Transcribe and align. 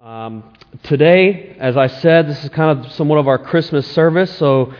Um, 0.00 0.44
today, 0.84 1.56
as 1.58 1.76
I 1.76 1.88
said, 1.88 2.28
this 2.28 2.44
is 2.44 2.50
kind 2.50 2.78
of 2.78 2.92
somewhat 2.92 3.18
of 3.18 3.26
our 3.26 3.36
Christmas 3.36 3.84
service. 3.90 4.32
So, 4.38 4.72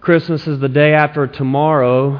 Christmas 0.00 0.46
is 0.46 0.60
the 0.60 0.68
day 0.68 0.94
after 0.94 1.26
tomorrow. 1.26 2.12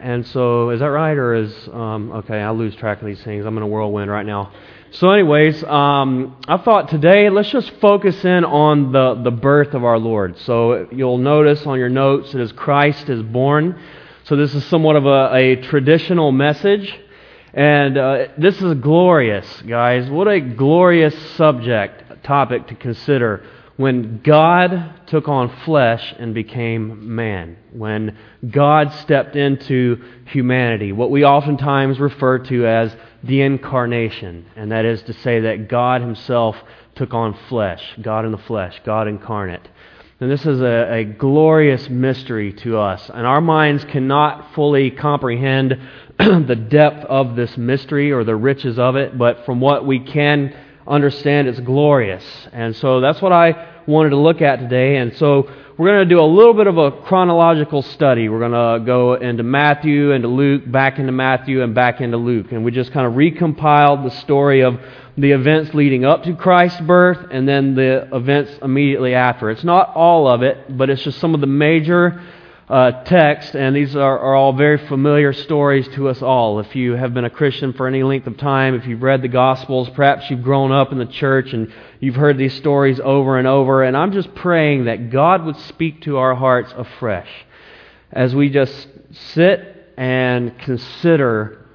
And 0.00 0.24
so, 0.28 0.70
is 0.70 0.78
that 0.78 0.86
right? 0.86 1.16
Or 1.16 1.34
is, 1.34 1.52
um, 1.72 2.12
okay, 2.12 2.40
I 2.40 2.50
lose 2.50 2.76
track 2.76 3.00
of 3.00 3.08
these 3.08 3.20
things. 3.24 3.44
I'm 3.44 3.56
in 3.56 3.64
a 3.64 3.66
whirlwind 3.66 4.08
right 4.08 4.24
now. 4.24 4.52
So, 4.92 5.10
anyways, 5.10 5.64
um, 5.64 6.36
I 6.46 6.58
thought 6.58 6.90
today, 6.90 7.28
let's 7.28 7.50
just 7.50 7.72
focus 7.80 8.24
in 8.24 8.44
on 8.44 8.92
the, 8.92 9.20
the 9.24 9.32
birth 9.32 9.74
of 9.74 9.82
our 9.82 9.98
Lord. 9.98 10.38
So, 10.42 10.86
you'll 10.92 11.18
notice 11.18 11.66
on 11.66 11.80
your 11.80 11.88
notes, 11.88 12.32
it 12.36 12.40
is 12.40 12.52
Christ 12.52 13.08
is 13.08 13.20
born. 13.20 13.82
So, 14.26 14.36
this 14.36 14.54
is 14.54 14.64
somewhat 14.66 14.94
of 14.94 15.06
a, 15.06 15.34
a 15.34 15.56
traditional 15.56 16.30
message. 16.30 16.96
And 17.54 17.96
uh, 17.96 18.26
this 18.36 18.60
is 18.60 18.74
glorious, 18.80 19.62
guys. 19.62 20.10
What 20.10 20.26
a 20.26 20.40
glorious 20.40 21.16
subject, 21.36 22.24
topic 22.24 22.66
to 22.66 22.74
consider 22.74 23.44
when 23.76 24.20
God 24.22 25.06
took 25.06 25.28
on 25.28 25.54
flesh 25.64 26.14
and 26.18 26.34
became 26.34 27.14
man. 27.14 27.56
When 27.72 28.16
God 28.48 28.92
stepped 28.92 29.36
into 29.36 30.02
humanity. 30.26 30.92
What 30.92 31.10
we 31.10 31.24
oftentimes 31.24 31.98
refer 31.98 32.38
to 32.40 32.66
as 32.66 32.96
the 33.22 33.42
incarnation. 33.42 34.46
And 34.56 34.72
that 34.72 34.84
is 34.84 35.02
to 35.02 35.12
say 35.12 35.40
that 35.40 35.68
God 35.68 36.00
Himself 36.00 36.56
took 36.94 37.14
on 37.14 37.36
flesh. 37.48 37.82
God 38.00 38.24
in 38.24 38.32
the 38.32 38.38
flesh. 38.38 38.80
God 38.84 39.08
incarnate. 39.08 39.68
And 40.24 40.32
this 40.32 40.46
is 40.46 40.62
a, 40.62 40.90
a 40.90 41.04
glorious 41.04 41.90
mystery 41.90 42.54
to 42.54 42.78
us. 42.78 43.10
And 43.12 43.26
our 43.26 43.42
minds 43.42 43.84
cannot 43.84 44.54
fully 44.54 44.90
comprehend 44.90 45.78
the 46.18 46.56
depth 46.56 47.04
of 47.04 47.36
this 47.36 47.58
mystery 47.58 48.10
or 48.10 48.24
the 48.24 48.34
riches 48.34 48.78
of 48.78 48.96
it, 48.96 49.18
but 49.18 49.44
from 49.44 49.60
what 49.60 49.84
we 49.86 50.00
can 50.00 50.56
understand, 50.86 51.46
it's 51.48 51.60
glorious. 51.60 52.24
And 52.54 52.74
so 52.74 53.02
that's 53.02 53.20
what 53.20 53.32
I 53.32 53.82
wanted 53.86 54.10
to 54.10 54.16
look 54.16 54.40
at 54.40 54.60
today. 54.60 54.96
And 54.96 55.14
so 55.18 55.46
we're 55.76 55.88
going 55.88 56.08
to 56.08 56.14
do 56.14 56.22
a 56.22 56.24
little 56.24 56.54
bit 56.54 56.68
of 56.68 56.78
a 56.78 56.90
chronological 57.02 57.82
study. 57.82 58.30
We're 58.30 58.48
going 58.48 58.80
to 58.80 58.86
go 58.86 59.16
into 59.16 59.42
Matthew, 59.42 60.12
into 60.12 60.28
Luke, 60.28 60.62
back 60.64 60.98
into 60.98 61.12
Matthew, 61.12 61.62
and 61.62 61.74
back 61.74 62.00
into 62.00 62.16
Luke. 62.16 62.50
And 62.50 62.64
we 62.64 62.70
just 62.70 62.92
kind 62.92 63.06
of 63.06 63.12
recompiled 63.12 64.04
the 64.04 64.20
story 64.22 64.62
of 64.62 64.80
the 65.16 65.32
events 65.32 65.74
leading 65.74 66.04
up 66.04 66.24
to 66.24 66.34
Christ's 66.34 66.80
birth 66.80 67.28
and 67.30 67.48
then 67.48 67.74
the 67.74 68.08
events 68.12 68.52
immediately 68.62 69.14
after. 69.14 69.50
It's 69.50 69.64
not 69.64 69.94
all 69.94 70.26
of 70.26 70.42
it, 70.42 70.76
but 70.76 70.90
it's 70.90 71.02
just 71.02 71.20
some 71.20 71.34
of 71.34 71.40
the 71.40 71.46
major 71.46 72.20
uh, 72.68 73.04
text, 73.04 73.54
and 73.54 73.76
these 73.76 73.94
are, 73.94 74.18
are, 74.18 74.34
all 74.34 74.54
very 74.54 74.78
familiar 74.88 75.34
stories 75.34 75.86
to 75.88 76.08
us 76.08 76.22
all. 76.22 76.60
If 76.60 76.74
you 76.74 76.92
have 76.92 77.12
been 77.12 77.26
a 77.26 77.30
Christian 77.30 77.74
for 77.74 77.86
any 77.86 78.02
length 78.02 78.26
of 78.26 78.38
time, 78.38 78.74
if 78.74 78.86
you've 78.86 79.02
read 79.02 79.20
the 79.20 79.28
Gospels, 79.28 79.90
perhaps 79.90 80.30
you've 80.30 80.42
grown 80.42 80.72
up 80.72 80.90
in 80.90 80.96
the 80.96 81.04
church 81.04 81.52
and 81.52 81.70
you've 82.00 82.14
heard 82.14 82.38
these 82.38 82.54
stories 82.54 82.98
over 83.00 83.38
and 83.38 83.46
over, 83.46 83.82
and 83.82 83.94
I'm 83.94 84.12
just 84.12 84.34
praying 84.34 84.86
that 84.86 85.10
God 85.10 85.44
would 85.44 85.58
speak 85.58 86.02
to 86.02 86.16
our 86.16 86.34
hearts 86.34 86.72
afresh 86.74 87.28
as 88.10 88.34
we 88.34 88.48
just 88.48 88.88
sit 89.34 89.92
and 89.98 90.58
consider 90.60 91.66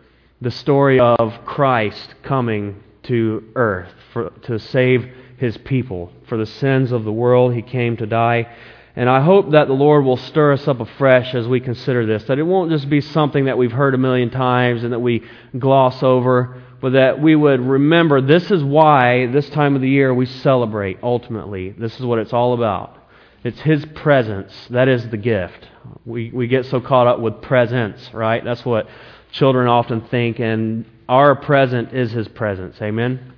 the 0.42 0.52
story 0.52 1.00
of 1.00 1.45
Christ 1.45 2.16
coming 2.23 2.84
to 3.09 3.43
earth 3.55 3.91
for, 4.13 4.29
to 4.43 4.59
save 4.59 5.11
his 5.38 5.57
people. 5.57 6.11
For 6.27 6.38
the 6.38 6.45
sins 6.45 6.91
of 6.91 7.03
the 7.03 7.11
world, 7.11 7.53
he 7.53 7.61
came 7.61 7.97
to 7.97 8.05
die. 8.05 8.55
And 8.95 9.09
I 9.09 9.21
hope 9.21 9.52
that 9.52 9.67
the 9.67 9.73
Lord 9.73 10.03
will 10.03 10.17
stir 10.17 10.53
us 10.53 10.67
up 10.67 10.79
afresh 10.79 11.33
as 11.33 11.47
we 11.47 11.59
consider 11.59 12.05
this, 12.05 12.23
that 12.25 12.39
it 12.39 12.43
won't 12.43 12.71
just 12.71 12.89
be 12.89 13.02
something 13.02 13.45
that 13.45 13.57
we've 13.57 13.71
heard 13.71 13.93
a 13.95 13.97
million 13.97 14.30
times 14.30 14.83
and 14.83 14.93
that 14.93 14.99
we 14.99 15.23
gloss 15.57 16.03
over, 16.03 16.61
but 16.81 16.93
that 16.93 17.21
we 17.21 17.35
would 17.35 17.61
remember 17.61 18.21
this 18.21 18.52
is 18.52 18.63
why 18.63 19.27
this 19.27 19.49
time 19.49 19.75
of 19.75 19.81
the 19.81 19.89
year 19.89 20.13
we 20.13 20.25
celebrate 20.25 20.99
ultimately. 21.02 21.71
This 21.71 21.97
is 21.99 22.05
what 22.05 22.19
it's 22.19 22.33
all 22.33 22.53
about. 22.53 22.97
It's 23.43 23.59
His 23.61 23.86
presence. 23.95 24.53
That 24.69 24.87
is 24.87 25.08
the 25.09 25.17
gift. 25.17 25.67
We, 26.05 26.31
we 26.31 26.48
get 26.48 26.65
so 26.65 26.81
caught 26.81 27.08
up 27.08 27.19
with 27.19 27.42
presents, 27.42 28.14
right? 28.14 28.43
That's 28.43 28.65
what 28.65 28.87
children 29.31 29.67
often 29.67 30.02
think, 30.08 30.39
and 30.39 30.86
our 31.09 31.36
present 31.36 31.93
is 31.93 32.11
His 32.11 32.27
presence. 32.30 32.81
Amen? 32.81 33.33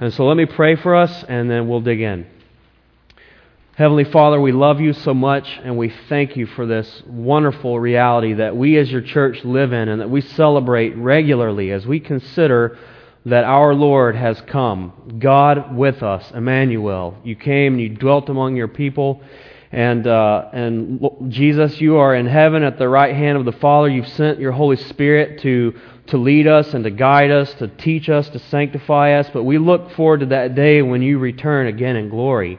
And 0.00 0.12
so 0.12 0.26
let 0.26 0.36
me 0.36 0.46
pray 0.46 0.74
for 0.74 0.96
us, 0.96 1.24
and 1.28 1.48
then 1.48 1.68
we'll 1.68 1.80
dig 1.80 2.00
in. 2.00 2.26
Heavenly 3.74 4.04
Father, 4.04 4.40
we 4.40 4.52
love 4.52 4.80
you 4.80 4.92
so 4.92 5.14
much 5.14 5.48
and 5.64 5.78
we 5.78 5.90
thank 6.10 6.36
you 6.36 6.44
for 6.44 6.66
this 6.66 7.02
wonderful 7.06 7.80
reality 7.80 8.34
that 8.34 8.54
we 8.54 8.76
as 8.76 8.92
your 8.92 9.00
church 9.00 9.42
live 9.44 9.72
in 9.72 9.88
and 9.88 10.02
that 10.02 10.10
we 10.10 10.20
celebrate 10.20 10.94
regularly 10.94 11.70
as 11.70 11.86
we 11.86 11.98
consider 11.98 12.76
that 13.24 13.44
our 13.44 13.74
Lord 13.74 14.14
has 14.14 14.40
come, 14.42 15.18
God 15.18 15.74
with 15.74 16.02
us, 16.02 16.30
Emmanuel. 16.32 17.16
You 17.24 17.34
came 17.34 17.74
and 17.74 17.82
you 17.82 17.88
dwelt 17.88 18.28
among 18.28 18.56
your 18.56 18.68
people. 18.68 19.22
And, 19.70 20.06
uh, 20.06 20.50
and 20.52 21.00
Jesus, 21.28 21.80
you 21.80 21.96
are 21.96 22.14
in 22.14 22.26
heaven 22.26 22.62
at 22.62 22.78
the 22.78 22.88
right 22.88 23.16
hand 23.16 23.38
of 23.38 23.46
the 23.46 23.52
Father. 23.52 23.88
You've 23.88 24.08
sent 24.08 24.38
your 24.38 24.52
Holy 24.52 24.76
Spirit 24.76 25.40
to, 25.40 25.80
to 26.08 26.16
lead 26.16 26.46
us 26.46 26.74
and 26.74 26.84
to 26.84 26.90
guide 26.90 27.30
us, 27.30 27.52
to 27.54 27.68
teach 27.68 28.08
us, 28.08 28.28
to 28.30 28.38
sanctify 28.38 29.12
us. 29.14 29.28
But 29.32 29.44
we 29.44 29.58
look 29.58 29.92
forward 29.92 30.20
to 30.20 30.26
that 30.26 30.54
day 30.54 30.82
when 30.82 31.02
you 31.02 31.18
return 31.18 31.66
again 31.66 31.96
in 31.96 32.08
glory 32.08 32.58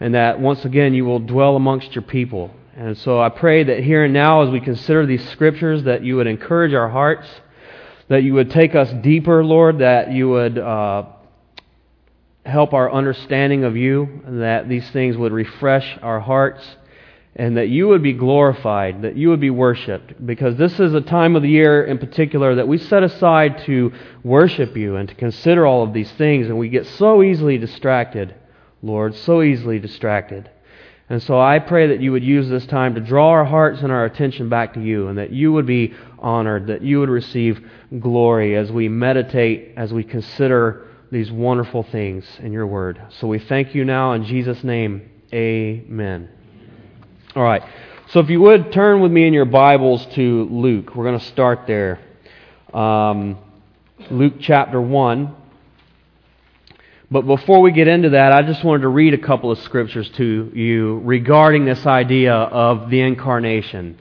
and 0.00 0.14
that 0.14 0.40
once 0.40 0.64
again 0.64 0.94
you 0.94 1.04
will 1.04 1.18
dwell 1.18 1.56
amongst 1.56 1.94
your 1.94 2.02
people. 2.02 2.50
And 2.76 2.96
so 2.98 3.20
I 3.20 3.30
pray 3.30 3.64
that 3.64 3.82
here 3.82 4.04
and 4.04 4.12
now, 4.12 4.42
as 4.42 4.50
we 4.50 4.60
consider 4.60 5.06
these 5.06 5.26
scriptures, 5.30 5.84
that 5.84 6.04
you 6.04 6.16
would 6.16 6.26
encourage 6.26 6.74
our 6.74 6.90
hearts, 6.90 7.26
that 8.08 8.22
you 8.22 8.34
would 8.34 8.50
take 8.50 8.74
us 8.74 8.92
deeper, 9.02 9.42
Lord, 9.42 9.78
that 9.78 10.12
you 10.12 10.28
would 10.28 10.58
uh, 10.58 11.06
help 12.44 12.74
our 12.74 12.92
understanding 12.92 13.64
of 13.64 13.76
you, 13.76 14.20
and 14.26 14.42
that 14.42 14.68
these 14.68 14.88
things 14.90 15.16
would 15.16 15.32
refresh 15.32 15.98
our 16.02 16.20
hearts, 16.20 16.62
and 17.38 17.58
that 17.58 17.68
you 17.68 17.86
would 17.86 18.02
be 18.02 18.14
glorified, 18.14 19.02
that 19.02 19.16
you 19.16 19.28
would 19.28 19.40
be 19.40 19.50
worshiped. 19.50 20.26
Because 20.26 20.56
this 20.56 20.80
is 20.80 20.94
a 20.94 21.02
time 21.02 21.36
of 21.36 21.42
the 21.42 21.50
year 21.50 21.84
in 21.84 21.98
particular 21.98 22.54
that 22.54 22.66
we 22.66 22.78
set 22.78 23.02
aside 23.02 23.58
to 23.66 23.92
worship 24.24 24.74
you 24.74 24.96
and 24.96 25.06
to 25.08 25.14
consider 25.14 25.66
all 25.66 25.82
of 25.82 25.92
these 25.92 26.10
things, 26.12 26.48
and 26.48 26.58
we 26.58 26.70
get 26.70 26.86
so 26.86 27.22
easily 27.22 27.58
distracted. 27.58 28.34
Lord, 28.82 29.14
so 29.14 29.42
easily 29.42 29.78
distracted. 29.78 30.50
And 31.08 31.22
so 31.22 31.40
I 31.40 31.58
pray 31.58 31.88
that 31.88 32.00
you 32.00 32.12
would 32.12 32.24
use 32.24 32.48
this 32.48 32.66
time 32.66 32.94
to 32.94 33.00
draw 33.00 33.30
our 33.30 33.44
hearts 33.44 33.82
and 33.82 33.92
our 33.92 34.04
attention 34.04 34.48
back 34.48 34.74
to 34.74 34.80
you, 34.80 35.08
and 35.08 35.18
that 35.18 35.30
you 35.30 35.52
would 35.52 35.66
be 35.66 35.94
honored, 36.18 36.68
that 36.68 36.82
you 36.82 37.00
would 37.00 37.10
receive 37.10 37.60
glory 38.00 38.56
as 38.56 38.72
we 38.72 38.88
meditate, 38.88 39.74
as 39.76 39.92
we 39.92 40.04
consider 40.04 40.88
these 41.12 41.30
wonderful 41.30 41.84
things 41.84 42.24
in 42.40 42.52
your 42.52 42.66
word. 42.66 43.00
So 43.20 43.28
we 43.28 43.38
thank 43.38 43.74
you 43.74 43.84
now 43.84 44.12
in 44.12 44.24
Jesus' 44.24 44.64
name. 44.64 45.10
Amen. 45.32 46.35
All 47.36 47.42
right. 47.42 47.62
So 48.12 48.20
if 48.20 48.30
you 48.30 48.40
would 48.40 48.72
turn 48.72 49.02
with 49.02 49.12
me 49.12 49.26
in 49.26 49.34
your 49.34 49.44
Bibles 49.44 50.06
to 50.14 50.44
Luke, 50.44 50.96
we're 50.96 51.04
going 51.04 51.18
to 51.18 51.26
start 51.26 51.66
there. 51.66 52.00
Um, 52.72 53.36
Luke 54.10 54.36
chapter 54.40 54.80
1. 54.80 55.36
But 57.10 57.26
before 57.26 57.60
we 57.60 57.72
get 57.72 57.88
into 57.88 58.08
that, 58.08 58.32
I 58.32 58.40
just 58.40 58.64
wanted 58.64 58.84
to 58.84 58.88
read 58.88 59.12
a 59.12 59.18
couple 59.18 59.50
of 59.50 59.58
scriptures 59.58 60.08
to 60.12 60.50
you 60.54 61.00
regarding 61.04 61.66
this 61.66 61.84
idea 61.84 62.32
of 62.32 62.88
the 62.88 63.02
incarnation, 63.02 64.00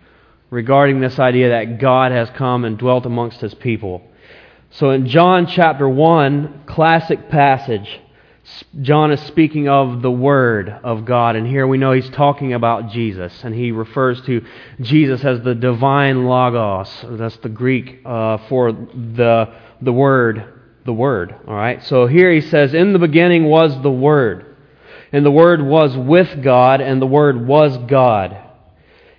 regarding 0.49 1.01
this 1.01 1.19
idea 1.19 1.49
that 1.49 1.77
God 1.77 2.13
has 2.13 2.29
come 2.37 2.63
and 2.63 2.77
dwelt 2.77 3.05
amongst 3.05 3.41
his 3.41 3.53
people. 3.53 4.01
So 4.69 4.91
in 4.91 5.07
John 5.09 5.47
chapter 5.47 5.89
1, 5.89 6.63
classic 6.67 7.27
passage, 7.27 7.99
John 8.81 9.11
is 9.11 9.19
speaking 9.21 9.67
of 9.67 10.01
the 10.01 10.11
Word 10.11 10.69
of 10.69 11.05
God, 11.05 11.35
and 11.35 11.47
here 11.47 11.65
we 11.65 11.77
know 11.77 11.91
he's 11.93 12.09
talking 12.11 12.53
about 12.53 12.91
Jesus, 12.91 13.43
and 13.43 13.55
he 13.55 13.71
refers 13.71 14.21
to 14.21 14.45
Jesus 14.81 15.23
as 15.23 15.41
the 15.41 15.55
divine 15.55 16.25
Logos. 16.25 16.89
That's 17.09 17.37
the 17.37 17.49
Greek 17.49 18.01
uh, 18.05 18.37
for 18.47 18.71
the, 18.71 19.53
the 19.81 19.93
Word 19.93 20.55
the 20.85 20.93
Word. 20.93 21.35
All 21.47 21.53
right? 21.53 21.83
So 21.83 22.07
here 22.07 22.31
he 22.31 22.41
says, 22.41 22.73
In 22.73 22.93
the 22.93 22.99
beginning 22.99 23.45
was 23.45 23.81
the 23.81 23.91
Word. 23.91 24.55
And 25.11 25.25
the 25.25 25.31
Word 25.31 25.61
was 25.61 25.95
with 25.97 26.43
God, 26.43 26.81
and 26.81 27.01
the 27.01 27.07
Word 27.07 27.45
was 27.45 27.77
God. 27.89 28.37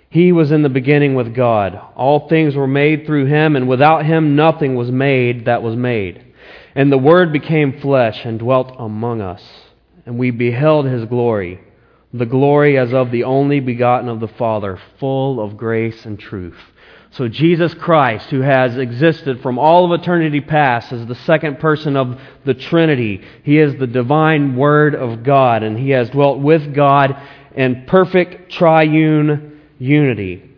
He 0.08 0.32
was 0.32 0.52
in 0.52 0.62
the 0.62 0.68
beginning 0.68 1.14
with 1.14 1.34
God. 1.34 1.78
All 1.96 2.28
things 2.28 2.54
were 2.54 2.66
made 2.66 3.06
through 3.06 3.26
him, 3.26 3.56
and 3.56 3.68
without 3.68 4.06
him 4.06 4.36
nothing 4.36 4.76
was 4.76 4.90
made 4.90 5.46
that 5.46 5.62
was 5.62 5.76
made. 5.76 6.25
And 6.76 6.92
the 6.92 6.98
Word 6.98 7.32
became 7.32 7.80
flesh 7.80 8.22
and 8.26 8.38
dwelt 8.38 8.76
among 8.78 9.22
us. 9.22 9.42
And 10.04 10.18
we 10.18 10.30
beheld 10.30 10.84
his 10.84 11.06
glory, 11.06 11.58
the 12.12 12.26
glory 12.26 12.76
as 12.76 12.92
of 12.92 13.10
the 13.10 13.24
only 13.24 13.60
begotten 13.60 14.10
of 14.10 14.20
the 14.20 14.28
Father, 14.28 14.78
full 15.00 15.40
of 15.40 15.56
grace 15.56 16.04
and 16.04 16.20
truth. 16.20 16.58
So, 17.12 17.28
Jesus 17.28 17.72
Christ, 17.72 18.28
who 18.28 18.42
has 18.42 18.76
existed 18.76 19.40
from 19.40 19.58
all 19.58 19.90
of 19.90 19.98
eternity 19.98 20.42
past 20.42 20.92
as 20.92 21.06
the 21.06 21.14
second 21.14 21.60
person 21.60 21.96
of 21.96 22.20
the 22.44 22.52
Trinity, 22.52 23.24
he 23.42 23.58
is 23.58 23.74
the 23.76 23.86
divine 23.86 24.54
Word 24.54 24.94
of 24.94 25.22
God, 25.22 25.62
and 25.62 25.78
he 25.78 25.90
has 25.90 26.10
dwelt 26.10 26.40
with 26.40 26.74
God 26.74 27.16
in 27.54 27.86
perfect 27.86 28.52
triune 28.52 29.62
unity. 29.78 30.50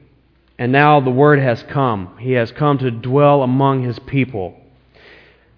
And 0.58 0.72
now 0.72 0.98
the 0.98 1.10
Word 1.10 1.38
has 1.38 1.62
come. 1.62 2.16
He 2.18 2.32
has 2.32 2.50
come 2.50 2.78
to 2.78 2.90
dwell 2.90 3.44
among 3.44 3.84
his 3.84 4.00
people. 4.00 4.60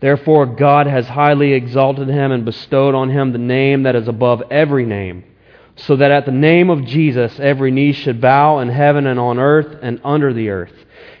Therefore, 0.00 0.46
God 0.46 0.86
has 0.86 1.08
highly 1.08 1.52
exalted 1.52 2.08
him 2.08 2.30
and 2.30 2.44
bestowed 2.44 2.94
on 2.94 3.10
him 3.10 3.32
the 3.32 3.38
name 3.38 3.82
that 3.82 3.96
is 3.96 4.06
above 4.06 4.42
every 4.50 4.86
name, 4.86 5.24
so 5.74 5.96
that 5.96 6.10
at 6.12 6.24
the 6.24 6.32
name 6.32 6.70
of 6.70 6.84
Jesus 6.84 7.38
every 7.40 7.70
knee 7.70 7.92
should 7.92 8.20
bow 8.20 8.60
in 8.60 8.68
heaven 8.68 9.06
and 9.06 9.18
on 9.18 9.38
earth 9.38 9.78
and 9.82 10.00
under 10.04 10.32
the 10.32 10.50
earth, 10.50 10.72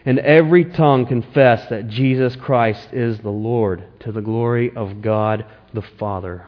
and 0.04 0.18
every 0.20 0.64
tongue 0.64 1.06
confess 1.06 1.68
that 1.70 1.88
Jesus 1.88 2.36
Christ 2.36 2.88
is 2.92 3.18
the 3.18 3.30
Lord, 3.30 3.84
to 4.00 4.12
the 4.12 4.22
glory 4.22 4.74
of 4.76 5.02
God 5.02 5.44
the 5.74 5.82
Father. 5.82 6.46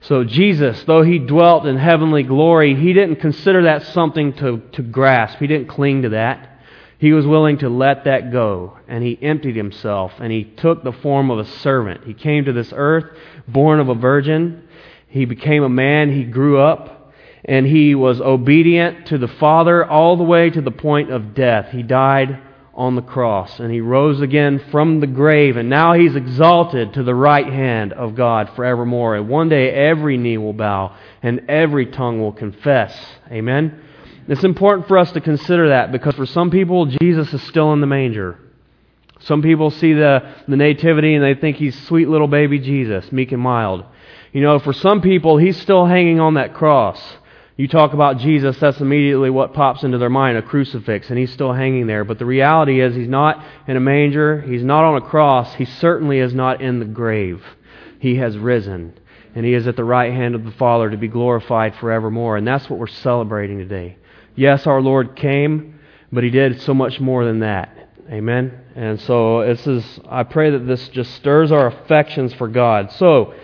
So, 0.00 0.22
Jesus, 0.22 0.82
though 0.84 1.02
he 1.02 1.18
dwelt 1.18 1.66
in 1.66 1.78
heavenly 1.78 2.24
glory, 2.24 2.74
he 2.74 2.92
didn't 2.92 3.16
consider 3.16 3.62
that 3.62 3.86
something 3.86 4.34
to, 4.34 4.60
to 4.72 4.82
grasp. 4.82 5.38
He 5.38 5.46
didn't 5.46 5.68
cling 5.68 6.02
to 6.02 6.10
that. 6.10 6.53
He 6.98 7.12
was 7.12 7.26
willing 7.26 7.58
to 7.58 7.68
let 7.68 8.04
that 8.04 8.30
go, 8.30 8.78
and 8.88 9.02
he 9.02 9.18
emptied 9.20 9.56
himself, 9.56 10.12
and 10.20 10.32
he 10.32 10.44
took 10.44 10.84
the 10.84 10.92
form 10.92 11.30
of 11.30 11.38
a 11.38 11.44
servant. 11.44 12.04
He 12.04 12.14
came 12.14 12.44
to 12.44 12.52
this 12.52 12.72
earth, 12.74 13.04
born 13.48 13.80
of 13.80 13.88
a 13.88 13.94
virgin. 13.94 14.68
He 15.08 15.24
became 15.24 15.62
a 15.62 15.68
man, 15.68 16.12
he 16.12 16.24
grew 16.24 16.58
up, 16.58 17.12
and 17.44 17.66
he 17.66 17.94
was 17.94 18.20
obedient 18.20 19.06
to 19.08 19.18
the 19.18 19.28
Father 19.28 19.84
all 19.84 20.16
the 20.16 20.24
way 20.24 20.50
to 20.50 20.60
the 20.60 20.70
point 20.70 21.10
of 21.10 21.34
death. 21.34 21.70
He 21.70 21.82
died 21.82 22.40
on 22.72 22.96
the 22.96 23.02
cross, 23.02 23.60
and 23.60 23.72
he 23.72 23.80
rose 23.80 24.20
again 24.20 24.58
from 24.70 25.00
the 25.00 25.06
grave, 25.06 25.56
and 25.56 25.68
now 25.68 25.92
he's 25.92 26.16
exalted 26.16 26.94
to 26.94 27.02
the 27.02 27.14
right 27.14 27.46
hand 27.46 27.92
of 27.92 28.14
God 28.14 28.50
forevermore. 28.56 29.16
And 29.16 29.28
one 29.28 29.48
day 29.48 29.70
every 29.70 30.16
knee 30.16 30.38
will 30.38 30.52
bow, 30.52 30.96
and 31.22 31.48
every 31.48 31.86
tongue 31.86 32.20
will 32.20 32.32
confess. 32.32 32.96
Amen? 33.30 33.83
It's 34.26 34.44
important 34.44 34.88
for 34.88 34.98
us 34.98 35.12
to 35.12 35.20
consider 35.20 35.68
that 35.68 35.92
because 35.92 36.14
for 36.14 36.26
some 36.26 36.50
people, 36.50 36.86
Jesus 36.86 37.32
is 37.32 37.42
still 37.42 37.72
in 37.72 37.80
the 37.80 37.86
manger. 37.86 38.38
Some 39.20 39.42
people 39.42 39.70
see 39.70 39.92
the, 39.92 40.34
the 40.48 40.56
nativity 40.56 41.14
and 41.14 41.24
they 41.24 41.34
think 41.34 41.56
he's 41.56 41.78
sweet 41.86 42.08
little 42.08 42.28
baby 42.28 42.58
Jesus, 42.58 43.10
meek 43.12 43.32
and 43.32 43.42
mild. 43.42 43.84
You 44.32 44.40
know, 44.40 44.58
for 44.58 44.72
some 44.72 45.00
people, 45.00 45.36
he's 45.36 45.60
still 45.60 45.86
hanging 45.86 46.20
on 46.20 46.34
that 46.34 46.54
cross. 46.54 47.00
You 47.56 47.68
talk 47.68 47.92
about 47.92 48.18
Jesus, 48.18 48.58
that's 48.58 48.80
immediately 48.80 49.30
what 49.30 49.54
pops 49.54 49.84
into 49.84 49.98
their 49.98 50.10
mind 50.10 50.36
a 50.36 50.42
crucifix, 50.42 51.08
and 51.08 51.18
he's 51.18 51.32
still 51.32 51.52
hanging 51.52 51.86
there. 51.86 52.02
But 52.02 52.18
the 52.18 52.26
reality 52.26 52.80
is, 52.80 52.96
he's 52.96 53.08
not 53.08 53.44
in 53.68 53.76
a 53.76 53.80
manger, 53.80 54.40
he's 54.40 54.64
not 54.64 54.82
on 54.82 55.00
a 55.00 55.06
cross, 55.06 55.54
he 55.54 55.64
certainly 55.64 56.18
is 56.18 56.34
not 56.34 56.60
in 56.60 56.80
the 56.80 56.84
grave. 56.84 57.44
He 58.00 58.16
has 58.16 58.36
risen, 58.36 58.98
and 59.36 59.46
he 59.46 59.54
is 59.54 59.68
at 59.68 59.76
the 59.76 59.84
right 59.84 60.12
hand 60.12 60.34
of 60.34 60.44
the 60.44 60.50
Father 60.50 60.90
to 60.90 60.96
be 60.96 61.06
glorified 61.06 61.76
forevermore. 61.76 62.36
And 62.36 62.46
that's 62.46 62.68
what 62.68 62.80
we're 62.80 62.88
celebrating 62.88 63.58
today. 63.58 63.98
Yes, 64.36 64.66
our 64.66 64.80
Lord 64.80 65.16
came, 65.16 65.78
but 66.12 66.24
He 66.24 66.30
did 66.30 66.60
so 66.62 66.74
much 66.74 67.00
more 67.00 67.24
than 67.24 67.40
that. 67.40 67.88
Amen. 68.10 68.60
And 68.74 69.00
so 69.00 69.46
this 69.46 69.66
is 69.66 70.00
I 70.08 70.24
pray 70.24 70.50
that 70.50 70.66
this 70.66 70.88
just 70.88 71.14
stirs 71.14 71.52
our 71.52 71.68
affections 71.68 72.34
for 72.34 72.48
God. 72.48 72.92
So 72.92 73.34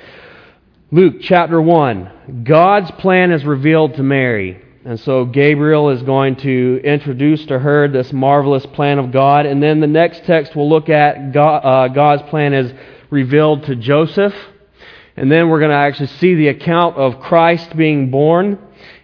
Luke 0.90 1.16
chapter 1.20 1.62
1. 1.62 2.42
God's 2.42 2.90
plan 2.92 3.30
is 3.30 3.44
revealed 3.44 3.94
to 3.94 4.02
Mary. 4.02 4.60
And 4.84 4.98
so 4.98 5.24
Gabriel 5.24 5.90
is 5.90 6.02
going 6.02 6.36
to 6.36 6.80
introduce 6.82 7.46
to 7.46 7.58
her 7.60 7.86
this 7.86 8.12
marvelous 8.12 8.66
plan 8.66 8.98
of 8.98 9.12
God. 9.12 9.46
And 9.46 9.62
then 9.62 9.78
the 9.80 9.86
next 9.86 10.24
text 10.24 10.56
we'll 10.56 10.68
look 10.68 10.88
at 10.88 11.32
God, 11.32 11.58
uh, 11.58 11.88
God's 11.88 12.22
plan 12.22 12.54
is 12.54 12.72
revealed 13.08 13.64
to 13.66 13.76
Joseph. 13.76 14.34
And 15.16 15.30
then 15.30 15.48
we're 15.48 15.60
going 15.60 15.70
to 15.70 15.76
actually 15.76 16.08
see 16.08 16.34
the 16.34 16.48
account 16.48 16.96
of 16.96 17.20
Christ 17.20 17.76
being 17.76 18.10
born 18.10 18.58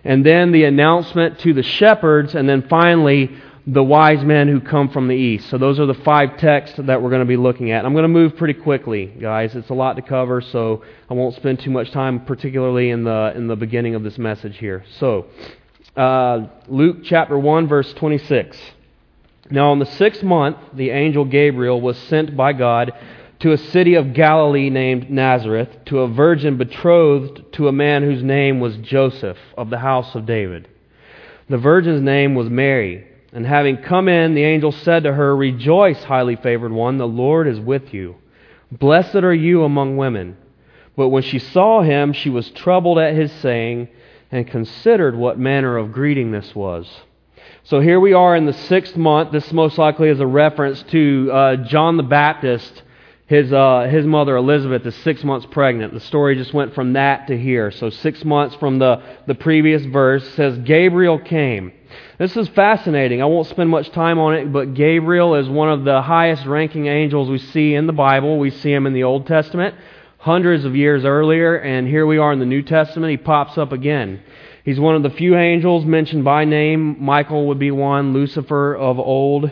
and 0.06 0.24
then 0.24 0.52
the 0.52 0.64
announcement 0.64 1.40
to 1.40 1.52
the 1.52 1.64
shepherds, 1.64 2.34
and 2.34 2.48
then 2.48 2.62
finally 2.68 3.36
the 3.66 3.82
wise 3.82 4.24
men 4.24 4.46
who 4.46 4.60
come 4.60 4.88
from 4.90 5.08
the 5.08 5.16
east. 5.16 5.50
So 5.50 5.58
those 5.58 5.80
are 5.80 5.86
the 5.86 5.94
five 5.94 6.38
texts 6.38 6.78
that 6.80 7.02
we're 7.02 7.10
going 7.10 7.22
to 7.22 7.26
be 7.26 7.36
looking 7.36 7.72
at. 7.72 7.84
I'm 7.84 7.92
going 7.92 8.04
to 8.04 8.08
move 8.08 8.36
pretty 8.36 8.54
quickly, 8.54 9.06
guys. 9.06 9.56
It's 9.56 9.70
a 9.70 9.74
lot 9.74 9.96
to 9.96 10.02
cover, 10.02 10.40
so 10.40 10.84
I 11.10 11.14
won't 11.14 11.34
spend 11.34 11.58
too 11.58 11.72
much 11.72 11.90
time, 11.90 12.24
particularly 12.24 12.90
in 12.90 13.02
the 13.02 13.32
in 13.34 13.48
the 13.48 13.56
beginning 13.56 13.96
of 13.96 14.04
this 14.04 14.16
message 14.16 14.56
here. 14.58 14.84
So, 15.00 15.26
uh, 15.96 16.46
Luke 16.68 16.98
chapter 17.02 17.36
one, 17.36 17.66
verse 17.66 17.92
26. 17.94 18.56
Now, 19.50 19.72
in 19.72 19.80
the 19.80 19.86
sixth 19.86 20.22
month, 20.22 20.58
the 20.72 20.90
angel 20.90 21.24
Gabriel 21.24 21.80
was 21.80 21.98
sent 21.98 22.36
by 22.36 22.52
God 22.52 22.92
to 23.40 23.52
a 23.52 23.58
city 23.58 23.94
of 23.94 24.14
Galilee 24.14 24.70
named 24.70 25.10
Nazareth, 25.10 25.84
to 25.86 26.00
a 26.00 26.08
virgin 26.08 26.56
betrothed 26.56 27.52
to 27.52 27.68
a 27.68 27.72
man 27.72 28.02
whose 28.02 28.22
name 28.22 28.60
was 28.60 28.76
Joseph 28.78 29.38
of 29.56 29.70
the 29.70 29.78
house 29.78 30.14
of 30.14 30.26
David. 30.26 30.68
The 31.48 31.58
virgin's 31.58 32.02
name 32.02 32.34
was 32.34 32.48
Mary. 32.48 33.06
And 33.32 33.46
having 33.46 33.78
come 33.78 34.08
in, 34.08 34.34
the 34.34 34.44
angel 34.44 34.72
said 34.72 35.02
to 35.02 35.12
her, 35.12 35.36
Rejoice, 35.36 36.02
highly 36.04 36.36
favored 36.36 36.72
one, 36.72 36.96
the 36.96 37.06
Lord 37.06 37.46
is 37.46 37.60
with 37.60 37.92
you. 37.92 38.16
Blessed 38.72 39.16
are 39.16 39.34
you 39.34 39.62
among 39.64 39.96
women. 39.96 40.38
But 40.96 41.10
when 41.10 41.22
she 41.22 41.38
saw 41.38 41.82
him, 41.82 42.14
she 42.14 42.30
was 42.30 42.50
troubled 42.50 42.98
at 42.98 43.14
his 43.14 43.30
saying, 43.32 43.88
and 44.32 44.46
considered 44.46 45.14
what 45.14 45.38
manner 45.38 45.76
of 45.76 45.92
greeting 45.92 46.32
this 46.32 46.54
was. 46.54 46.88
So 47.64 47.80
here 47.80 48.00
we 48.00 48.12
are 48.12 48.34
in 48.34 48.46
the 48.46 48.52
sixth 48.52 48.96
month. 48.96 49.32
This 49.32 49.52
most 49.52 49.76
likely 49.76 50.08
is 50.08 50.20
a 50.20 50.26
reference 50.26 50.82
to 50.84 51.30
uh, 51.32 51.56
John 51.56 51.96
the 51.96 52.02
Baptist 52.02 52.82
his, 53.26 53.52
uh, 53.52 53.88
his 53.90 54.06
mother 54.06 54.36
Elizabeth 54.36 54.86
is 54.86 54.94
six 54.96 55.24
months 55.24 55.46
pregnant. 55.50 55.92
The 55.92 56.00
story 56.00 56.36
just 56.36 56.54
went 56.54 56.74
from 56.74 56.92
that 56.92 57.26
to 57.26 57.36
here. 57.36 57.70
So 57.72 57.90
six 57.90 58.24
months 58.24 58.54
from 58.56 58.78
the, 58.78 59.02
the 59.26 59.34
previous 59.34 59.84
verse 59.84 60.28
says 60.34 60.58
Gabriel 60.58 61.18
came. 61.18 61.72
This 62.18 62.36
is 62.36 62.48
fascinating. 62.48 63.22
I 63.22 63.26
won't 63.26 63.48
spend 63.48 63.68
much 63.68 63.90
time 63.90 64.18
on 64.18 64.34
it, 64.34 64.52
but 64.52 64.74
Gabriel 64.74 65.34
is 65.34 65.48
one 65.48 65.70
of 65.70 65.84
the 65.84 66.02
highest 66.02 66.46
ranking 66.46 66.86
angels 66.86 67.28
we 67.28 67.38
see 67.38 67.74
in 67.74 67.86
the 67.86 67.92
Bible. 67.92 68.38
We 68.38 68.50
see 68.50 68.72
him 68.72 68.86
in 68.86 68.92
the 68.92 69.02
Old 69.02 69.26
Testament 69.26 69.74
hundreds 70.18 70.64
of 70.64 70.74
years 70.74 71.04
earlier, 71.04 71.56
and 71.56 71.86
here 71.86 72.04
we 72.04 72.18
are 72.18 72.32
in 72.32 72.40
the 72.40 72.46
New 72.46 72.62
Testament. 72.62 73.12
He 73.12 73.16
pops 73.16 73.56
up 73.58 73.70
again. 73.70 74.20
He's 74.64 74.80
one 74.80 74.96
of 74.96 75.04
the 75.04 75.10
few 75.10 75.36
angels 75.36 75.84
mentioned 75.84 76.24
by 76.24 76.44
name. 76.44 76.96
Michael 77.00 77.46
would 77.46 77.60
be 77.60 77.70
one, 77.70 78.12
Lucifer 78.12 78.74
of 78.74 78.98
old. 78.98 79.48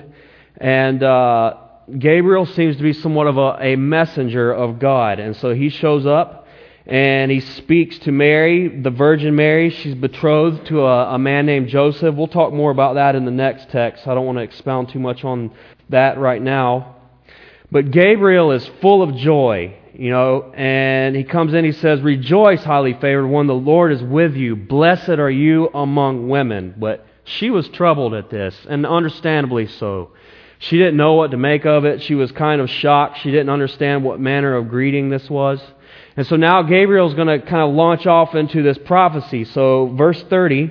And 0.57 1.01
uh, 1.01 1.59
Gabriel 1.99 2.47
seems 2.47 2.77
to 2.77 2.83
be 2.83 2.93
somewhat 2.93 3.27
of 3.27 3.37
a, 3.37 3.59
a 3.61 3.77
messenger 3.77 4.53
of 4.53 4.79
God. 4.79 5.19
And 5.19 5.37
so 5.37 5.55
he 5.55 5.69
shows 5.69 6.07
up 6.07 6.47
and 6.87 7.31
he 7.31 7.41
speaks 7.41 7.99
to 8.01 8.13
Mary, 8.13 8.69
the 8.69 8.91
Virgin 8.91 9.35
Mary. 9.35 9.71
She's 9.71 9.95
betrothed 9.95 10.67
to 10.67 10.83
a, 10.83 11.15
a 11.15 11.19
man 11.19 11.47
named 11.47 11.69
Joseph. 11.69 12.15
We'll 12.15 12.29
talk 12.29 12.53
more 12.53 12.71
about 12.71 12.95
that 12.95 13.15
in 13.17 13.25
the 13.25 13.31
next 13.31 13.71
text. 13.71 14.07
I 14.07 14.15
don't 14.15 14.27
want 14.27 14.39
to 14.39 14.43
expound 14.43 14.91
too 14.91 14.99
much 14.99 15.25
on 15.25 15.51
that 15.91 16.19
right 16.19 16.41
now. 16.41 16.97
But 17.71 17.91
Gabriel 17.91 18.53
is 18.53 18.67
full 18.81 19.03
of 19.03 19.17
joy, 19.17 19.77
you 19.95 20.11
know, 20.11 20.53
and 20.55 21.17
he 21.17 21.25
comes 21.25 21.55
in, 21.55 21.65
he 21.65 21.73
says, 21.73 22.01
Rejoice, 22.03 22.63
highly 22.63 22.93
favored 22.95 23.27
one, 23.27 23.47
the 23.47 23.55
Lord 23.55 23.91
is 23.91 24.03
with 24.03 24.35
you. 24.35 24.55
Blessed 24.55 25.09
are 25.09 25.31
you 25.31 25.71
among 25.75 26.29
women. 26.29 26.75
But 26.79 27.07
she 27.25 27.51
was 27.51 27.69
troubled 27.69 28.15
at 28.15 28.31
this, 28.31 28.55
and 28.69 28.87
understandably 28.87 29.67
so. 29.67 30.11
She 30.65 30.79
didn't 30.79 30.97
know 30.97 31.13
what 31.13 31.33
to 31.33 31.37
make 31.37 31.67
of 31.67 31.85
it. 31.85 32.03
She 32.03 32.15
was 32.15 32.33
kind 32.33 32.63
of 32.63 32.71
shocked. 32.71 33.19
She 33.21 33.31
didn't 33.31 33.51
understand 33.51 34.03
what 34.03 34.19
manner 34.19 34.57
of 34.57 34.71
greeting 34.71 35.11
this 35.11 35.29
was. 35.29 35.61
And 36.17 36.27
so 36.27 36.37
now 36.37 36.63
Gabriel's 36.63 37.13
going 37.13 37.29
to 37.29 37.45
kind 37.45 37.69
of 37.69 37.75
launch 37.75 38.07
off 38.07 38.35
into 38.35 38.63
this 38.63 38.79
prophecy. 38.79 39.45
So, 39.45 39.89
verse 39.95 40.23
30 40.23 40.71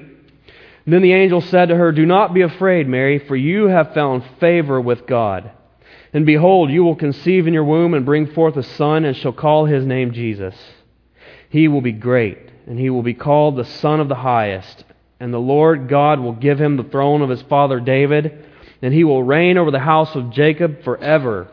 Then 0.88 1.03
the 1.03 1.13
angel 1.13 1.41
said 1.41 1.67
to 1.67 1.75
her, 1.75 1.91
Do 1.91 2.07
not 2.07 2.33
be 2.33 2.41
afraid, 2.41 2.88
Mary, 2.88 3.19
for 3.19 3.35
you 3.35 3.67
have 3.67 3.93
found 3.93 4.23
favor 4.39 4.81
with 4.81 5.05
God. 5.05 5.51
And 6.12 6.25
behold, 6.25 6.71
you 6.71 6.83
will 6.83 6.95
conceive 6.95 7.45
in 7.45 7.53
your 7.53 7.63
womb 7.63 7.93
and 7.93 8.03
bring 8.03 8.25
forth 8.33 8.57
a 8.57 8.63
son, 8.63 9.05
and 9.05 9.15
shall 9.15 9.31
call 9.31 9.65
his 9.65 9.85
name 9.85 10.12
Jesus. 10.12 10.55
He 11.50 11.67
will 11.67 11.81
be 11.81 11.91
great, 11.91 12.39
and 12.65 12.79
he 12.79 12.89
will 12.89 13.03
be 13.03 13.13
called 13.13 13.57
the 13.57 13.65
Son 13.65 14.00
of 14.00 14.09
the 14.09 14.15
Highest. 14.15 14.85
And 15.19 15.31
the 15.31 15.39
Lord 15.39 15.88
God 15.88 16.19
will 16.19 16.33
give 16.33 16.59
him 16.59 16.77
the 16.77 16.83
throne 16.83 17.21
of 17.21 17.29
his 17.29 17.43
father 17.43 17.79
David 17.79 18.45
and 18.84 18.94
he 18.94 19.06
will 19.06 19.24
reign 19.24 19.58
over 19.58 19.72
the 19.72 19.80
house 19.80 20.13
of 20.13 20.30
Jacob 20.32 20.84
forever, 20.84 21.48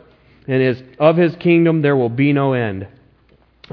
and 0.49 0.61
his, 0.61 0.83
of 0.99 1.17
his 1.17 1.35
kingdom 1.37 1.81
there 1.81 1.97
will 1.97 2.09
be 2.09 2.33
no 2.33 2.55
end. 2.55 2.89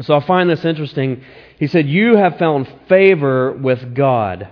So 0.04 0.16
I 0.16 0.26
find 0.26 0.48
this 0.48 0.64
interesting. 0.64 1.24
He 1.58 1.66
said, 1.66 1.88
You 1.88 2.18
have 2.18 2.38
found 2.38 2.72
favor 2.88 3.52
with 3.52 3.96
God. 3.96 4.48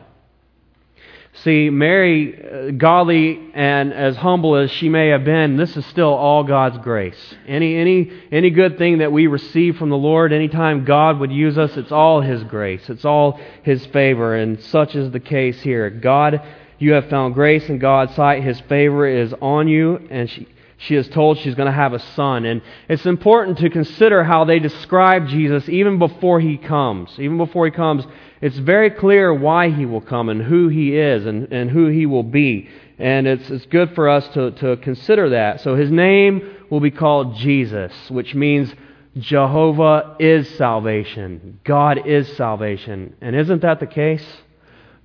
See, 1.44 1.70
Mary, 1.70 2.34
uh, 2.44 2.72
godly 2.72 3.52
and 3.54 3.94
as 3.94 4.16
humble 4.16 4.56
as 4.56 4.72
she 4.72 4.90
may 4.90 5.10
have 5.10 5.26
been, 5.26 5.58
this 5.58 5.76
is 5.78 5.86
still 5.88 6.14
all 6.14 6.44
God's 6.44 6.78
grace. 6.80 7.36
Any, 7.46 7.76
any, 7.76 8.12
any 8.32 8.50
good 8.50 8.78
thing 8.80 9.00
that 9.00 9.12
we 9.12 9.28
receive 9.28 9.78
from 9.78 9.90
the 9.90 9.98
Lord, 9.98 10.34
anytime 10.34 10.86
God 10.86 11.20
would 11.20 11.32
use 11.32 11.58
us, 11.58 11.76
it's 11.78 11.92
all 11.92 12.22
His 12.22 12.44
grace. 12.46 12.90
It's 12.90 13.06
all 13.06 13.40
His 13.64 13.86
favor. 13.88 14.34
And 14.34 14.60
such 14.64 14.96
is 14.96 15.12
the 15.12 15.20
case 15.20 15.62
here. 15.62 15.90
God, 15.92 16.42
you 16.78 16.94
have 16.94 17.10
found 17.10 17.34
grace 17.34 17.70
in 17.70 17.80
God's 17.80 18.16
sight. 18.16 18.44
His 18.44 18.60
favor 18.62 19.08
is 19.08 19.34
on 19.42 19.68
you, 19.68 20.08
and 20.10 20.30
she, 20.30 20.48
she 20.78 20.96
is 20.96 21.08
told 21.10 21.38
she's 21.38 21.56
going 21.56 21.68
to 21.68 21.72
have 21.72 21.94
a 21.94 22.00
son. 22.00 22.46
And 22.46 22.62
it's 22.90 23.06
important 23.06 23.58
to 23.60 23.70
consider 23.70 24.24
how 24.24 24.46
they 24.46 24.60
describe 24.60 25.28
Jesus 25.28 25.68
even 25.70 26.00
before 26.00 26.40
he 26.40 26.58
comes. 26.58 27.12
Even 27.18 27.38
before 27.38 27.66
he 27.66 27.72
comes, 27.72 28.06
it's 28.42 28.58
very 28.58 28.90
clear 28.90 29.34
why 29.34 29.70
he 29.70 29.86
will 29.86 30.02
come 30.02 30.30
and 30.30 30.42
who 30.42 30.68
he 30.68 30.98
is 30.98 31.26
and, 31.26 31.52
and 31.52 31.70
who 31.70 31.88
he 31.88 32.06
will 32.06 32.24
be. 32.24 32.70
And 33.00 33.28
it's, 33.28 33.50
it's 33.50 33.66
good 33.66 33.94
for 33.96 34.10
us 34.10 34.28
to, 34.30 34.52
to 34.52 34.78
consider 34.78 35.30
that. 35.30 35.62
So 35.62 35.76
his 35.76 35.92
name 35.92 36.56
will 36.70 36.80
be 36.80 36.92
called 36.92 37.36
Jesus, 37.36 37.94
which 38.10 38.36
means 38.36 38.74
Jehovah 39.18 40.18
is 40.20 40.50
salvation. 40.58 41.60
God 41.64 42.06
is 42.06 42.36
salvation. 42.36 43.16
And 43.22 43.36
isn't 43.36 43.62
that 43.62 43.80
the 43.80 43.88
case? 43.88 44.26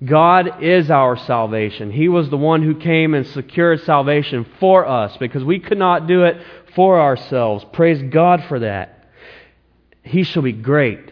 God 0.03 0.63
is 0.63 0.89
our 0.89 1.15
salvation. 1.15 1.91
He 1.91 2.09
was 2.09 2.29
the 2.29 2.37
one 2.37 2.63
who 2.63 2.75
came 2.75 3.13
and 3.13 3.25
secured 3.27 3.81
salvation 3.81 4.47
for 4.59 4.87
us 4.87 5.15
because 5.17 5.43
we 5.43 5.59
could 5.59 5.77
not 5.77 6.07
do 6.07 6.23
it 6.23 6.41
for 6.75 6.99
ourselves. 6.99 7.65
Praise 7.71 8.01
God 8.11 8.43
for 8.47 8.59
that. 8.59 9.09
He 10.03 10.23
shall 10.23 10.41
be 10.41 10.53
great 10.53 11.11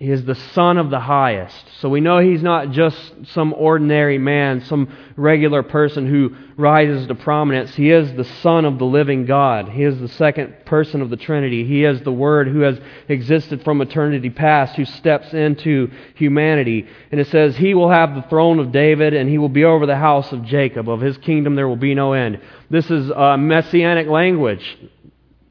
he 0.00 0.12
is 0.12 0.24
the 0.24 0.36
Son 0.36 0.78
of 0.78 0.90
the 0.90 1.00
highest. 1.00 1.64
So 1.80 1.88
we 1.88 2.00
know 2.00 2.20
he's 2.20 2.42
not 2.42 2.70
just 2.70 2.96
some 3.32 3.52
ordinary 3.52 4.16
man, 4.16 4.60
some 4.60 4.96
regular 5.16 5.64
person 5.64 6.06
who 6.06 6.36
rises 6.56 7.08
to 7.08 7.16
prominence. 7.16 7.74
He 7.74 7.90
is 7.90 8.12
the 8.14 8.22
Son 8.22 8.64
of 8.64 8.78
the 8.78 8.84
living 8.84 9.26
God. 9.26 9.68
He 9.68 9.82
is 9.82 9.98
the 9.98 10.06
second 10.06 10.54
person 10.66 11.02
of 11.02 11.10
the 11.10 11.16
Trinity. 11.16 11.64
He 11.64 11.82
is 11.82 12.00
the 12.02 12.12
Word 12.12 12.46
who 12.46 12.60
has 12.60 12.78
existed 13.08 13.64
from 13.64 13.80
eternity 13.80 14.30
past, 14.30 14.76
who 14.76 14.84
steps 14.84 15.34
into 15.34 15.90
humanity. 16.14 16.86
And 17.10 17.20
it 17.20 17.26
says, 17.26 17.56
He 17.56 17.74
will 17.74 17.90
have 17.90 18.14
the 18.14 18.22
throne 18.22 18.60
of 18.60 18.70
David, 18.70 19.14
and 19.14 19.28
he 19.28 19.38
will 19.38 19.48
be 19.48 19.64
over 19.64 19.84
the 19.84 19.96
house 19.96 20.30
of 20.30 20.44
Jacob. 20.44 20.88
Of 20.88 21.00
his 21.00 21.18
kingdom 21.18 21.56
there 21.56 21.66
will 21.66 21.74
be 21.74 21.96
no 21.96 22.12
end. 22.12 22.40
This 22.70 22.88
is 22.88 23.10
a 23.10 23.36
messianic 23.36 24.06
language. 24.06 24.78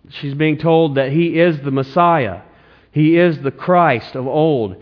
She's 0.08 0.36
being 0.36 0.58
told 0.58 0.96
that 0.96 1.12
he 1.12 1.38
is 1.38 1.60
the 1.60 1.72
Messiah. 1.72 2.44
He 2.98 3.16
is 3.16 3.40
the 3.40 3.52
Christ 3.52 4.16
of 4.16 4.26
old. 4.26 4.82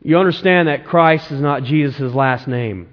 You 0.00 0.16
understand 0.16 0.68
that 0.68 0.86
Christ 0.86 1.32
is 1.32 1.40
not 1.40 1.64
Jesus' 1.64 2.14
last 2.14 2.46
name. 2.46 2.88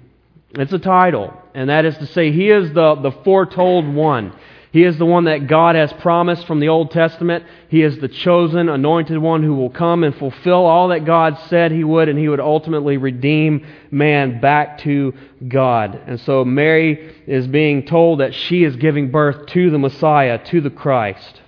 It's 0.50 0.72
a 0.72 0.80
title, 0.80 1.32
and 1.54 1.70
that 1.70 1.84
is 1.84 1.96
to 1.98 2.06
say, 2.06 2.32
He 2.32 2.50
is 2.50 2.72
the, 2.72 2.96
the 2.96 3.12
foretold 3.22 3.86
one. 3.86 4.32
He 4.72 4.82
is 4.82 4.98
the 4.98 5.06
one 5.06 5.24
that 5.24 5.46
God 5.46 5.76
has 5.76 5.92
promised 5.92 6.48
from 6.48 6.58
the 6.58 6.68
Old 6.68 6.90
Testament. 6.90 7.44
He 7.68 7.80
is 7.80 7.96
the 7.98 8.08
chosen, 8.08 8.68
anointed 8.68 9.18
one 9.18 9.44
who 9.44 9.54
will 9.54 9.70
come 9.70 10.02
and 10.02 10.16
fulfill 10.16 10.66
all 10.66 10.88
that 10.88 11.04
God 11.04 11.38
said 11.48 11.70
He 11.70 11.84
would, 11.84 12.08
and 12.08 12.18
He 12.18 12.28
would 12.28 12.40
ultimately 12.40 12.96
redeem 12.96 13.64
man 13.92 14.40
back 14.40 14.78
to 14.78 15.14
God. 15.46 15.94
And 16.08 16.20
so 16.22 16.44
Mary 16.44 17.14
is 17.28 17.46
being 17.46 17.86
told 17.86 18.18
that 18.18 18.34
she 18.34 18.64
is 18.64 18.74
giving 18.74 19.12
birth 19.12 19.46
to 19.46 19.70
the 19.70 19.78
Messiah, 19.78 20.44
to 20.46 20.60
the 20.60 20.70
Christ. 20.70 21.40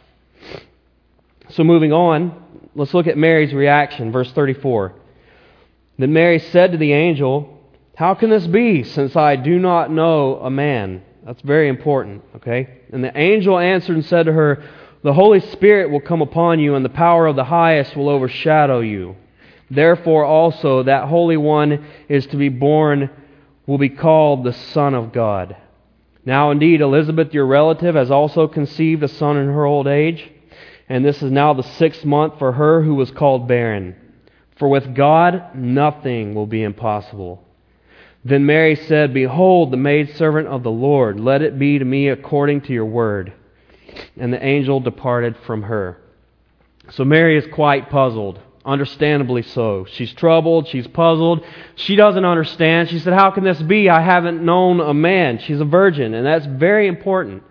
So 1.50 1.64
moving 1.64 1.92
on, 1.92 2.44
Let's 2.78 2.94
look 2.94 3.08
at 3.08 3.18
Mary's 3.18 3.52
reaction, 3.52 4.12
verse 4.12 4.30
34. 4.30 4.94
Then 5.98 6.12
Mary 6.12 6.38
said 6.38 6.70
to 6.70 6.78
the 6.78 6.92
angel, 6.92 7.58
How 7.96 8.14
can 8.14 8.30
this 8.30 8.46
be, 8.46 8.84
since 8.84 9.16
I 9.16 9.34
do 9.34 9.58
not 9.58 9.90
know 9.90 10.36
a 10.36 10.48
man? 10.48 11.02
That's 11.26 11.42
very 11.42 11.68
important, 11.68 12.22
okay? 12.36 12.82
And 12.92 13.02
the 13.02 13.18
angel 13.18 13.58
answered 13.58 13.96
and 13.96 14.04
said 14.04 14.26
to 14.26 14.32
her, 14.32 14.62
The 15.02 15.12
Holy 15.12 15.40
Spirit 15.40 15.90
will 15.90 16.00
come 16.00 16.22
upon 16.22 16.60
you, 16.60 16.76
and 16.76 16.84
the 16.84 16.88
power 16.88 17.26
of 17.26 17.34
the 17.34 17.42
highest 17.42 17.96
will 17.96 18.08
overshadow 18.08 18.78
you. 18.78 19.16
Therefore 19.68 20.24
also 20.24 20.84
that 20.84 21.08
Holy 21.08 21.36
One 21.36 21.84
is 22.08 22.28
to 22.28 22.36
be 22.36 22.48
born 22.48 23.10
will 23.66 23.78
be 23.78 23.88
called 23.88 24.44
the 24.44 24.52
Son 24.52 24.94
of 24.94 25.12
God. 25.12 25.56
Now 26.24 26.52
indeed 26.52 26.80
Elizabeth, 26.80 27.34
your 27.34 27.46
relative, 27.46 27.96
has 27.96 28.12
also 28.12 28.46
conceived 28.46 29.02
a 29.02 29.08
son 29.08 29.36
in 29.36 29.48
her 29.48 29.64
old 29.64 29.88
age 29.88 30.30
and 30.88 31.04
this 31.04 31.22
is 31.22 31.30
now 31.30 31.52
the 31.52 31.62
sixth 31.62 32.04
month 32.04 32.38
for 32.38 32.52
her 32.52 32.82
who 32.82 32.94
was 32.94 33.10
called 33.10 33.46
barren. 33.46 33.94
For 34.56 34.68
with 34.68 34.94
God 34.94 35.54
nothing 35.54 36.34
will 36.34 36.46
be 36.46 36.62
impossible. 36.62 37.44
Then 38.24 38.46
Mary 38.46 38.74
said, 38.74 39.14
Behold, 39.14 39.70
the 39.70 39.76
maidservant 39.76 40.48
of 40.48 40.62
the 40.62 40.70
Lord, 40.70 41.20
let 41.20 41.42
it 41.42 41.58
be 41.58 41.78
to 41.78 41.84
me 41.84 42.08
according 42.08 42.62
to 42.62 42.72
your 42.72 42.86
word. 42.86 43.32
And 44.16 44.32
the 44.32 44.44
angel 44.44 44.80
departed 44.80 45.36
from 45.46 45.62
her. 45.62 45.98
So 46.90 47.04
Mary 47.04 47.36
is 47.36 47.46
quite 47.52 47.90
puzzled, 47.90 48.40
understandably 48.64 49.42
so. 49.42 49.86
She's 49.90 50.12
troubled, 50.12 50.68
she's 50.68 50.86
puzzled, 50.86 51.44
she 51.76 51.96
doesn't 51.96 52.24
understand. 52.24 52.88
She 52.88 52.98
said, 52.98 53.12
How 53.12 53.30
can 53.30 53.44
this 53.44 53.60
be? 53.62 53.88
I 53.88 54.00
haven't 54.00 54.42
known 54.42 54.80
a 54.80 54.94
man. 54.94 55.38
She's 55.38 55.60
a 55.60 55.64
virgin, 55.64 56.14
and 56.14 56.26
that's 56.26 56.46
very 56.46 56.88
important 56.88 57.42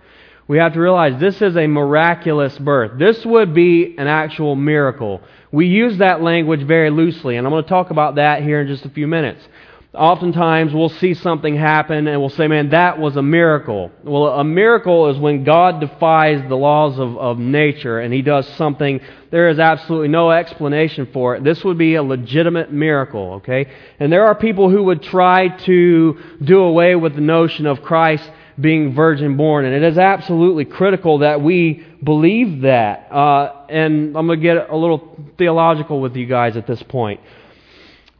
we 0.47 0.57
have 0.59 0.73
to 0.73 0.79
realize 0.79 1.19
this 1.19 1.41
is 1.41 1.57
a 1.57 1.67
miraculous 1.67 2.57
birth. 2.57 2.97
This 2.97 3.25
would 3.25 3.53
be 3.53 3.95
an 3.97 4.07
actual 4.07 4.55
miracle. 4.55 5.21
We 5.51 5.67
use 5.67 5.97
that 5.97 6.21
language 6.21 6.63
very 6.63 6.89
loosely, 6.89 7.35
and 7.35 7.45
I'm 7.45 7.51
going 7.51 7.63
to 7.63 7.69
talk 7.69 7.89
about 7.89 8.15
that 8.15 8.43
here 8.43 8.61
in 8.61 8.67
just 8.67 8.85
a 8.85 8.89
few 8.89 9.07
minutes. 9.07 9.45
Oftentimes 9.93 10.73
we'll 10.73 10.89
see 10.89 11.15
something 11.15 11.55
happen 11.55 12.07
and 12.07 12.19
we'll 12.19 12.29
say, 12.29 12.47
man, 12.47 12.69
that 12.69 12.99
was 12.99 13.15
a 13.15 13.21
miracle. 13.21 13.91
Well, 14.03 14.27
a 14.27 14.43
miracle 14.43 15.09
is 15.09 15.17
when 15.17 15.43
God 15.43 15.79
defies 15.79 16.47
the 16.47 16.55
laws 16.55 16.99
of, 16.99 17.17
of 17.17 17.39
nature 17.39 17.99
and 17.99 18.13
He 18.13 18.21
does 18.21 18.47
something, 18.57 18.99
there 19.31 19.49
is 19.49 19.57
absolutely 19.57 20.09
no 20.09 20.29
explanation 20.29 21.09
for 21.11 21.35
it. 21.35 21.43
This 21.43 21.63
would 21.63 21.79
be 21.79 21.95
a 21.95 22.03
legitimate 22.03 22.71
miracle, 22.71 23.35
okay? 23.35 23.71
And 23.99 24.13
there 24.13 24.27
are 24.27 24.35
people 24.35 24.69
who 24.69 24.83
would 24.83 25.01
try 25.01 25.47
to 25.65 26.21
do 26.43 26.59
away 26.59 26.95
with 26.95 27.15
the 27.15 27.21
notion 27.21 27.65
of 27.65 27.81
Christ 27.81 28.29
being 28.59 28.93
virgin 28.93 29.37
born. 29.37 29.65
And 29.65 29.75
it 29.75 29.83
is 29.83 29.97
absolutely 29.97 30.65
critical 30.65 31.19
that 31.19 31.41
we 31.41 31.85
believe 32.03 32.61
that. 32.61 33.11
Uh, 33.11 33.65
and 33.69 34.17
I'm 34.17 34.27
going 34.27 34.39
to 34.39 34.43
get 34.43 34.69
a 34.69 34.75
little 34.75 35.15
theological 35.37 36.01
with 36.01 36.15
you 36.15 36.25
guys 36.25 36.57
at 36.57 36.65
this 36.65 36.81
point. 36.83 37.19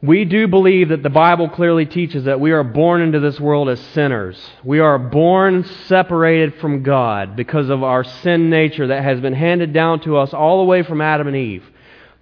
We 0.00 0.24
do 0.24 0.46
believe 0.46 0.90
that 0.90 1.02
the 1.02 1.10
Bible 1.10 1.48
clearly 1.48 1.84
teaches 1.84 2.24
that 2.24 2.38
we 2.38 2.52
are 2.52 2.62
born 2.62 3.02
into 3.02 3.18
this 3.18 3.40
world 3.40 3.68
as 3.68 3.80
sinners. 3.80 4.38
We 4.62 4.78
are 4.78 4.96
born 4.96 5.64
separated 5.86 6.54
from 6.60 6.84
God 6.84 7.34
because 7.34 7.68
of 7.68 7.82
our 7.82 8.04
sin 8.04 8.48
nature 8.48 8.86
that 8.86 9.02
has 9.02 9.20
been 9.20 9.32
handed 9.32 9.72
down 9.72 9.98
to 10.02 10.18
us 10.18 10.32
all 10.32 10.58
the 10.58 10.66
way 10.66 10.84
from 10.84 11.00
Adam 11.00 11.26
and 11.26 11.36
Eve. 11.36 11.64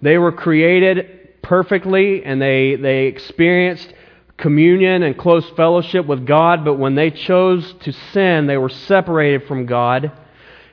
They 0.01 0.17
were 0.17 0.31
created 0.31 1.41
perfectly 1.43 2.23
and 2.23 2.41
they, 2.41 2.77
they 2.77 3.05
experienced 3.05 3.93
communion 4.37 5.03
and 5.03 5.17
close 5.17 5.47
fellowship 5.51 6.05
with 6.05 6.25
God, 6.25 6.63
but 6.63 6.75
when 6.75 6.95
they 6.95 7.11
chose 7.11 7.73
to 7.81 7.91
sin, 8.13 8.47
they 8.47 8.57
were 8.57 8.69
separated 8.69 9.47
from 9.47 9.65
God. 9.65 10.11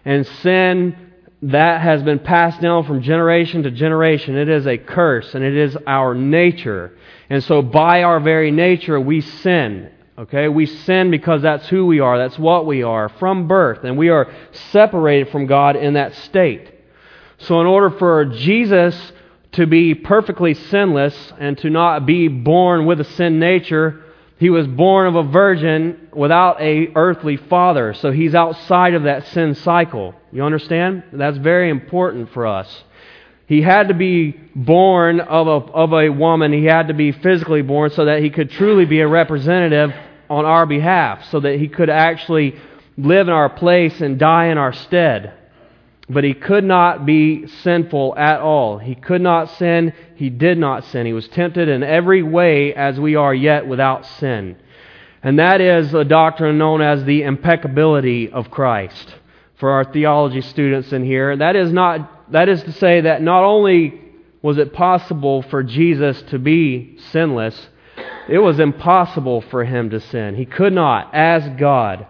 And 0.05 0.27
sin, 0.27 1.13
that 1.45 1.81
has 1.81 2.03
been 2.03 2.19
passed 2.19 2.61
down 2.61 2.85
from 2.85 3.03
generation 3.03 3.63
to 3.65 3.71
generation. 3.71 4.37
It 4.37 4.49
is 4.49 4.67
a 4.67 4.79
curse, 4.79 5.35
and 5.35 5.45
it 5.45 5.57
is 5.57 5.77
our 5.87 6.15
nature. 6.15 6.93
And 7.29 7.43
so, 7.45 7.63
by 7.63 8.03
our 8.03 8.21
very 8.21 8.51
nature, 8.51 8.99
we 9.01 9.21
sin. 9.21 9.91
Okay? 10.17 10.49
We 10.49 10.67
sin 10.67 11.11
because 11.11 11.43
that's 11.43 11.69
who 11.69 11.87
we 11.87 12.01
are, 12.01 12.19
that's 12.19 12.39
what 12.39 12.67
we 12.67 12.83
are 12.83 13.09
from 13.09 13.49
birth, 13.49 13.85
and 13.85 13.99
we 13.99 14.09
are 14.09 14.33
separated 14.73 15.31
from 15.31 15.47
God 15.47 15.77
in 15.77 15.95
that 15.95 16.15
state. 16.15 16.71
So, 17.39 17.61
in 17.61 17.67
order 17.67 17.91
for 17.91 18.25
Jesus 18.27 19.13
to 19.55 19.67
be 19.67 19.95
perfectly 19.95 20.55
sinless 20.55 21.33
and 21.39 21.57
to 21.59 21.71
not 21.71 22.07
be 22.07 22.29
born 22.29 22.87
with 22.87 23.01
a 23.01 23.05
sin 23.05 23.39
nature, 23.39 24.03
he 24.39 24.51
was 24.51 24.67
born 24.67 25.07
of 25.07 25.15
a 25.15 25.23
virgin 25.23 26.09
without 26.13 26.61
a 26.61 26.89
earthly 26.95 27.37
father. 27.37 27.95
So 27.95 28.11
he's 28.11 28.35
outside 28.35 28.95
of 28.95 29.05
that 29.05 29.27
sin 29.29 29.55
cycle. 29.55 30.15
You 30.33 30.45
understand? 30.45 31.05
That's 31.13 31.39
very 31.39 31.71
important 31.71 32.33
for 32.33 32.47
us. 32.47 32.85
He 33.47 33.63
had 33.63 33.89
to 33.89 33.95
be 33.95 34.33
born 34.55 35.21
of 35.21 35.47
a, 35.47 35.73
of 35.73 35.93
a 35.93 36.09
woman. 36.09 36.53
He 36.53 36.65
had 36.65 36.89
to 36.89 36.95
be 36.95 37.13
physically 37.13 37.63
born 37.63 37.91
so 37.91 38.07
that 38.07 38.23
he 38.23 38.31
could 38.31 38.51
truly 38.51 38.87
be 38.87 39.01
a 39.01 39.09
representative 39.09 39.95
on 40.31 40.47
our 40.47 40.65
behalf, 40.67 41.27
so 41.31 41.41
that 41.41 41.59
he 41.59 41.69
could 41.69 41.91
actually 41.91 42.59
live 42.97 43.29
in 43.29 43.35
our 43.35 43.51
place 43.51 44.01
and 44.01 44.19
die 44.19 44.47
in 44.47 44.59
our 44.59 44.73
stead. 44.73 45.35
But 46.09 46.25
he 46.25 46.35
could 46.35 46.65
not 46.65 47.07
be 47.07 47.47
sinful 47.47 48.15
at 48.17 48.41
all. 48.41 48.79
He 48.79 48.95
could 48.95 49.23
not 49.23 49.51
sin. 49.53 49.93
He 50.17 50.29
did 50.29 50.59
not 50.59 50.85
sin. 50.85 51.07
He 51.07 51.13
was 51.13 51.29
tempted 51.29 51.69
in 51.69 51.83
every 51.83 52.23
way 52.23 52.75
as 52.75 53.01
we 53.01 53.17
are, 53.17 53.35
yet 53.35 53.67
without 53.67 54.05
sin. 54.05 54.57
And 55.23 55.39
that 55.39 55.63
is 55.63 55.95
a 55.95 56.05
doctrine 56.05 56.59
known 56.59 56.83
as 56.83 57.05
the 57.05 57.23
impeccability 57.23 58.31
of 58.31 58.51
Christ. 58.51 59.15
For 59.57 59.71
our 59.71 59.85
theology 59.85 60.43
students 60.43 60.93
in 60.93 61.05
here, 61.05 61.37
that 61.37 61.57
is 61.57 61.73
not 61.73 62.33
that 62.33 62.49
is 62.49 62.63
to 62.65 62.73
say 62.73 63.03
that 63.03 63.23
not 63.23 63.45
only 63.45 64.01
was 64.43 64.59
it 64.59 64.75
possible 64.75 65.43
for 65.43 65.63
Jesus 65.63 66.21
to 66.23 66.39
be 66.39 66.99
sinless, 67.13 67.69
It 68.29 68.39
was 68.39 68.59
impossible 68.59 69.43
for 69.43 69.65
him 69.65 69.91
to 69.91 70.01
sin. 70.01 70.35
He 70.35 70.47
could 70.47 70.73
not, 70.73 71.15
as 71.15 71.47
God. 71.59 72.07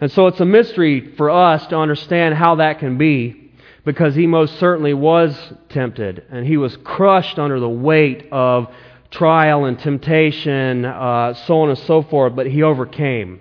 And 0.00 0.10
so 0.10 0.26
it's 0.28 0.40
a 0.40 0.46
mystery 0.46 1.14
for 1.16 1.30
us 1.30 1.66
to 1.68 1.76
understand 1.76 2.34
how 2.34 2.56
that 2.56 2.78
can 2.78 2.96
be 2.96 3.52
because 3.84 4.14
he 4.14 4.26
most 4.26 4.58
certainly 4.58 4.94
was 4.94 5.36
tempted 5.68 6.24
and 6.30 6.46
he 6.46 6.56
was 6.56 6.76
crushed 6.78 7.38
under 7.38 7.60
the 7.60 7.68
weight 7.68 8.28
of 8.32 8.72
trial 9.10 9.64
and 9.64 9.78
temptation, 9.78 10.84
uh, 10.84 11.34
so 11.34 11.60
on 11.60 11.68
and 11.70 11.78
so 11.78 12.02
forth, 12.02 12.34
but 12.34 12.46
he 12.46 12.62
overcame. 12.62 13.40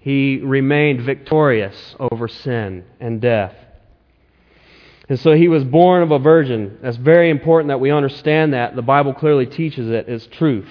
He 0.00 0.38
remained 0.38 1.02
victorious 1.02 1.96
over 1.98 2.28
sin 2.28 2.84
and 3.00 3.20
death. 3.20 3.54
And 5.08 5.18
so 5.18 5.32
he 5.32 5.48
was 5.48 5.64
born 5.64 6.02
of 6.02 6.10
a 6.10 6.18
virgin. 6.18 6.78
That's 6.82 6.96
very 6.98 7.30
important 7.30 7.68
that 7.68 7.80
we 7.80 7.90
understand 7.90 8.52
that. 8.52 8.76
The 8.76 8.82
Bible 8.82 9.14
clearly 9.14 9.46
teaches 9.46 9.88
it 9.88 10.06
as 10.08 10.26
truth. 10.26 10.68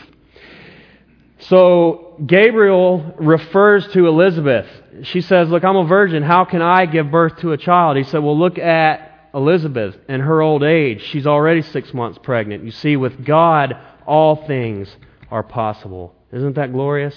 So 1.40 2.07
Gabriel 2.26 3.14
refers 3.18 3.88
to 3.90 4.08
Elizabeth. 4.08 4.68
She 5.04 5.22
says, 5.22 5.50
Look, 5.50 5.64
I'm 5.64 5.76
a 5.76 5.86
virgin. 5.86 6.24
How 6.24 6.46
can 6.46 6.62
I 6.62 6.86
give 6.86 7.12
birth 7.12 7.38
to 7.40 7.52
a 7.52 7.58
child? 7.58 7.98
He 7.98 8.04
said, 8.04 8.20
Well, 8.20 8.38
look 8.38 8.58
at 8.58 9.30
Elizabeth 9.34 9.96
in 10.10 10.22
her 10.22 10.42
old 10.42 10.64
age. 10.64 11.04
She's 11.04 11.28
already 11.28 11.62
six 11.62 11.94
months 11.94 12.18
pregnant. 12.22 12.64
You 12.64 12.72
see, 12.72 12.98
with 12.98 13.24
God, 13.24 13.78
all 14.06 14.48
things 14.48 14.90
are 15.30 15.44
possible. 15.44 16.16
Isn't 16.32 16.56
that 16.56 16.74
glorious? 16.74 17.16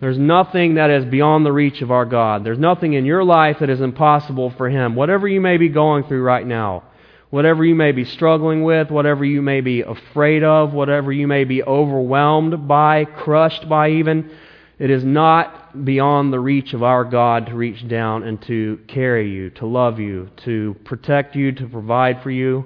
There's 0.00 0.18
nothing 0.18 0.74
that 0.74 0.90
is 0.90 1.04
beyond 1.04 1.44
the 1.44 1.52
reach 1.52 1.82
of 1.82 1.90
our 1.90 2.04
God. 2.04 2.44
There's 2.44 2.58
nothing 2.58 2.92
in 2.92 3.04
your 3.04 3.24
life 3.24 3.58
that 3.60 3.70
is 3.70 3.80
impossible 3.80 4.50
for 4.50 4.68
Him. 4.68 4.94
Whatever 4.94 5.26
you 5.26 5.40
may 5.40 5.56
be 5.56 5.68
going 5.68 6.04
through 6.04 6.22
right 6.22 6.46
now, 6.46 6.84
whatever 7.30 7.64
you 7.64 7.74
may 7.74 7.92
be 7.92 8.04
struggling 8.04 8.62
with, 8.62 8.90
whatever 8.90 9.24
you 9.24 9.42
may 9.42 9.60
be 9.60 9.82
afraid 9.82 10.42
of, 10.42 10.72
whatever 10.72 11.12
you 11.12 11.26
may 11.26 11.44
be 11.44 11.62
overwhelmed 11.62 12.66
by, 12.66 13.04
crushed 13.04 13.68
by 13.68 13.90
even, 13.90 14.30
it 14.78 14.90
is 14.90 15.04
not 15.04 15.84
beyond 15.84 16.32
the 16.32 16.40
reach 16.40 16.72
of 16.72 16.82
our 16.82 17.04
God 17.04 17.46
to 17.46 17.54
reach 17.54 17.86
down 17.88 18.22
and 18.22 18.40
to 18.42 18.78
carry 18.86 19.30
you, 19.30 19.50
to 19.50 19.66
love 19.66 19.98
you, 19.98 20.30
to 20.44 20.76
protect 20.84 21.34
you, 21.34 21.52
to 21.52 21.66
provide 21.66 22.22
for 22.22 22.30
you. 22.30 22.64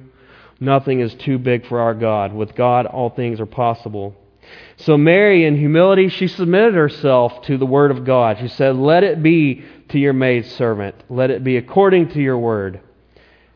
Nothing 0.60 1.00
is 1.00 1.14
too 1.14 1.38
big 1.38 1.66
for 1.66 1.80
our 1.80 1.94
God. 1.94 2.32
With 2.32 2.54
God, 2.54 2.86
all 2.86 3.10
things 3.10 3.40
are 3.40 3.46
possible. 3.46 4.14
So 4.76 4.98
Mary, 4.98 5.44
in 5.44 5.56
humility, 5.56 6.08
she 6.08 6.28
submitted 6.28 6.74
herself 6.74 7.42
to 7.42 7.56
the 7.56 7.66
word 7.66 7.90
of 7.90 8.04
God. 8.04 8.38
She 8.40 8.48
said, 8.48 8.76
Let 8.76 9.02
it 9.02 9.22
be 9.22 9.64
to 9.88 9.98
your 9.98 10.12
maidservant. 10.12 10.96
Let 11.08 11.30
it 11.30 11.42
be 11.42 11.56
according 11.56 12.10
to 12.10 12.20
your 12.20 12.38
word. 12.38 12.80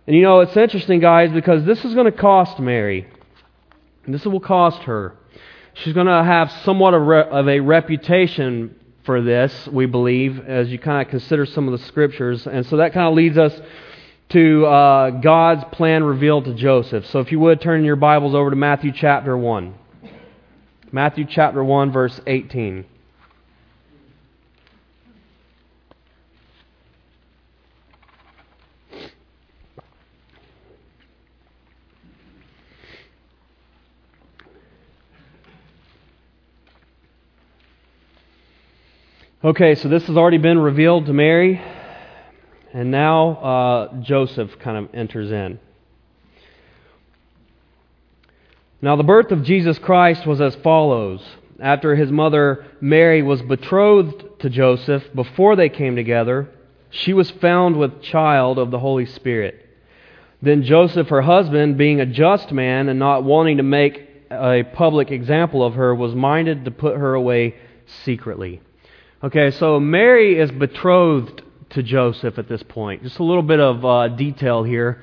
And 0.06 0.14
you 0.14 0.22
know, 0.22 0.40
it's 0.40 0.56
interesting, 0.56 1.00
guys, 1.00 1.32
because 1.32 1.64
this 1.64 1.84
is 1.84 1.94
going 1.94 2.10
to 2.10 2.16
cost 2.16 2.60
Mary. 2.60 3.08
This 4.06 4.24
will 4.24 4.40
cost 4.40 4.82
her. 4.82 5.16
She's 5.74 5.94
going 5.94 6.06
to 6.06 6.22
have 6.22 6.50
somewhat 6.64 6.94
of 6.94 7.48
a 7.48 7.60
reputation 7.60 8.76
for 9.04 9.20
this, 9.20 9.68
we 9.68 9.86
believe, 9.86 10.38
as 10.46 10.68
you 10.68 10.78
kind 10.78 11.04
of 11.04 11.10
consider 11.10 11.44
some 11.44 11.68
of 11.68 11.78
the 11.78 11.84
scriptures. 11.86 12.46
And 12.46 12.64
so 12.66 12.76
that 12.78 12.92
kind 12.92 13.08
of 13.08 13.14
leads 13.14 13.36
us 13.36 13.60
to 14.30 14.66
uh, 14.66 15.10
God's 15.10 15.64
plan 15.72 16.04
revealed 16.04 16.44
to 16.46 16.54
Joseph. 16.54 17.06
So 17.06 17.20
if 17.20 17.32
you 17.32 17.40
would 17.40 17.60
turn 17.60 17.84
your 17.84 17.96
Bibles 17.96 18.34
over 18.34 18.50
to 18.50 18.56
Matthew 18.56 18.92
chapter 18.92 19.36
1. 19.36 19.74
Matthew 20.92 21.26
chapter 21.28 21.62
1, 21.62 21.92
verse 21.92 22.20
18. 22.26 22.84
Okay, 39.46 39.76
so 39.76 39.88
this 39.88 40.04
has 40.08 40.16
already 40.16 40.38
been 40.38 40.58
revealed 40.58 41.06
to 41.06 41.12
Mary, 41.12 41.62
and 42.72 42.90
now 42.90 43.30
uh, 43.36 44.00
Joseph 44.00 44.58
kind 44.58 44.76
of 44.76 44.92
enters 44.92 45.30
in. 45.30 45.60
Now, 48.82 48.96
the 48.96 49.04
birth 49.04 49.30
of 49.30 49.44
Jesus 49.44 49.78
Christ 49.78 50.26
was 50.26 50.40
as 50.40 50.56
follows. 50.56 51.24
After 51.60 51.94
his 51.94 52.10
mother 52.10 52.66
Mary 52.80 53.22
was 53.22 53.40
betrothed 53.40 54.40
to 54.40 54.50
Joseph, 54.50 55.04
before 55.14 55.54
they 55.54 55.68
came 55.68 55.94
together, 55.94 56.50
she 56.90 57.12
was 57.12 57.30
found 57.30 57.78
with 57.78 58.02
child 58.02 58.58
of 58.58 58.72
the 58.72 58.80
Holy 58.80 59.06
Spirit. 59.06 59.64
Then 60.42 60.64
Joseph, 60.64 61.06
her 61.10 61.22
husband, 61.22 61.78
being 61.78 62.00
a 62.00 62.06
just 62.06 62.50
man 62.50 62.88
and 62.88 62.98
not 62.98 63.22
wanting 63.22 63.58
to 63.58 63.62
make 63.62 64.10
a 64.28 64.64
public 64.74 65.12
example 65.12 65.62
of 65.62 65.74
her, 65.74 65.94
was 65.94 66.16
minded 66.16 66.64
to 66.64 66.72
put 66.72 66.96
her 66.96 67.14
away 67.14 67.54
secretly. 68.02 68.60
Okay, 69.26 69.50
so 69.50 69.80
Mary 69.80 70.38
is 70.38 70.50
betrothed 70.52 71.42
to 71.70 71.82
Joseph 71.82 72.38
at 72.38 72.48
this 72.48 72.62
point. 72.62 73.02
Just 73.02 73.18
a 73.18 73.24
little 73.24 73.42
bit 73.42 73.58
of 73.58 73.84
uh, 73.84 74.08
detail 74.08 74.62
here 74.62 75.02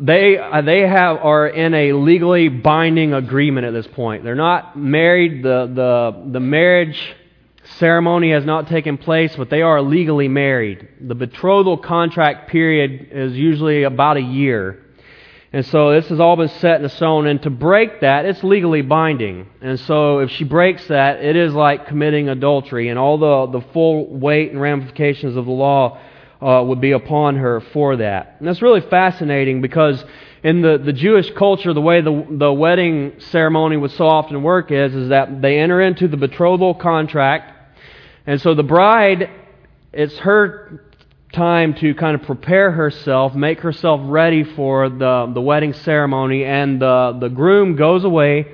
they 0.00 0.38
uh, 0.38 0.62
they 0.62 0.80
have 0.80 1.16
are 1.18 1.48
in 1.48 1.74
a 1.74 1.92
legally 1.94 2.48
binding 2.48 3.12
agreement 3.12 3.66
at 3.66 3.72
this 3.72 3.86
point. 3.88 4.22
They're 4.22 4.34
not 4.34 4.78
married. 4.78 5.42
The 5.42 5.70
the 5.74 6.30
the 6.32 6.40
marriage 6.40 7.16
ceremony 7.78 8.30
has 8.32 8.44
not 8.44 8.68
taken 8.68 8.98
place, 8.98 9.34
but 9.36 9.50
they 9.50 9.62
are 9.62 9.82
legally 9.82 10.28
married. 10.28 10.88
The 11.00 11.14
betrothal 11.14 11.78
contract 11.78 12.50
period 12.50 13.08
is 13.10 13.32
usually 13.32 13.82
about 13.82 14.16
a 14.16 14.22
year. 14.22 14.84
And 15.52 15.66
so 15.66 15.92
this 15.92 16.08
has 16.10 16.20
all 16.20 16.36
been 16.36 16.48
set 16.48 16.80
in 16.80 16.88
stone, 16.90 17.26
and 17.26 17.42
to 17.42 17.50
break 17.50 18.02
that, 18.02 18.24
it's 18.24 18.44
legally 18.44 18.82
binding. 18.82 19.48
And 19.60 19.80
so 19.80 20.20
if 20.20 20.30
she 20.30 20.44
breaks 20.44 20.86
that, 20.86 21.24
it 21.24 21.34
is 21.34 21.52
like 21.52 21.88
committing 21.88 22.28
adultery, 22.28 22.88
and 22.88 22.96
all 22.96 23.18
the, 23.18 23.58
the 23.58 23.66
full 23.72 24.06
weight 24.06 24.52
and 24.52 24.60
ramifications 24.60 25.36
of 25.36 25.46
the 25.46 25.50
law 25.50 25.98
uh, 26.40 26.62
would 26.64 26.80
be 26.80 26.92
upon 26.92 27.36
her 27.36 27.60
for 27.72 27.96
that. 27.96 28.36
And 28.38 28.46
that's 28.46 28.62
really 28.62 28.80
fascinating 28.80 29.60
because 29.60 30.04
in 30.44 30.62
the, 30.62 30.78
the 30.78 30.92
Jewish 30.92 31.30
culture, 31.32 31.74
the 31.74 31.80
way 31.80 32.00
the, 32.00 32.26
the 32.30 32.52
wedding 32.52 33.14
ceremony 33.18 33.76
would 33.76 33.90
so 33.90 34.06
often 34.06 34.42
work 34.44 34.70
is, 34.70 34.94
is 34.94 35.08
that 35.08 35.42
they 35.42 35.58
enter 35.58 35.80
into 35.80 36.06
the 36.06 36.16
betrothal 36.16 36.74
contract. 36.74 37.76
And 38.24 38.40
so 38.40 38.54
the 38.54 38.62
bride, 38.62 39.28
it's 39.92 40.16
her 40.18 40.89
time 41.32 41.74
to 41.74 41.94
kind 41.94 42.14
of 42.14 42.22
prepare 42.22 42.72
herself, 42.72 43.34
make 43.34 43.60
herself 43.60 44.00
ready 44.04 44.42
for 44.42 44.88
the, 44.88 45.30
the 45.32 45.40
wedding 45.40 45.72
ceremony, 45.72 46.44
and 46.44 46.80
the, 46.80 47.16
the 47.20 47.28
groom 47.28 47.76
goes 47.76 48.04
away 48.04 48.46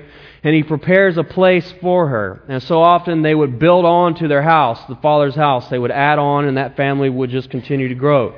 and 0.43 0.55
he 0.55 0.63
prepares 0.63 1.17
a 1.17 1.23
place 1.23 1.73
for 1.81 2.07
her. 2.07 2.43
And 2.47 2.61
so 2.61 2.81
often 2.81 3.21
they 3.21 3.35
would 3.35 3.59
build 3.59 3.85
on 3.85 4.15
to 4.15 4.27
their 4.27 4.43
house, 4.43 4.79
the 4.87 4.95
father's 4.95 5.35
house. 5.35 5.67
They 5.69 5.79
would 5.79 5.91
add 5.91 6.19
on, 6.19 6.45
and 6.45 6.57
that 6.57 6.77
family 6.77 7.09
would 7.09 7.31
just 7.31 7.49
continue 7.49 7.89
to 7.89 7.95
grow. 7.95 8.35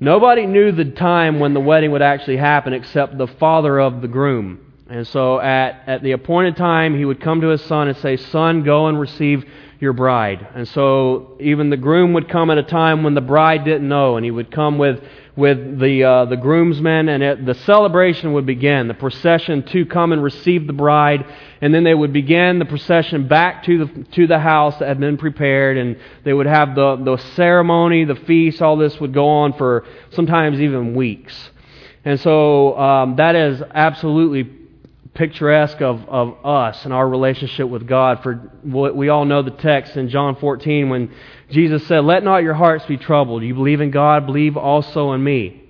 Nobody 0.00 0.46
knew 0.46 0.72
the 0.72 0.86
time 0.86 1.38
when 1.38 1.54
the 1.54 1.60
wedding 1.60 1.92
would 1.92 2.02
actually 2.02 2.38
happen 2.38 2.72
except 2.72 3.18
the 3.18 3.26
father 3.26 3.78
of 3.78 4.00
the 4.00 4.08
groom. 4.08 4.72
And 4.88 5.06
so 5.06 5.38
at, 5.38 5.84
at 5.86 6.02
the 6.02 6.12
appointed 6.12 6.56
time, 6.56 6.96
he 6.96 7.04
would 7.04 7.20
come 7.20 7.42
to 7.42 7.48
his 7.48 7.62
son 7.62 7.88
and 7.88 7.96
say, 7.98 8.16
Son, 8.16 8.64
go 8.64 8.86
and 8.86 8.98
receive 8.98 9.44
your 9.80 9.92
bride. 9.92 10.46
And 10.54 10.66
so 10.68 11.36
even 11.40 11.70
the 11.70 11.76
groom 11.76 12.12
would 12.14 12.28
come 12.28 12.50
at 12.50 12.58
a 12.58 12.62
time 12.62 13.04
when 13.04 13.14
the 13.14 13.20
bride 13.20 13.64
didn't 13.64 13.88
know, 13.88 14.16
and 14.16 14.24
he 14.24 14.30
would 14.30 14.50
come 14.50 14.78
with 14.78 15.00
with 15.38 15.78
the, 15.78 16.02
uh, 16.02 16.24
the 16.24 16.36
groomsmen, 16.36 17.08
and 17.08 17.22
it, 17.22 17.46
the 17.46 17.54
celebration 17.54 18.32
would 18.32 18.44
begin. 18.44 18.88
The 18.88 18.94
procession 18.94 19.62
to 19.66 19.86
come 19.86 20.12
and 20.12 20.20
receive 20.20 20.66
the 20.66 20.72
bride, 20.72 21.24
and 21.60 21.72
then 21.72 21.84
they 21.84 21.94
would 21.94 22.12
begin 22.12 22.58
the 22.58 22.64
procession 22.64 23.28
back 23.28 23.62
to 23.66 23.86
the, 23.86 24.04
to 24.14 24.26
the 24.26 24.40
house 24.40 24.76
that 24.80 24.88
had 24.88 24.98
been 24.98 25.16
prepared, 25.16 25.76
and 25.76 25.96
they 26.24 26.34
would 26.34 26.46
have 26.46 26.74
the, 26.74 26.96
the 26.96 27.18
ceremony, 27.36 28.04
the 28.04 28.16
feast, 28.16 28.60
all 28.60 28.76
this 28.76 28.98
would 29.00 29.14
go 29.14 29.28
on 29.28 29.52
for 29.52 29.86
sometimes 30.10 30.60
even 30.60 30.96
weeks. 30.96 31.50
And 32.04 32.18
so 32.18 32.76
um, 32.76 33.14
that 33.16 33.36
is 33.36 33.62
absolutely 33.72 34.57
picturesque 35.18 35.82
of, 35.82 36.08
of 36.08 36.46
us 36.46 36.84
and 36.84 36.94
our 36.94 37.06
relationship 37.06 37.68
with 37.68 37.86
God. 37.86 38.22
For 38.22 38.52
we 38.62 39.08
all 39.08 39.24
know 39.24 39.42
the 39.42 39.50
text 39.50 39.96
in 39.96 40.08
John 40.08 40.36
14 40.36 40.88
when 40.88 41.12
Jesus 41.50 41.86
said, 41.88 42.04
Let 42.04 42.22
not 42.22 42.44
your 42.44 42.54
hearts 42.54 42.86
be 42.86 42.96
troubled. 42.96 43.42
You 43.42 43.52
believe 43.52 43.80
in 43.80 43.90
God, 43.90 44.26
believe 44.26 44.56
also 44.56 45.12
in 45.12 45.22
me. 45.22 45.64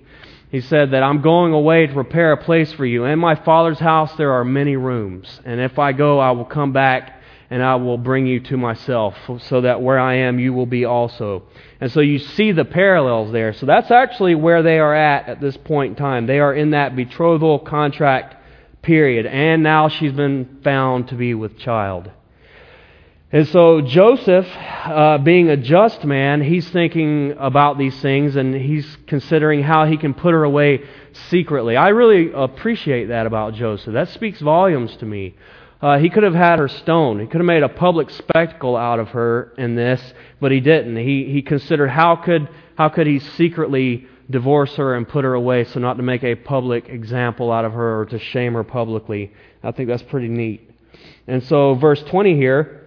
He 0.51 0.61
said 0.61 0.93
that 0.93 1.03
I'm 1.03 1.23
going 1.23 1.53
away 1.53 1.87
to 1.87 1.93
prepare 1.93 2.33
a 2.33 2.45
place 2.45 2.73
for 2.75 2.85
you. 2.85 3.05
In 3.05 3.19
my 3.19 3.35
Father's 3.35 3.79
house 3.79 4.15
there 4.17 4.33
are 4.33 4.45
many 4.45 4.77
rooms. 4.77 5.41
And 5.45 5.61
if 5.61 5.79
I 5.79 5.93
go, 5.93 6.19
I 6.19 6.33
will 6.33 6.45
come 6.45 6.73
back 6.73 7.15
and 7.51 7.63
I 7.63 7.77
will 7.77 7.97
bring 7.97 8.27
you 8.27 8.41
to 8.41 8.59
myself, 8.59 9.15
so 9.45 9.63
that 9.63 9.81
where 9.81 9.99
I 9.99 10.17
am, 10.17 10.39
you 10.39 10.53
will 10.53 10.67
be 10.67 10.85
also. 10.85 11.45
And 11.81 11.91
so 11.91 12.01
you 12.01 12.19
see 12.19 12.53
the 12.53 12.67
parallels 12.67 13.33
there. 13.33 13.55
So 13.55 13.65
that's 13.65 13.91
actually 13.91 14.35
where 14.35 14.63
they 14.63 14.79
are 14.79 14.95
at 14.95 15.31
at 15.31 15.41
this 15.41 15.57
point 15.57 15.93
in 15.93 15.97
time. 15.97 16.27
They 16.27 16.41
are 16.41 16.53
in 16.53 16.73
that 16.73 16.95
betrothal 16.95 17.59
contract 17.59 18.38
period. 18.89 19.27
And 19.27 19.63
now 19.63 19.91
she's 19.91 20.13
been 20.13 20.61
found 20.65 21.09
to 21.09 21.15
be 21.15 21.35
with 21.35 21.59
child. 21.59 22.11
And 23.31 23.47
so 23.49 23.83
Joseph, 23.83 24.47
uh, 24.57 25.19
being 25.19 25.51
a 25.51 25.59
just 25.59 26.07
man, 26.07 26.41
he's 26.41 26.67
thinking 26.71 27.35
about 27.39 27.77
these 27.77 28.01
things 28.01 28.35
and 28.35 28.55
he's 28.55 28.97
considering 29.07 29.63
how 29.63 29.85
he 29.85 29.99
can 29.99 30.15
put 30.15 30.33
her 30.33 30.43
away 30.43 30.85
secretly. 31.29 31.77
I 31.77 31.89
really 31.89 32.33
appreciate 32.33 33.09
that 33.09 33.27
about 33.27 33.53
Joseph. 33.53 33.93
That 33.93 34.09
speaks 34.09 34.41
volumes 34.41 34.97
to 34.97 35.05
me. 35.05 35.37
Uh, 35.83 35.99
he 35.99 36.09
could 36.09 36.23
have 36.23 36.35
had 36.35 36.59
her 36.59 36.69
stoned. 36.69 37.21
He 37.21 37.27
could 37.27 37.43
have 37.43 37.47
made 37.47 37.63
a 37.63 37.69
public 37.69 38.09
spectacle 38.09 38.75
out 38.75 39.01
of 39.01 39.09
her 39.09 39.53
in 39.59 39.75
this, 39.75 40.01
but 40.41 40.51
he 40.51 40.61
didn't. 40.61 40.97
He, 40.97 41.31
he 41.31 41.43
considered 41.43 41.89
how 41.89 42.17
could, 42.17 42.49
how 42.79 42.89
could 42.89 43.07
he 43.07 43.19
secretly 43.19 44.07
divorce 44.31 44.75
her 44.77 44.95
and 44.95 45.09
put 45.09 45.25
her 45.25 45.35
away 45.35 45.65
so 45.65 45.81
not 45.81 45.97
to 45.97 46.03
make 46.03 46.23
a 46.23 46.35
public 46.35 46.89
example 46.89 47.51
out 47.51 47.65
of 47.65 47.73
her 47.73 48.01
or 48.01 48.07
to 48.07 48.19
shame 48.19 48.55
her 48.55 48.65
publicly. 48.65 49.33
I 49.63 49.73
think 49.73 49.89
that's 49.89 50.03
pretty 50.03 50.29
neat. 50.29 50.71
And 51.27 51.43
so, 51.45 51.75
verse 51.75 52.03
20 52.05 52.37
here 52.37 52.87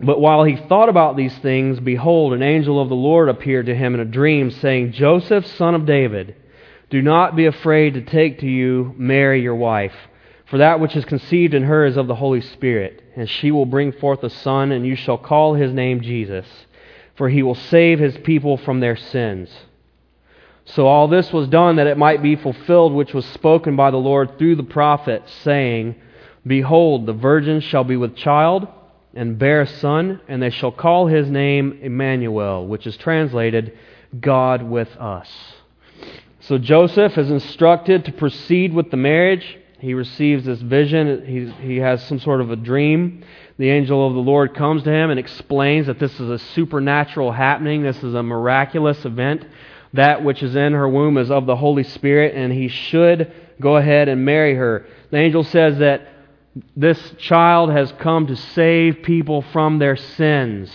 But 0.00 0.20
while 0.20 0.44
he 0.44 0.56
thought 0.56 0.88
about 0.88 1.16
these 1.16 1.36
things, 1.38 1.80
behold, 1.80 2.32
an 2.32 2.42
angel 2.42 2.80
of 2.80 2.88
the 2.88 2.94
Lord 2.94 3.28
appeared 3.28 3.66
to 3.66 3.74
him 3.74 3.94
in 3.94 4.00
a 4.00 4.04
dream, 4.04 4.50
saying, 4.50 4.92
Joseph, 4.92 5.46
son 5.46 5.74
of 5.74 5.86
David, 5.86 6.36
do 6.90 7.00
not 7.00 7.36
be 7.36 7.46
afraid 7.46 7.94
to 7.94 8.02
take 8.02 8.40
to 8.40 8.46
you 8.46 8.94
Mary, 8.96 9.42
your 9.42 9.54
wife. 9.54 9.94
For 10.46 10.58
that 10.58 10.78
which 10.78 10.94
is 10.94 11.04
conceived 11.04 11.54
in 11.54 11.64
her 11.64 11.86
is 11.86 11.96
of 11.96 12.06
the 12.06 12.14
Holy 12.14 12.42
Spirit, 12.42 13.02
and 13.16 13.28
she 13.28 13.50
will 13.50 13.66
bring 13.66 13.92
forth 13.92 14.22
a 14.22 14.30
son, 14.30 14.72
and 14.72 14.86
you 14.86 14.94
shall 14.94 15.16
call 15.16 15.54
his 15.54 15.72
name 15.72 16.02
Jesus, 16.02 16.46
for 17.16 17.28
he 17.28 17.42
will 17.42 17.54
save 17.54 17.98
his 17.98 18.16
people 18.18 18.56
from 18.58 18.80
their 18.80 18.96
sins. 18.96 19.50
So 20.66 20.86
all 20.86 21.08
this 21.08 21.32
was 21.32 21.48
done 21.48 21.76
that 21.76 21.86
it 21.86 21.98
might 21.98 22.22
be 22.22 22.36
fulfilled 22.36 22.92
which 22.92 23.12
was 23.12 23.26
spoken 23.26 23.76
by 23.76 23.90
the 23.90 23.98
Lord 23.98 24.38
through 24.38 24.56
the 24.56 24.62
prophet, 24.62 25.22
saying, 25.42 25.96
Behold, 26.46 27.06
the 27.06 27.12
virgin 27.12 27.60
shall 27.60 27.84
be 27.84 27.96
with 27.96 28.16
child 28.16 28.66
and 29.14 29.38
bear 29.38 29.62
a 29.62 29.66
son, 29.66 30.20
and 30.26 30.42
they 30.42 30.50
shall 30.50 30.72
call 30.72 31.06
his 31.06 31.30
name 31.30 31.78
Emmanuel, 31.82 32.66
which 32.66 32.86
is 32.86 32.96
translated 32.96 33.78
God 34.18 34.62
with 34.62 34.88
us. 34.96 35.30
So 36.40 36.58
Joseph 36.58 37.16
is 37.16 37.30
instructed 37.30 38.04
to 38.06 38.12
proceed 38.12 38.74
with 38.74 38.90
the 38.90 38.96
marriage. 38.96 39.58
He 39.78 39.94
receives 39.94 40.44
this 40.44 40.60
vision. 40.60 41.24
He, 41.26 41.66
he 41.66 41.76
has 41.78 42.04
some 42.06 42.18
sort 42.18 42.40
of 42.40 42.50
a 42.50 42.56
dream. 42.56 43.24
The 43.58 43.70
angel 43.70 44.06
of 44.06 44.14
the 44.14 44.20
Lord 44.20 44.54
comes 44.54 44.82
to 44.82 44.90
him 44.90 45.10
and 45.10 45.20
explains 45.20 45.86
that 45.86 45.98
this 45.98 46.18
is 46.18 46.28
a 46.28 46.38
supernatural 46.38 47.32
happening. 47.32 47.82
This 47.82 48.02
is 48.02 48.14
a 48.14 48.22
miraculous 48.22 49.04
event 49.04 49.46
that 49.94 50.22
which 50.22 50.42
is 50.42 50.54
in 50.54 50.72
her 50.72 50.88
womb 50.88 51.16
is 51.16 51.30
of 51.30 51.46
the 51.46 51.56
Holy 51.56 51.84
Spirit, 51.84 52.34
and 52.34 52.52
he 52.52 52.68
should 52.68 53.32
go 53.60 53.76
ahead 53.76 54.08
and 54.08 54.24
marry 54.24 54.54
her. 54.54 54.86
The 55.10 55.16
angel 55.16 55.44
says 55.44 55.78
that 55.78 56.08
this 56.76 57.14
child 57.18 57.70
has 57.70 57.92
come 57.92 58.26
to 58.26 58.36
save 58.36 59.02
people 59.02 59.42
from 59.52 59.78
their 59.78 59.96
sins. 59.96 60.70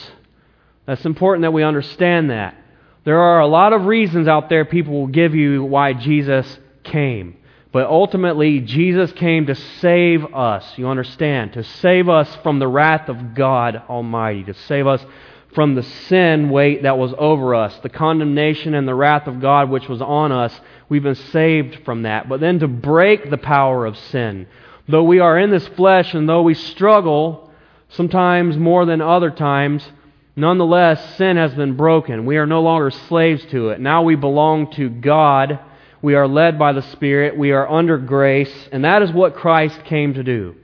That's 0.86 1.06
important 1.06 1.44
that 1.44 1.52
we 1.52 1.64
understand 1.64 2.32
that. 2.32 2.56
There 3.04 3.20
are 3.20 3.40
a 3.40 3.48
lot 3.48 3.74
of 3.74 3.86
reasons 3.86 4.28
out 4.28 4.50
there 4.50 4.66
people 4.66 4.94
will 4.94 5.08
give 5.08 5.36
you 5.36 5.64
why 5.64 5.94
Jesus 5.94 6.60
came. 6.84 7.38
But 7.72 7.86
ultimately, 7.86 8.62
Jesus 8.62 9.12
came 9.12 9.46
to 9.46 9.56
save 9.56 10.34
us. 10.34 10.66
You 10.78 10.88
understand? 10.88 11.54
To 11.54 11.64
save 11.64 12.10
us 12.10 12.36
from 12.38 12.60
the 12.60 12.68
wrath 12.68 13.10
of 13.10 13.36
God 13.36 13.84
Almighty. 13.88 14.46
To 14.46 14.54
save 14.54 14.88
us 14.88 15.06
from 15.54 15.76
the 15.76 15.84
sin 15.84 16.50
weight 16.50 16.84
that 16.84 16.98
was 16.98 17.14
over 17.18 17.56
us, 17.56 17.76
the 17.82 17.90
condemnation 17.90 18.74
and 18.76 18.88
the 18.88 18.94
wrath 18.94 19.28
of 19.28 19.42
God 19.42 19.70
which 19.70 19.88
was 19.88 20.02
on 20.02 20.32
us. 20.32 20.58
We've 20.90 21.04
been 21.04 21.16
saved 21.16 21.84
from 21.86 22.04
that. 22.04 22.30
But 22.30 22.40
then 22.40 22.60
to 22.60 22.68
break 22.68 23.30
the 23.30 23.38
power 23.38 23.86
of 23.86 23.98
sin. 23.98 24.48
Though 24.88 25.04
we 25.04 25.20
are 25.20 25.38
in 25.38 25.50
this 25.50 25.68
flesh 25.70 26.14
and 26.14 26.30
though 26.30 26.44
we 26.44 26.54
struggle, 26.54 27.52
sometimes 27.90 28.58
more 28.58 28.86
than 28.86 29.02
other 29.02 29.32
times, 29.32 29.88
nonetheless, 30.36 31.18
sin 31.18 31.38
has 31.38 31.54
been 31.54 31.76
broken. 31.76 32.26
We 32.26 32.38
are 32.38 32.48
no 32.48 32.62
longer 32.62 32.92
slaves 32.92 33.44
to 33.48 33.70
it. 33.70 33.80
Now 33.80 34.04
we 34.04 34.16
belong 34.16 34.72
to 34.74 34.90
God. 34.90 35.60
We 36.02 36.16
are 36.16 36.28
led 36.28 36.58
by 36.60 36.74
the 36.74 36.82
Spirit. 36.82 37.38
We 37.38 37.52
are 37.52 37.68
under 37.70 37.98
grace. 37.98 38.70
And 38.72 38.86
that 38.86 39.02
is 39.02 39.12
what 39.12 39.36
Christ 39.36 39.84
came 39.86 40.14
to 40.14 40.24
do. 40.24 40.56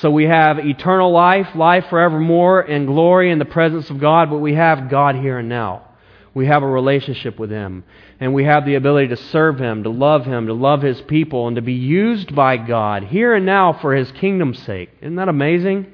So 0.00 0.10
we 0.10 0.24
have 0.24 0.58
eternal 0.58 1.12
life, 1.12 1.54
life 1.54 1.84
forevermore, 1.90 2.62
and 2.62 2.86
glory 2.86 3.30
in 3.30 3.38
the 3.38 3.44
presence 3.44 3.90
of 3.90 4.00
God, 4.00 4.30
but 4.30 4.38
we 4.38 4.54
have 4.54 4.88
God 4.88 5.14
here 5.14 5.38
and 5.38 5.48
now. 5.50 5.88
We 6.32 6.46
have 6.46 6.62
a 6.62 6.66
relationship 6.66 7.38
with 7.38 7.50
Him. 7.50 7.84
And 8.18 8.32
we 8.32 8.44
have 8.44 8.64
the 8.64 8.76
ability 8.76 9.08
to 9.08 9.16
serve 9.16 9.58
Him, 9.58 9.82
to 9.82 9.90
love 9.90 10.24
Him, 10.24 10.46
to 10.46 10.54
love 10.54 10.80
His 10.80 10.98
people, 11.02 11.48
and 11.48 11.56
to 11.56 11.62
be 11.62 11.74
used 11.74 12.34
by 12.34 12.56
God 12.56 13.04
here 13.04 13.34
and 13.34 13.44
now 13.44 13.74
for 13.74 13.94
His 13.94 14.10
kingdom's 14.12 14.58
sake. 14.62 14.88
Isn't 15.02 15.16
that 15.16 15.28
amazing? 15.28 15.92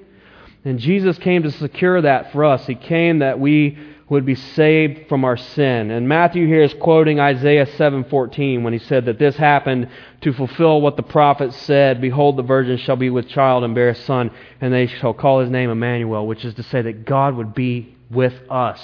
And 0.64 0.78
Jesus 0.78 1.18
came 1.18 1.42
to 1.42 1.50
secure 1.50 2.00
that 2.02 2.30
for 2.30 2.44
us. 2.44 2.64
He 2.64 2.76
came 2.76 3.18
that 3.20 3.40
we 3.40 3.76
would 4.08 4.24
be 4.24 4.36
saved 4.36 5.08
from 5.08 5.24
our 5.24 5.36
sin. 5.36 5.90
And 5.90 6.08
Matthew 6.08 6.46
here 6.46 6.62
is 6.62 6.72
quoting 6.74 7.18
Isaiah 7.18 7.66
7:14 7.66 8.62
when 8.62 8.72
he 8.72 8.78
said 8.78 9.06
that 9.06 9.18
this 9.18 9.36
happened 9.36 9.88
to 10.20 10.32
fulfill 10.32 10.80
what 10.80 10.96
the 10.96 11.02
prophet 11.02 11.52
said, 11.52 12.00
behold 12.00 12.36
the 12.36 12.42
virgin 12.42 12.76
shall 12.76 12.96
be 12.96 13.10
with 13.10 13.28
child 13.28 13.64
and 13.64 13.74
bear 13.74 13.88
a 13.88 13.94
son 13.94 14.30
and 14.60 14.72
they 14.72 14.86
shall 14.86 15.12
call 15.12 15.40
his 15.40 15.50
name 15.50 15.70
Emmanuel, 15.70 16.26
which 16.26 16.44
is 16.44 16.54
to 16.54 16.62
say 16.62 16.82
that 16.82 17.04
God 17.04 17.34
would 17.34 17.52
be 17.52 17.96
with 18.10 18.34
us. 18.48 18.80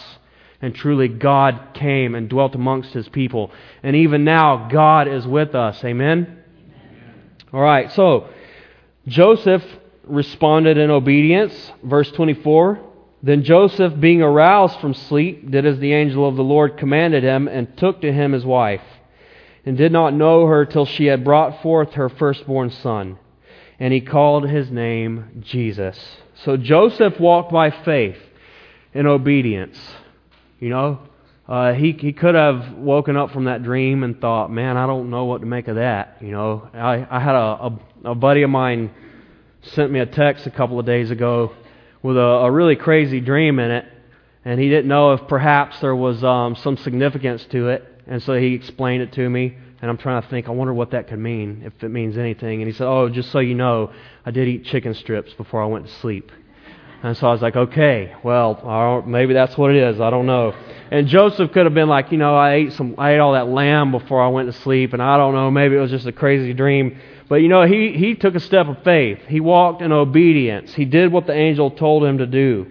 And 0.61 0.75
truly 0.75 1.09
God 1.09 1.71
came 1.75 2.15
and 2.15 2.29
dwelt 2.29 2.55
amongst 2.55 2.93
his 2.93 3.09
people. 3.09 3.53
And 3.83 3.95
even 3.97 4.25
now 4.25 4.69
God 4.69 5.07
is 5.07 5.27
with 5.27 5.55
us. 5.55 5.85
Amen. 5.85 6.27
Amen. 6.27 7.33
All 7.53 7.61
right. 7.61 7.91
So 7.93 8.29
Joseph 9.07 9.65
responded 10.05 10.79
in 10.79 10.91
obedience, 10.91 11.73
verse 11.85 12.11
24. 12.13 12.92
Then 13.23 13.45
Joseph, 13.45 13.99
being 14.01 14.21
aroused 14.21 14.81
from 14.81 14.95
sleep, 14.95 15.49
did 15.49 15.65
as 15.65 15.79
the 15.79 15.93
angel 15.93 16.29
of 16.29 16.35
the 16.35 16.43
Lord 16.43 16.77
commanded 16.77 17.23
him, 17.23 17.47
and 17.47 17.77
took 17.77 18.01
to 18.01 18.13
him 18.13 18.33
his 18.33 18.45
wife, 18.45 18.83
and 19.65 19.77
did 19.77 19.93
not 19.93 20.13
know 20.13 20.47
her 20.47 20.67
till 20.67 20.87
she 20.87 21.07
had 21.07 21.23
brought 21.23 21.63
forth 21.63 21.93
her 21.93 22.09
firstborn 22.09 22.71
son. 22.71 23.19
And 23.79 23.93
he 23.93 24.01
called 24.01 24.49
his 24.49 24.71
name 24.71 25.43
Jesus. 25.43 25.99
So 26.45 26.57
Joseph 26.57 27.21
walked 27.21 27.53
by 27.53 27.71
faith 27.71 28.19
in 28.93 29.07
obedience. 29.07 29.79
You 30.59 30.71
know, 30.71 30.99
uh, 31.49 31.73
he 31.75 31.93
he 31.93 32.13
could 32.13 32.35
have 32.35 32.73
woken 32.73 33.17
up 33.17 33.31
from 33.31 33.45
that 33.45 33.63
dream 33.63 34.03
and 34.03 34.21
thought, 34.21 34.51
"Man, 34.51 34.77
I 34.77 34.87
don't 34.87 35.11
know 35.11 35.25
what 35.25 35.41
to 35.41 35.47
make 35.47 35.69
of 35.69 35.77
that." 35.77 36.19
You 36.21 36.33
know, 36.33 36.69
I 36.75 37.07
I 37.09 37.21
had 37.21 37.35
a 37.35 37.39
a, 37.39 37.79
a 38.11 38.15
buddy 38.15 38.43
of 38.43 38.51
mine 38.51 38.91
sent 39.63 39.93
me 39.93 40.01
a 40.01 40.07
text 40.07 40.47
a 40.47 40.51
couple 40.51 40.79
of 40.79 40.87
days 40.87 41.11
ago 41.11 41.53
with 42.03 42.17
a, 42.17 42.21
a 42.21 42.51
really 42.51 42.77
crazy 42.77 43.21
dream 43.21 43.59
in 43.59 43.71
it, 43.71 43.87
and 44.45 44.59
he 44.59 44.69
didn't 44.69 44.89
know 44.89 45.13
if 45.13 45.29
perhaps 45.29 45.81
there 45.81 45.95
was 45.95 46.23
um, 46.25 46.57
some 46.57 46.77
significance 46.77 47.45
to 47.53 47.69
it, 47.69 47.87
and 48.07 48.23
so 48.23 48.35
he 48.35 48.55
explained 48.55 49.03
it 49.03 49.13
to 49.13 49.29
me. 49.29 49.57
And 49.81 49.91
I'm 49.91 49.99
trying 49.99 50.23
to 50.23 50.29
think, 50.29 50.47
I 50.47 50.53
wonder 50.53 50.73
what 50.73 50.93
that 50.93 51.09
could 51.09 51.19
mean, 51.19 51.63
if 51.65 51.83
it 51.83 51.89
means 51.89 52.17
anything. 52.17 52.63
And 52.63 52.71
he 52.71 52.73
said, 52.73 52.87
Oh, 52.87 53.09
just 53.09 53.33
so 53.33 53.41
you 53.41 53.57
know, 53.57 53.93
I 54.25 54.31
did 54.31 54.47
eat 54.47 54.65
chicken 54.67 54.95
strips 54.95 55.33
before 55.33 55.61
I 55.61 55.67
went 55.67 55.87
to 55.89 55.93
sleep. 55.95 56.31
And 57.03 57.17
so 57.17 57.27
I 57.27 57.33
was 57.33 57.43
like, 57.43 57.57
okay, 57.57 58.15
well, 58.23 59.03
maybe 59.05 59.35
that's 59.35 59.59
what 59.59 59.73
it 59.73 59.77
is. 59.77 60.01
I 60.01 60.11
don't 60.11 60.27
know. 60.27 60.55
And 60.93 61.09
Joseph 61.09 61.51
could 61.51 61.67
have 61.67 61.75
been 61.75 61.89
like, 61.89 62.13
you 62.13 62.19
know, 62.19 62.37
I 62.37 62.55
ate 62.55 62.75
some, 62.75 62.95
I 62.97 63.15
ate 63.15 63.19
all 63.19 63.33
that 63.33 63.49
lamb 63.49 63.91
before 63.91 64.23
I 64.23 64.29
went 64.29 64.53
to 64.53 64.61
sleep, 64.61 64.93
and 64.93 65.03
I 65.03 65.17
don't 65.17 65.35
know, 65.35 65.51
maybe 65.51 65.75
it 65.75 65.81
was 65.81 65.91
just 65.91 66.07
a 66.07 66.13
crazy 66.13 66.53
dream. 66.53 67.01
But 67.33 67.41
you 67.41 67.49
know, 67.49 67.65
he, 67.65 67.93
he 67.93 68.15
took 68.15 68.35
a 68.35 68.41
step 68.41 68.67
of 68.67 68.83
faith. 68.85 69.21
He 69.27 69.41
walked 69.41 69.81
in 69.81 69.91
obedience. 69.91 70.75
He 70.75 70.85
did 70.85 71.11
what 71.11 71.27
the 71.27 71.33
angel 71.33 71.71
told 71.71 72.05
him 72.05 72.19
to 72.19 72.27
do. 72.27 72.67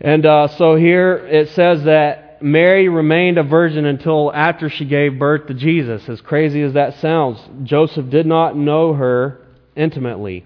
And 0.00 0.26
uh, 0.26 0.48
so 0.48 0.74
here 0.74 1.14
it 1.14 1.50
says 1.50 1.84
that 1.84 2.42
Mary 2.42 2.88
remained 2.88 3.38
a 3.38 3.44
virgin 3.44 3.84
until 3.84 4.32
after 4.34 4.68
she 4.68 4.86
gave 4.86 5.20
birth 5.20 5.46
to 5.46 5.54
Jesus. 5.54 6.08
As 6.08 6.20
crazy 6.20 6.62
as 6.62 6.72
that 6.72 6.98
sounds, 6.98 7.38
Joseph 7.62 8.10
did 8.10 8.26
not 8.26 8.56
know 8.56 8.92
her 8.94 9.46
intimately. 9.76 10.44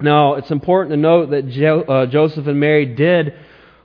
Now, 0.00 0.34
it's 0.34 0.52
important 0.52 0.92
to 0.92 0.96
note 0.96 1.30
that 1.30 1.48
jo- 1.48 1.82
uh, 1.82 2.06
Joseph 2.06 2.46
and 2.46 2.60
Mary 2.60 2.86
did 2.86 3.34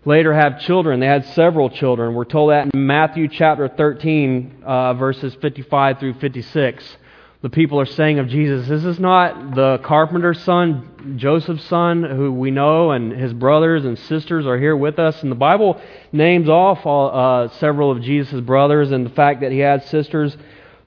later 0.06 0.36
have 0.36 0.60
children. 0.60 1.00
They 1.00 1.08
had 1.08 1.26
several 1.30 1.72
children. 1.72 2.14
We're 2.14 2.26
told 2.26 2.52
that 2.52 2.70
in 2.72 2.86
Matthew 2.86 3.28
chapter 3.28 3.68
13, 3.68 4.62
uh, 4.64 4.94
verses 4.94 5.36
55 5.42 5.98
through 6.00 6.14
56 6.20 6.98
the 7.41 7.50
people 7.50 7.80
are 7.80 7.86
saying 7.86 8.17
of 8.17 8.28
Jesus, 8.28 8.67
This 8.67 8.84
is 8.84 9.00
not 9.00 9.54
the 9.54 9.80
carpenter's 9.84 10.41
son, 10.43 11.15
Joseph's 11.17 11.63
son, 11.65 12.04
who 12.04 12.32
we 12.32 12.50
know, 12.50 12.91
and 12.91 13.12
his 13.12 13.32
brothers 13.32 13.86
and 13.86 13.97
sisters 13.97 14.47
are 14.47 14.58
here 14.58 14.76
with 14.76 14.97
us. 14.97 15.21
And 15.21 15.32
the 15.32 15.36
Bible 15.36 15.80
names 16.12 16.50
off 16.50 16.86
all, 16.86 17.12
uh, 17.15 17.50
several 17.60 17.91
of 17.91 18.02
Jesus' 18.02 18.41
brothers 18.41 18.91
and 18.91 19.06
the 19.06 19.12
fact 19.12 19.41
that 19.41 19.52
he 19.52 19.60
had 19.60 19.84
sisters. 19.86 20.36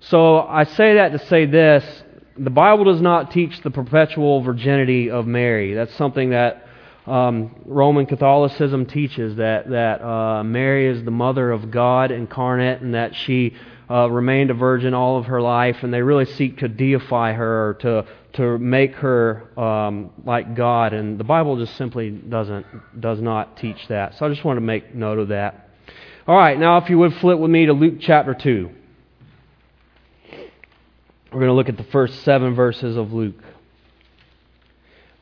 So 0.00 0.40
I 0.40 0.64
say 0.64 0.94
that 0.94 1.12
to 1.12 1.18
say 1.26 1.46
this 1.46 1.84
the 2.36 2.50
Bible 2.50 2.84
does 2.84 3.02
not 3.02 3.30
teach 3.32 3.60
the 3.60 3.70
perpetual 3.70 4.40
virginity 4.40 5.10
of 5.10 5.26
Mary. 5.26 5.74
That's 5.74 5.94
something 5.94 6.30
that 6.30 6.66
um, 7.06 7.54
Roman 7.66 8.06
Catholicism 8.06 8.86
teaches 8.86 9.36
that 9.36 9.68
that 9.70 10.02
uh, 10.02 10.42
Mary 10.42 10.86
is 10.86 11.04
the 11.04 11.10
mother 11.10 11.50
of 11.50 11.70
God 11.70 12.10
incarnate, 12.10 12.80
and 12.80 12.94
that 12.94 13.14
she 13.14 13.54
uh, 13.90 14.08
remained 14.10 14.50
a 14.50 14.54
virgin 14.54 14.94
all 14.94 15.18
of 15.18 15.26
her 15.26 15.42
life, 15.42 15.78
and 15.82 15.92
they 15.92 16.02
really 16.02 16.26
seek 16.26 16.58
to 16.58 16.68
deify 16.68 17.32
her, 17.32 17.76
to 17.80 18.06
to 18.34 18.58
make 18.58 18.94
her 18.96 19.58
um, 19.58 20.10
like 20.24 20.54
God. 20.54 20.92
And 20.92 21.18
the 21.18 21.24
Bible 21.24 21.56
just 21.58 21.76
simply 21.76 22.10
doesn't 22.10 23.00
does 23.00 23.20
not 23.20 23.56
teach 23.56 23.88
that. 23.88 24.16
So 24.16 24.26
I 24.26 24.28
just 24.28 24.44
want 24.44 24.58
to 24.58 24.62
make 24.62 24.94
note 24.94 25.18
of 25.18 25.28
that. 25.28 25.68
All 26.26 26.36
right, 26.36 26.58
now 26.58 26.78
if 26.78 26.90
you 26.90 26.98
would 26.98 27.14
flip 27.14 27.38
with 27.38 27.50
me 27.50 27.66
to 27.66 27.72
Luke 27.72 27.96
chapter 28.00 28.34
two. 28.34 28.70
We're 31.32 31.40
going 31.40 31.48
to 31.50 31.54
look 31.54 31.68
at 31.68 31.76
the 31.76 31.90
first 31.92 32.22
seven 32.24 32.54
verses 32.54 32.96
of 32.96 33.12
Luke. 33.12 33.36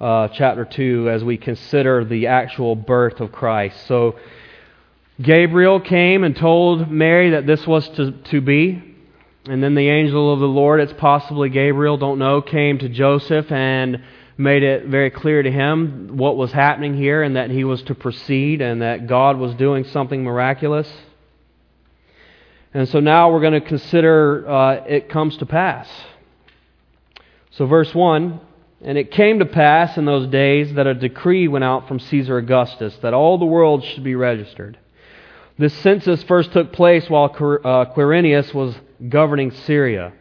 uh, 0.00 0.28
chapter 0.28 0.64
2 0.64 1.11
as 1.11 1.24
we 1.24 1.37
consider 1.37 2.04
the 2.04 2.28
actual 2.28 2.76
birth 2.76 3.20
of 3.20 3.33
Christ. 3.33 3.87
So, 3.87 4.16
Gabriel 5.20 5.81
came 5.81 6.22
and 6.22 6.37
told 6.37 6.90
Mary 6.90 7.31
that 7.31 7.46
this 7.46 7.66
was 7.66 7.88
to, 7.90 8.12
to 8.12 8.40
be. 8.40 8.83
And 9.46 9.62
then 9.62 9.74
the 9.74 9.88
angel 9.88 10.33
of 10.33 10.38
the 10.38 10.46
Lord, 10.46 10.81
it's 10.81 10.92
possibly 10.92 11.48
Gabriel, 11.48 11.96
don't 11.96 12.18
know, 12.18 12.40
came 12.40 12.78
to 12.78 12.88
Joseph 12.88 13.50
and 13.50 14.04
made 14.37 14.62
it 14.62 14.87
very 14.87 15.11
clear 15.11 15.42
to 15.42 15.50
him 15.50 16.16
what 16.16 16.37
was 16.37 16.52
happening 16.52 16.96
here 16.96 17.22
and 17.22 17.35
that 17.35 17.50
he 17.50 17.64
was 17.64 17.83
to 17.85 17.94
proceed 17.94 18.61
and 18.61 18.83
that 18.83 19.09
God 19.09 19.37
was 19.37 19.54
doing 19.54 19.85
something 19.85 20.22
miraculous. 20.22 20.88
And 22.72 22.88
so 22.88 23.00
now 23.00 23.33
we're 23.33 23.40
going 23.40 23.61
to 23.61 23.66
consider 23.66 24.48
uh, 24.48 24.85
it 24.87 25.09
comes 25.09 25.37
to 25.38 25.46
pass. 25.46 25.88
So, 27.52 27.66
verse 27.66 27.92
1 27.92 28.40
And 28.83 28.96
it 28.96 29.11
came 29.11 29.40
to 29.40 29.46
pass 29.46 29.96
in 29.96 30.04
those 30.04 30.28
days 30.28 30.74
that 30.74 30.87
a 30.87 30.94
decree 30.94 31.48
went 31.48 31.64
out 31.64 31.88
from 31.88 31.98
Caesar 31.98 32.37
Augustus 32.37 32.96
that 33.02 33.14
all 33.14 33.38
the 33.38 33.46
world 33.46 33.83
should 33.83 34.04
be 34.04 34.14
registered. 34.14 34.78
This 35.58 35.74
census 35.78 36.22
first 36.22 36.52
took 36.52 36.72
place 36.72 37.10
while 37.10 37.24
uh, 37.24 37.84
Quirinius 37.92 38.54
was 38.54 38.76
governing 39.08 39.50
Syria. 39.50 40.12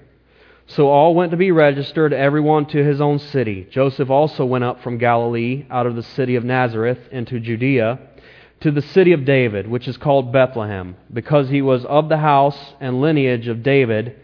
So 0.66 0.90
all 0.90 1.14
went 1.14 1.30
to 1.30 1.38
be 1.38 1.52
registered, 1.52 2.12
everyone 2.12 2.66
to 2.70 2.84
his 2.84 3.00
own 3.00 3.20
city. 3.20 3.68
Joseph 3.70 4.10
also 4.10 4.46
went 4.46 4.64
up 4.64 4.82
from 4.82 4.98
Galilee, 4.98 5.68
out 5.70 5.86
of 5.86 5.96
the 5.96 6.02
city 6.02 6.38
of 6.38 6.44
Nazareth, 6.44 6.98
into 7.12 7.40
Judea, 7.40 8.00
to 8.62 8.72
the 8.72 8.82
city 8.82 9.14
of 9.14 9.26
David, 9.26 9.68
which 9.68 9.88
is 9.88 9.96
called 9.96 10.34
Bethlehem, 10.34 10.96
because 11.14 11.50
he 11.50 11.62
was 11.62 11.86
of 11.86 12.10
the 12.10 12.18
house 12.18 12.74
and 12.80 13.00
lineage 13.00 13.48
of 13.48 13.62
David, 13.62 14.20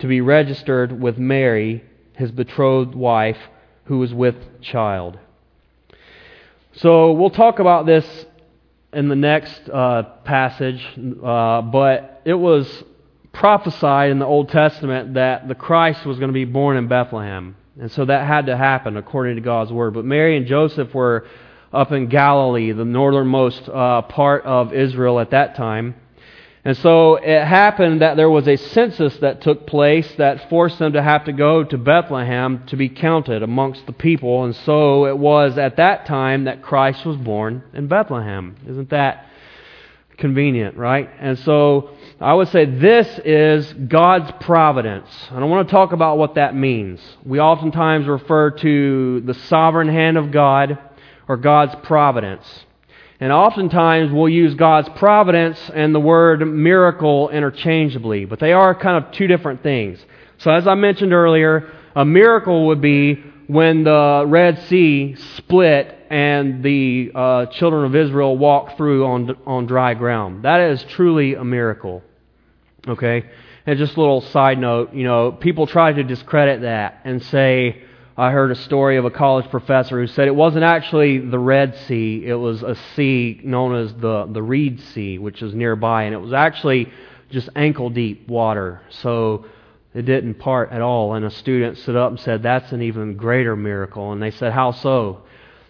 to 0.00 0.08
be 0.08 0.20
registered 0.20 1.00
with 1.00 1.16
Mary, 1.16 1.84
his 2.14 2.32
betrothed 2.32 2.96
wife, 2.96 3.38
who 3.84 3.98
was 3.98 4.12
with 4.12 4.34
child. 4.60 5.16
So 6.72 7.12
we'll 7.12 7.30
talk 7.30 7.60
about 7.60 7.86
this 7.86 8.25
in 8.96 9.10
the 9.10 9.14
next 9.14 9.68
uh, 9.68 10.04
passage, 10.24 10.82
uh, 11.22 11.60
but 11.60 12.22
it 12.24 12.32
was 12.32 12.66
prophesied 13.30 14.10
in 14.10 14.18
the 14.18 14.24
Old 14.24 14.48
Testament 14.48 15.14
that 15.14 15.46
the 15.48 15.54
Christ 15.54 16.06
was 16.06 16.18
going 16.18 16.30
to 16.30 16.34
be 16.34 16.46
born 16.46 16.78
in 16.78 16.88
Bethlehem. 16.88 17.56
And 17.78 17.92
so 17.92 18.06
that 18.06 18.26
had 18.26 18.46
to 18.46 18.56
happen 18.56 18.96
according 18.96 19.36
to 19.36 19.42
God's 19.42 19.70
word. 19.70 19.92
But 19.92 20.06
Mary 20.06 20.38
and 20.38 20.46
Joseph 20.46 20.94
were 20.94 21.26
up 21.74 21.92
in 21.92 22.08
Galilee, 22.08 22.72
the 22.72 22.86
northernmost 22.86 23.68
uh, 23.68 24.00
part 24.00 24.46
of 24.46 24.72
Israel 24.72 25.20
at 25.20 25.32
that 25.32 25.56
time. 25.56 25.94
And 26.66 26.76
so 26.78 27.14
it 27.14 27.44
happened 27.44 28.00
that 28.00 28.16
there 28.16 28.28
was 28.28 28.48
a 28.48 28.56
census 28.56 29.16
that 29.18 29.40
took 29.40 29.68
place 29.68 30.12
that 30.16 30.50
forced 30.50 30.80
them 30.80 30.94
to 30.94 31.00
have 31.00 31.26
to 31.26 31.32
go 31.32 31.62
to 31.62 31.78
Bethlehem 31.78 32.64
to 32.66 32.76
be 32.76 32.88
counted 32.88 33.44
amongst 33.44 33.86
the 33.86 33.92
people. 33.92 34.42
And 34.42 34.56
so 34.56 35.06
it 35.06 35.16
was 35.16 35.58
at 35.58 35.76
that 35.76 36.06
time 36.06 36.46
that 36.46 36.62
Christ 36.62 37.06
was 37.06 37.16
born 37.18 37.62
in 37.72 37.86
Bethlehem. 37.86 38.56
Isn't 38.66 38.90
that 38.90 39.28
convenient, 40.18 40.76
right? 40.76 41.08
And 41.20 41.38
so 41.38 41.90
I 42.20 42.34
would 42.34 42.48
say 42.48 42.64
this 42.64 43.20
is 43.24 43.72
God's 43.72 44.32
providence. 44.40 45.08
And 45.30 45.38
I 45.38 45.44
want 45.44 45.68
to 45.68 45.72
talk 45.72 45.92
about 45.92 46.18
what 46.18 46.34
that 46.34 46.56
means. 46.56 47.00
We 47.24 47.38
oftentimes 47.38 48.08
refer 48.08 48.50
to 48.50 49.20
the 49.20 49.34
sovereign 49.34 49.88
hand 49.88 50.16
of 50.16 50.32
God 50.32 50.80
or 51.28 51.36
God's 51.36 51.76
providence. 51.84 52.44
And 53.18 53.32
oftentimes 53.32 54.12
we'll 54.12 54.28
use 54.28 54.54
God's 54.54 54.88
providence 54.90 55.58
and 55.74 55.94
the 55.94 56.00
word 56.00 56.46
miracle 56.46 57.30
interchangeably, 57.30 58.26
but 58.26 58.40
they 58.40 58.52
are 58.52 58.74
kind 58.74 59.02
of 59.02 59.12
two 59.12 59.26
different 59.26 59.62
things. 59.62 60.04
So, 60.38 60.50
as 60.50 60.66
I 60.66 60.74
mentioned 60.74 61.14
earlier, 61.14 61.72
a 61.94 62.04
miracle 62.04 62.66
would 62.66 62.82
be 62.82 63.24
when 63.46 63.84
the 63.84 64.24
Red 64.26 64.62
Sea 64.64 65.16
split 65.36 65.96
and 66.10 66.62
the 66.62 67.10
uh, 67.14 67.46
children 67.46 67.86
of 67.86 67.96
Israel 67.96 68.36
walked 68.36 68.76
through 68.76 69.06
on, 69.06 69.36
on 69.46 69.66
dry 69.66 69.94
ground. 69.94 70.44
That 70.44 70.60
is 70.60 70.82
truly 70.84 71.34
a 71.34 71.44
miracle. 71.44 72.02
Okay? 72.86 73.24
And 73.64 73.78
just 73.78 73.96
a 73.96 74.00
little 74.00 74.20
side 74.20 74.58
note, 74.58 74.94
you 74.94 75.04
know, 75.04 75.32
people 75.32 75.66
try 75.66 75.92
to 75.92 76.04
discredit 76.04 76.62
that 76.62 77.00
and 77.04 77.22
say, 77.24 77.82
I 78.18 78.30
heard 78.30 78.50
a 78.50 78.54
story 78.54 78.96
of 78.96 79.04
a 79.04 79.10
college 79.10 79.50
professor 79.50 80.00
who 80.00 80.06
said 80.06 80.26
it 80.26 80.34
wasn't 80.34 80.64
actually 80.64 81.18
the 81.18 81.38
Red 81.38 81.76
Sea, 81.86 82.24
it 82.24 82.34
was 82.34 82.62
a 82.62 82.74
sea 82.94 83.38
known 83.44 83.76
as 83.76 83.92
the, 83.92 84.26
the 84.26 84.42
Reed 84.42 84.80
Sea, 84.80 85.18
which 85.18 85.42
is 85.42 85.52
nearby, 85.52 86.04
and 86.04 86.14
it 86.14 86.18
was 86.18 86.32
actually 86.32 86.90
just 87.28 87.50
ankle 87.54 87.90
deep 87.90 88.26
water. 88.26 88.80
So 88.88 89.44
it 89.94 90.06
didn't 90.06 90.34
part 90.34 90.72
at 90.72 90.80
all. 90.80 91.14
And 91.14 91.26
a 91.26 91.30
student 91.30 91.76
stood 91.78 91.96
up 91.96 92.10
and 92.10 92.20
said, 92.20 92.42
That's 92.42 92.72
an 92.72 92.82
even 92.82 93.16
greater 93.16 93.54
miracle. 93.54 94.12
And 94.12 94.22
they 94.22 94.30
said, 94.30 94.52
How 94.52 94.72
so? 94.72 95.22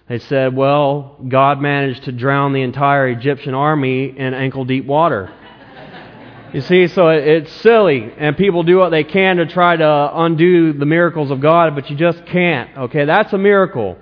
They 0.09 0.20
said, 0.20 0.54
Well, 0.54 1.16
God 1.28 1.61
managed 1.61 2.04
to 2.04 2.12
drown 2.12 2.52
the 2.52 2.62
entire 2.62 3.09
Egyptian 3.09 3.54
army 3.54 4.16
in 4.16 4.35
ankle 4.35 4.64
deep 4.64 4.87
water. 4.87 5.32
You 6.57 6.62
see, 6.62 6.87
so 6.87 7.11
it's 7.11 7.53
silly, 7.61 8.11
and 8.16 8.35
people 8.35 8.62
do 8.62 8.79
what 8.79 8.88
they 8.88 9.05
can 9.05 9.37
to 9.37 9.45
try 9.45 9.77
to 9.77 10.11
undo 10.14 10.73
the 10.73 10.87
miracles 10.87 11.31
of 11.31 11.38
God, 11.38 11.75
but 11.75 11.90
you 11.90 11.97
just 11.97 12.25
can't. 12.25 12.79
Okay, 12.79 13.05
that's 13.05 13.31
a 13.35 13.37
miracle. 13.37 13.99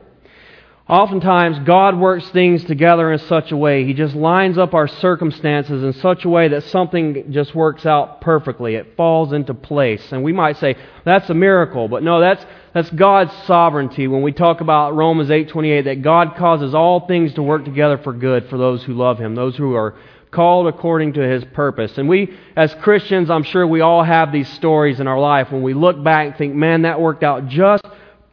Oftentimes, 0.88 1.58
God 1.66 1.98
works 1.98 2.28
things 2.28 2.62
together 2.62 3.10
in 3.10 3.18
such 3.18 3.50
a 3.50 3.56
way. 3.56 3.84
He 3.84 3.92
just 3.92 4.14
lines 4.14 4.56
up 4.56 4.72
our 4.72 4.86
circumstances 4.86 5.82
in 5.82 5.94
such 5.94 6.24
a 6.24 6.28
way 6.28 6.46
that 6.46 6.62
something 6.64 7.32
just 7.32 7.56
works 7.56 7.86
out 7.86 8.20
perfectly. 8.20 8.76
It 8.76 8.94
falls 8.96 9.32
into 9.32 9.52
place. 9.52 10.12
And 10.12 10.22
we 10.22 10.32
might 10.32 10.56
say, 10.58 10.76
that's 11.04 11.28
a 11.30 11.34
miracle. 11.34 11.88
But 11.88 12.04
no, 12.04 12.20
that's, 12.20 12.46
that's 12.72 12.90
God's 12.90 13.32
sovereignty. 13.46 14.06
When 14.06 14.22
we 14.22 14.30
talk 14.30 14.60
about 14.60 14.94
Romans 14.94 15.28
8.28, 15.28 15.86
that 15.86 16.02
God 16.02 16.36
causes 16.36 16.72
all 16.72 17.08
things 17.08 17.34
to 17.34 17.42
work 17.42 17.64
together 17.64 17.98
for 17.98 18.12
good 18.12 18.48
for 18.48 18.58
those 18.58 18.84
who 18.84 18.94
love 18.94 19.18
Him, 19.18 19.34
those 19.34 19.56
who 19.56 19.74
are 19.74 19.96
called 20.34 20.66
according 20.66 21.14
to 21.14 21.20
His 21.20 21.44
purpose. 21.44 21.96
And 21.96 22.08
we, 22.08 22.36
as 22.56 22.74
Christians, 22.82 23.30
I'm 23.30 23.44
sure 23.44 23.66
we 23.66 23.80
all 23.80 24.02
have 24.02 24.32
these 24.32 24.48
stories 24.54 25.00
in 25.00 25.06
our 25.06 25.18
life 25.18 25.50
when 25.50 25.62
we 25.62 25.72
look 25.72 26.02
back 26.02 26.26
and 26.26 26.36
think, 26.36 26.54
man, 26.54 26.82
that 26.82 27.00
worked 27.00 27.22
out 27.22 27.48
just 27.48 27.84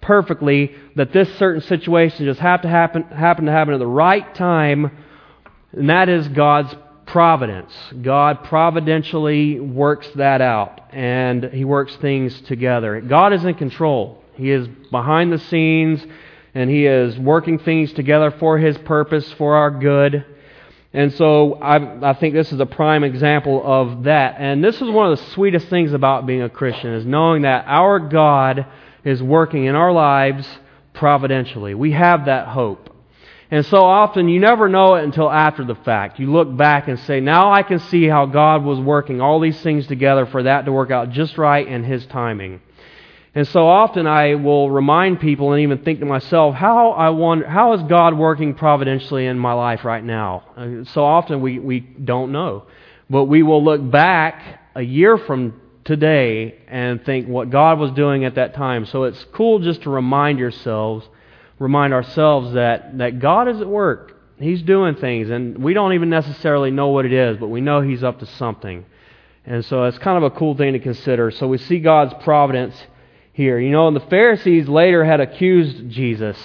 perfectly 0.02 0.76
that 0.96 1.14
this 1.14 1.34
certain 1.38 1.62
situation 1.62 2.26
just 2.26 2.40
have 2.40 2.64
to 2.64 2.68
happen, 2.68 3.04
happen 3.04 3.46
to 3.46 3.52
happen 3.52 3.74
at 3.74 3.80
the 3.80 3.88
right 3.88 4.34
time, 4.36 4.92
and 5.72 5.90
that 5.90 6.10
is 6.10 6.28
God's 6.30 6.76
providence. 7.06 7.72
God 8.02 8.44
providentially 8.46 9.60
works 9.60 10.10
that 10.16 10.42
out, 10.42 10.82
and 10.92 11.44
He 11.46 11.66
works 11.66 11.96
things 11.98 12.40
together. 12.42 13.00
God 13.02 13.32
is 13.32 13.46
in 13.46 13.54
control. 13.54 14.24
He 14.34 14.50
is 14.50 14.68
behind 14.90 15.32
the 15.32 15.38
scenes, 15.38 16.04
and 16.56 16.70
He 16.70 16.86
is 16.86 17.18
working 17.20 17.60
things 17.60 17.94
together 17.94 18.32
for 18.32 18.58
His 18.58 18.78
purpose, 18.80 19.32
for 19.34 19.56
our 19.56 19.70
good. 19.70 20.26
And 20.94 21.14
so 21.14 21.54
I, 21.54 22.10
I 22.10 22.14
think 22.14 22.34
this 22.34 22.52
is 22.52 22.60
a 22.60 22.66
prime 22.66 23.04
example 23.04 23.62
of 23.64 24.04
that. 24.04 24.36
And 24.40 24.64
this 24.64 24.76
is 24.76 24.90
one 24.90 25.12
of 25.12 25.18
the 25.18 25.26
sweetest 25.32 25.70
things 25.70 25.94
about 25.94 26.26
being 26.26 26.42
a 26.42 26.50
Christian, 26.50 26.94
is 26.94 27.06
knowing 27.06 27.44
that 27.44 27.66
our 27.68 28.00
God 28.00 28.66
is 29.06 29.24
working 29.24 29.66
in 29.66 29.76
our 29.76 29.94
lives 29.94 30.48
providentially. 30.94 31.74
We 31.74 31.94
have 31.94 32.26
that 32.26 32.48
hope. 32.48 32.90
And 33.50 33.66
so 33.66 33.84
often 33.84 34.30
you 34.30 34.40
never 34.40 34.70
know 34.70 34.96
it 34.96 35.04
until 35.04 35.30
after 35.30 35.66
the 35.66 35.76
fact. 35.76 36.20
You 36.20 36.32
look 36.32 36.56
back 36.56 36.88
and 36.88 37.00
say, 37.00 37.20
now 37.20 37.52
I 37.52 37.64
can 37.64 37.80
see 37.80 38.08
how 38.08 38.26
God 38.26 38.64
was 38.64 38.80
working 38.80 39.20
all 39.20 39.40
these 39.42 39.60
things 39.62 39.88
together 39.88 40.26
for 40.26 40.44
that 40.44 40.66
to 40.66 40.72
work 40.72 40.92
out 40.92 41.12
just 41.12 41.38
right 41.38 41.68
in 41.68 41.84
His 41.84 42.06
timing. 42.06 42.62
And 43.34 43.48
so 43.48 43.65
often 43.65 44.08
I 44.08 44.36
will 44.36 44.70
remind 44.70 45.22
people 45.22 45.54
and 45.54 45.62
even 45.62 45.84
think 45.84 46.02
to 46.02 46.06
myself, 46.06 46.54
how 46.54 46.91
I 46.91 47.10
wonder, 47.12 47.48
how 47.48 47.74
is 47.74 47.84
God 47.84 48.17
working 48.17 48.56
providentially 48.56 49.26
in 49.26 49.39
my 49.39 49.54
life 49.54 49.86
right 49.86 50.04
now? 50.04 50.44
Uh, 50.58 50.84
so 50.91 51.06
often 51.06 51.41
we, 51.41 51.58
we 51.58 51.80
don't 51.80 52.34
know. 52.34 52.65
But 53.10 53.26
we 53.26 53.41
will 53.41 53.63
look 53.63 53.89
back 53.89 54.60
a 54.76 54.82
year 54.82 55.17
from 55.17 55.62
today 55.86 56.60
and 56.67 57.04
think 57.06 57.28
what 57.28 57.50
God 57.50 57.80
was 57.80 57.91
doing 57.91 58.26
at 58.26 58.36
that 58.36 58.54
time. 58.54 58.86
So 58.86 59.04
it's 59.04 59.26
cool 59.34 59.60
just 59.60 59.84
to 59.84 59.89
remind 59.89 60.38
yourselves, 60.38 61.08
remind 61.58 61.94
ourselves 61.94 62.54
that, 62.54 62.98
that 62.98 63.20
God 63.20 63.48
is 63.48 63.62
at 63.62 63.67
work. 63.67 64.17
He's 64.39 64.62
doing 64.62 64.96
things, 64.96 65.30
and 65.30 65.58
we 65.60 65.74
don't 65.74 65.94
even 65.94 66.10
necessarily 66.10 66.72
know 66.72 66.88
what 66.88 67.06
it 67.06 67.13
is, 67.13 67.38
but 67.38 67.48
we 67.48 67.62
know 67.62 67.82
He's 67.82 68.04
up 68.04 68.20
to 68.20 68.26
something. 68.26 68.86
And 69.46 69.63
so 69.65 69.84
it's 69.84 70.00
kind 70.00 70.17
of 70.17 70.24
a 70.24 70.36
cool 70.36 70.56
thing 70.56 70.74
to 70.74 70.80
consider. 70.80 71.30
So 71.32 71.48
we 71.48 71.60
see 71.60 71.80
God's 71.80 72.13
providence 72.24 72.76
here. 73.34 73.60
You 73.60 73.72
know, 73.72 73.88
and 73.88 73.96
the 73.96 74.02
Pharisees 74.02 74.67
later 74.67 75.04
had 75.04 75.20
accused 75.20 75.89
Jesus. 75.89 76.38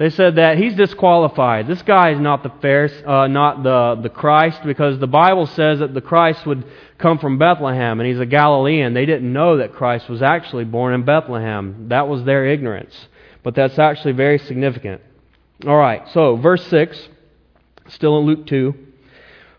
They 0.00 0.08
said 0.08 0.36
that 0.36 0.56
he's 0.56 0.74
disqualified. 0.76 1.66
This 1.66 1.82
guy 1.82 2.12
is 2.12 2.18
not 2.18 2.42
the 2.42 2.48
Pharisee, 2.48 3.06
uh, 3.06 3.26
not 3.26 3.62
the, 3.62 4.00
the 4.02 4.08
Christ, 4.08 4.62
because 4.64 4.98
the 4.98 5.06
Bible 5.06 5.46
says 5.46 5.80
that 5.80 5.92
the 5.92 6.00
Christ 6.00 6.46
would 6.46 6.64
come 6.96 7.18
from 7.18 7.36
Bethlehem, 7.36 8.00
and 8.00 8.08
he's 8.08 8.18
a 8.18 8.24
Galilean. 8.24 8.94
They 8.94 9.04
didn't 9.04 9.30
know 9.30 9.58
that 9.58 9.74
Christ 9.74 10.08
was 10.08 10.22
actually 10.22 10.64
born 10.64 10.94
in 10.94 11.04
Bethlehem. 11.04 11.88
That 11.88 12.08
was 12.08 12.24
their 12.24 12.46
ignorance. 12.46 12.94
But 13.42 13.54
that's 13.54 13.78
actually 13.78 14.12
very 14.12 14.38
significant. 14.38 15.02
All 15.66 15.76
right, 15.76 16.08
so 16.14 16.36
verse 16.36 16.66
6, 16.68 17.08
still 17.88 18.18
in 18.20 18.24
Luke 18.24 18.46
2, 18.46 18.74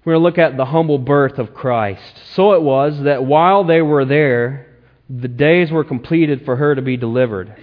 we're 0.03 0.13
going 0.13 0.21
to 0.21 0.23
look 0.23 0.39
at 0.39 0.57
the 0.57 0.65
humble 0.65 0.97
birth 0.97 1.37
of 1.37 1.53
Christ. 1.53 2.19
So 2.33 2.53
it 2.53 2.63
was 2.63 3.03
that 3.03 3.23
while 3.23 3.63
they 3.63 3.83
were 3.83 4.05
there, 4.05 4.70
the 5.19 5.27
days 5.27 5.71
were 5.71 5.83
completed 5.83 6.45
for 6.45 6.55
her 6.55 6.73
to 6.75 6.81
be 6.81 6.95
delivered. 6.95 7.55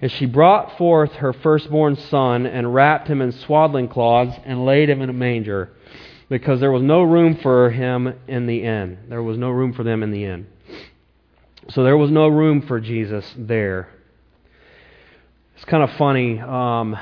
And 0.00 0.10
she 0.12 0.24
brought 0.24 0.78
forth 0.78 1.12
her 1.12 1.34
firstborn 1.34 1.96
son, 1.96 2.46
and 2.46 2.72
wrapped 2.72 3.08
him 3.08 3.20
in 3.20 3.32
swaddling 3.32 3.88
cloths, 3.88 4.38
and 4.46 4.64
laid 4.64 4.88
him 4.88 5.02
in 5.02 5.10
a 5.10 5.12
manger, 5.12 5.70
because 6.30 6.60
there 6.60 6.72
was 6.72 6.82
no 6.82 7.02
room 7.02 7.36
for 7.42 7.70
him 7.70 8.14
in 8.26 8.46
the 8.46 8.64
inn. 8.64 8.98
There 9.08 9.22
was 9.22 9.36
no 9.36 9.50
room 9.50 9.74
for 9.74 9.82
them 9.82 10.02
in 10.02 10.10
the 10.10 10.24
inn. 10.24 10.46
So 11.68 11.84
there 11.84 11.98
was 11.98 12.10
no 12.10 12.28
room 12.28 12.62
for 12.62 12.80
Jesus 12.80 13.30
there. 13.36 13.88
It's 15.56 15.64
kind 15.66 15.82
of 15.82 15.90
funny. 15.98 16.40
Um, 16.40 16.96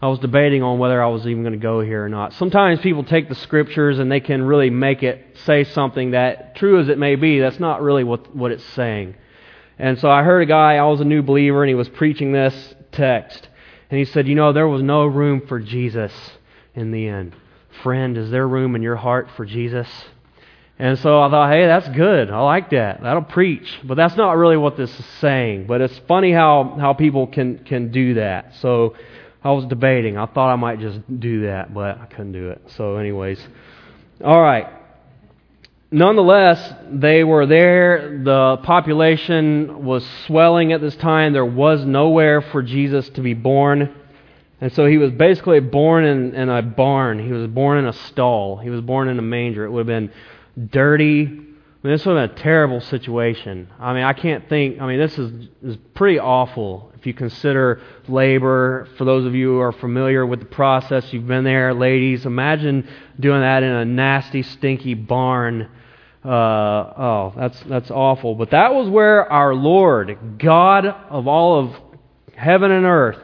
I 0.00 0.06
was 0.06 0.20
debating 0.20 0.62
on 0.62 0.78
whether 0.78 1.02
I 1.02 1.08
was 1.08 1.26
even 1.26 1.42
going 1.42 1.54
to 1.54 1.58
go 1.58 1.80
here 1.80 2.04
or 2.04 2.08
not. 2.08 2.32
Sometimes 2.34 2.80
people 2.80 3.02
take 3.02 3.28
the 3.28 3.34
scriptures 3.34 3.98
and 3.98 4.10
they 4.10 4.20
can 4.20 4.42
really 4.42 4.70
make 4.70 5.02
it 5.02 5.36
say 5.44 5.64
something 5.64 6.12
that, 6.12 6.54
true 6.54 6.80
as 6.80 6.88
it 6.88 6.98
may 6.98 7.16
be, 7.16 7.40
that's 7.40 7.58
not 7.58 7.82
really 7.82 8.04
what, 8.04 8.34
what 8.34 8.52
it's 8.52 8.64
saying. 8.74 9.16
And 9.76 9.98
so 9.98 10.08
I 10.08 10.22
heard 10.22 10.42
a 10.42 10.46
guy, 10.46 10.76
I 10.76 10.84
was 10.84 11.00
a 11.00 11.04
new 11.04 11.22
believer, 11.22 11.62
and 11.62 11.68
he 11.68 11.74
was 11.74 11.88
preaching 11.88 12.32
this 12.32 12.74
text. 12.92 13.48
And 13.90 13.98
he 13.98 14.04
said, 14.04 14.28
You 14.28 14.34
know, 14.34 14.52
there 14.52 14.68
was 14.68 14.82
no 14.82 15.04
room 15.04 15.46
for 15.46 15.58
Jesus 15.58 16.12
in 16.74 16.92
the 16.92 17.08
end. 17.08 17.34
Friend, 17.82 18.16
is 18.16 18.30
there 18.30 18.46
room 18.46 18.76
in 18.76 18.82
your 18.82 18.96
heart 18.96 19.28
for 19.36 19.44
Jesus? 19.44 19.88
And 20.80 20.96
so 21.00 21.20
I 21.20 21.28
thought, 21.28 21.50
hey, 21.50 21.66
that's 21.66 21.88
good. 21.88 22.30
I 22.30 22.40
like 22.40 22.70
that. 22.70 23.02
That'll 23.02 23.22
preach. 23.22 23.68
But 23.82 23.96
that's 23.96 24.16
not 24.16 24.36
really 24.36 24.56
what 24.56 24.76
this 24.76 24.96
is 24.96 25.06
saying. 25.20 25.66
But 25.66 25.80
it's 25.80 25.98
funny 26.06 26.30
how, 26.30 26.76
how 26.78 26.92
people 26.92 27.26
can, 27.26 27.64
can 27.64 27.90
do 27.90 28.14
that. 28.14 28.54
So 28.60 28.94
I 29.42 29.52
was 29.52 29.64
debating. 29.66 30.16
I 30.16 30.26
thought 30.26 30.52
I 30.52 30.56
might 30.56 30.80
just 30.80 31.00
do 31.20 31.42
that, 31.46 31.72
but 31.72 32.00
I 32.00 32.06
couldn't 32.06 32.32
do 32.32 32.50
it. 32.50 32.62
So, 32.76 32.96
anyways. 32.96 33.40
All 34.24 34.42
right 34.42 34.66
nonetheless, 35.90 36.74
they 36.90 37.24
were 37.24 37.46
there. 37.46 38.20
The 38.22 38.58
population 38.62 39.84
was 39.84 40.06
swelling 40.26 40.72
at 40.72 40.80
this 40.80 40.96
time. 40.96 41.32
There 41.32 41.44
was 41.44 41.84
nowhere 41.84 42.42
for 42.42 42.62
Jesus 42.62 43.08
to 43.10 43.20
be 43.20 43.34
born. 43.34 43.94
And 44.60 44.72
so 44.72 44.86
he 44.86 44.98
was 44.98 45.12
basically 45.12 45.60
born 45.60 46.04
in, 46.04 46.34
in 46.34 46.48
a 46.48 46.62
barn. 46.62 47.24
He 47.24 47.32
was 47.32 47.48
born 47.48 47.78
in 47.78 47.86
a 47.86 47.92
stall. 47.92 48.56
He 48.56 48.70
was 48.70 48.80
born 48.80 49.08
in 49.08 49.18
a 49.18 49.22
manger. 49.22 49.64
It 49.64 49.70
would 49.70 49.80
have 49.80 49.86
been 49.86 50.12
dirty. 50.70 51.46
I 51.82 51.86
mean, 51.86 51.94
this 51.94 52.04
been 52.04 52.16
a 52.16 52.28
terrible 52.28 52.80
situation. 52.80 53.68
I 53.78 53.94
mean, 53.94 54.02
I 54.02 54.12
can't 54.12 54.48
think. 54.48 54.80
I 54.80 54.86
mean, 54.86 54.98
this 54.98 55.16
is, 55.16 55.48
is 55.62 55.76
pretty 55.94 56.18
awful 56.18 56.92
if 56.96 57.06
you 57.06 57.14
consider 57.14 57.80
labor. 58.08 58.88
For 58.98 59.04
those 59.04 59.26
of 59.26 59.34
you 59.34 59.50
who 59.50 59.60
are 59.60 59.72
familiar 59.72 60.26
with 60.26 60.40
the 60.40 60.46
process, 60.46 61.12
you've 61.12 61.28
been 61.28 61.44
there, 61.44 61.72
ladies. 61.72 62.26
Imagine 62.26 62.88
doing 63.20 63.40
that 63.42 63.62
in 63.62 63.70
a 63.70 63.84
nasty, 63.84 64.42
stinky 64.42 64.94
barn 64.94 65.68
uh, 66.24 66.28
oh, 66.30 67.32
that's, 67.36 67.60
that's 67.62 67.90
awful. 67.90 68.34
But 68.34 68.50
that 68.50 68.74
was 68.74 68.88
where 68.88 69.30
our 69.30 69.54
Lord, 69.54 70.38
God 70.38 70.86
of 70.86 71.26
all 71.26 71.60
of 71.60 71.76
heaven 72.34 72.70
and 72.70 72.84
earth, 72.84 73.18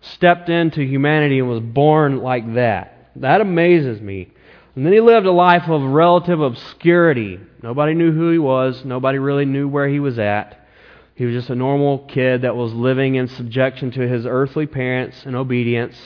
stepped 0.00 0.48
into 0.48 0.82
humanity 0.82 1.40
and 1.40 1.48
was 1.48 1.60
born 1.60 2.18
like 2.18 2.54
that. 2.54 3.10
That 3.16 3.40
amazes 3.40 4.00
me. 4.00 4.32
And 4.76 4.84
then 4.84 4.92
he 4.92 5.00
lived 5.00 5.24
a 5.24 5.32
life 5.32 5.70
of 5.70 5.82
relative 5.82 6.38
obscurity. 6.38 7.40
Nobody 7.62 7.94
knew 7.94 8.12
who 8.12 8.30
he 8.30 8.38
was, 8.38 8.84
nobody 8.84 9.18
really 9.18 9.46
knew 9.46 9.66
where 9.66 9.88
he 9.88 10.00
was 10.00 10.18
at. 10.18 10.66
He 11.14 11.24
was 11.24 11.34
just 11.34 11.48
a 11.48 11.54
normal 11.54 12.00
kid 12.00 12.42
that 12.42 12.54
was 12.54 12.74
living 12.74 13.14
in 13.14 13.26
subjection 13.26 13.90
to 13.92 14.06
his 14.06 14.26
earthly 14.26 14.66
parents 14.66 15.24
and 15.24 15.34
obedience. 15.34 15.96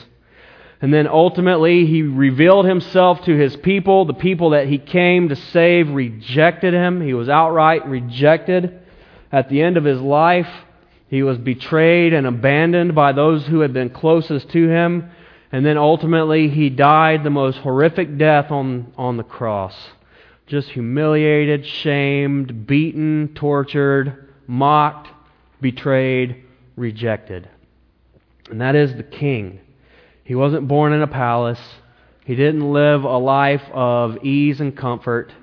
And 0.81 0.93
then 0.93 1.05
ultimately, 1.05 1.85
he 1.85 2.01
revealed 2.01 2.65
himself 2.65 3.21
to 3.25 3.37
his 3.37 3.57
people. 3.57 4.05
The 4.05 4.13
people 4.13 4.51
that 4.51 4.67
he 4.67 4.77
came 4.77 5.27
to 5.27 5.35
save 5.35 5.89
rejected 5.89 6.73
him. 6.73 7.01
He 7.01 7.13
was 7.13 7.27
outright 7.27 7.85
rejected. 7.85 8.79
At 9.33 9.49
the 9.49 9.61
end 9.61 9.75
of 9.75 9.83
his 9.83 9.99
life, 9.99 10.49
he 11.09 11.23
was 11.23 11.37
betrayed 11.37 12.13
and 12.13 12.25
abandoned 12.25 12.95
by 12.95 13.11
those 13.11 13.45
who 13.45 13.59
had 13.59 13.73
been 13.73 13.89
closest 13.89 14.49
to 14.51 14.69
him. 14.69 15.11
And 15.51 15.65
then 15.65 15.77
ultimately, 15.77 16.49
he 16.49 16.69
died 16.69 17.23
the 17.23 17.29
most 17.29 17.57
horrific 17.57 18.17
death 18.17 18.51
on, 18.51 18.93
on 18.97 19.17
the 19.17 19.23
cross. 19.23 19.75
Just 20.47 20.69
humiliated, 20.69 21.65
shamed, 21.65 22.65
beaten, 22.65 23.31
tortured, 23.35 24.29
mocked, 24.47 25.09
betrayed, 25.59 26.43
rejected. 26.75 27.49
And 28.49 28.61
that 28.61 28.75
is 28.75 28.95
the 28.95 29.03
king. 29.03 29.59
He 30.23 30.35
wasn't 30.35 30.67
born 30.67 30.93
in 30.93 31.01
a 31.01 31.07
palace. 31.07 31.61
He 32.25 32.35
didn't 32.35 32.71
live 32.71 33.03
a 33.03 33.17
life 33.17 33.63
of 33.73 34.23
ease 34.23 34.61
and 34.61 34.75
comfort. 34.75 35.33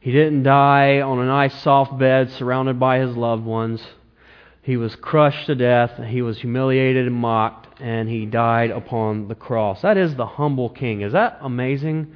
He 0.00 0.12
didn't 0.12 0.42
die 0.42 1.00
on 1.00 1.18
a 1.18 1.26
nice 1.26 1.54
soft 1.62 1.98
bed 1.98 2.30
surrounded 2.32 2.78
by 2.78 2.98
his 2.98 3.16
loved 3.16 3.44
ones. 3.44 3.82
He 4.62 4.76
was 4.76 4.96
crushed 4.96 5.46
to 5.46 5.54
death. 5.54 5.98
He 6.04 6.22
was 6.22 6.40
humiliated 6.40 7.06
and 7.06 7.16
mocked, 7.16 7.65
and 7.80 8.08
he 8.08 8.26
died 8.26 8.70
upon 8.70 9.28
the 9.28 9.34
cross. 9.34 9.82
That 9.82 9.96
is 9.96 10.14
the 10.14 10.26
humble 10.26 10.70
king. 10.70 11.02
Is 11.02 11.12
that 11.12 11.38
amazing? 11.40 12.14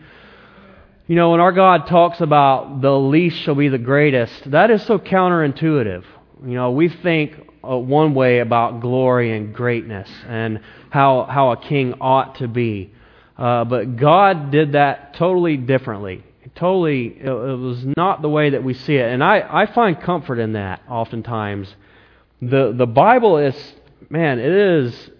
You 1.07 1.17
know, 1.17 1.31
when 1.31 1.41
our 1.41 1.53
God 1.53 1.87
talks 1.87 2.21
about 2.21 2.81
the 2.81 2.97
least 2.97 3.39
shall 3.43 3.57
be 3.57 3.69
the 3.69 3.79
greatest, 3.79 4.51
that 4.51 4.71
is 4.71 4.83
so 4.87 4.99
counterintuitive. 4.99 6.05
You 6.47 6.55
know, 6.55 6.71
we 6.71 6.89
think 6.89 7.35
uh, 7.69 7.77
one 7.77 8.15
way 8.15 8.39
about 8.39 8.81
glory 8.81 9.37
and 9.37 9.55
greatness 9.55 10.09
and 10.27 10.61
how, 10.89 11.25
how 11.25 11.51
a 11.51 11.57
king 11.57 11.95
ought 12.01 12.37
to 12.37 12.49
be. 12.49 12.93
Uh, 13.37 13.65
but 13.65 13.97
God 13.97 14.51
did 14.51 14.73
that 14.73 15.15
totally 15.15 15.57
differently. 15.57 16.23
Totally, 16.55 17.07
it, 17.07 17.27
it 17.27 17.59
was 17.59 17.85
not 17.97 18.23
the 18.23 18.29
way 18.29 18.51
that 18.51 18.63
we 18.63 18.75
see 18.75 18.97
it. 18.97 19.11
And 19.11 19.23
I, 19.23 19.63
I 19.63 19.67
find 19.67 20.01
comfort 20.01 20.39
in 20.39 20.53
that 20.53 20.83
oftentimes. 20.89 21.75
The, 22.41 22.73
the 22.75 22.87
Bible 22.87 23.39
is, 23.39 23.75
man, 24.09 24.39
it 24.39 24.53
is 24.53 25.11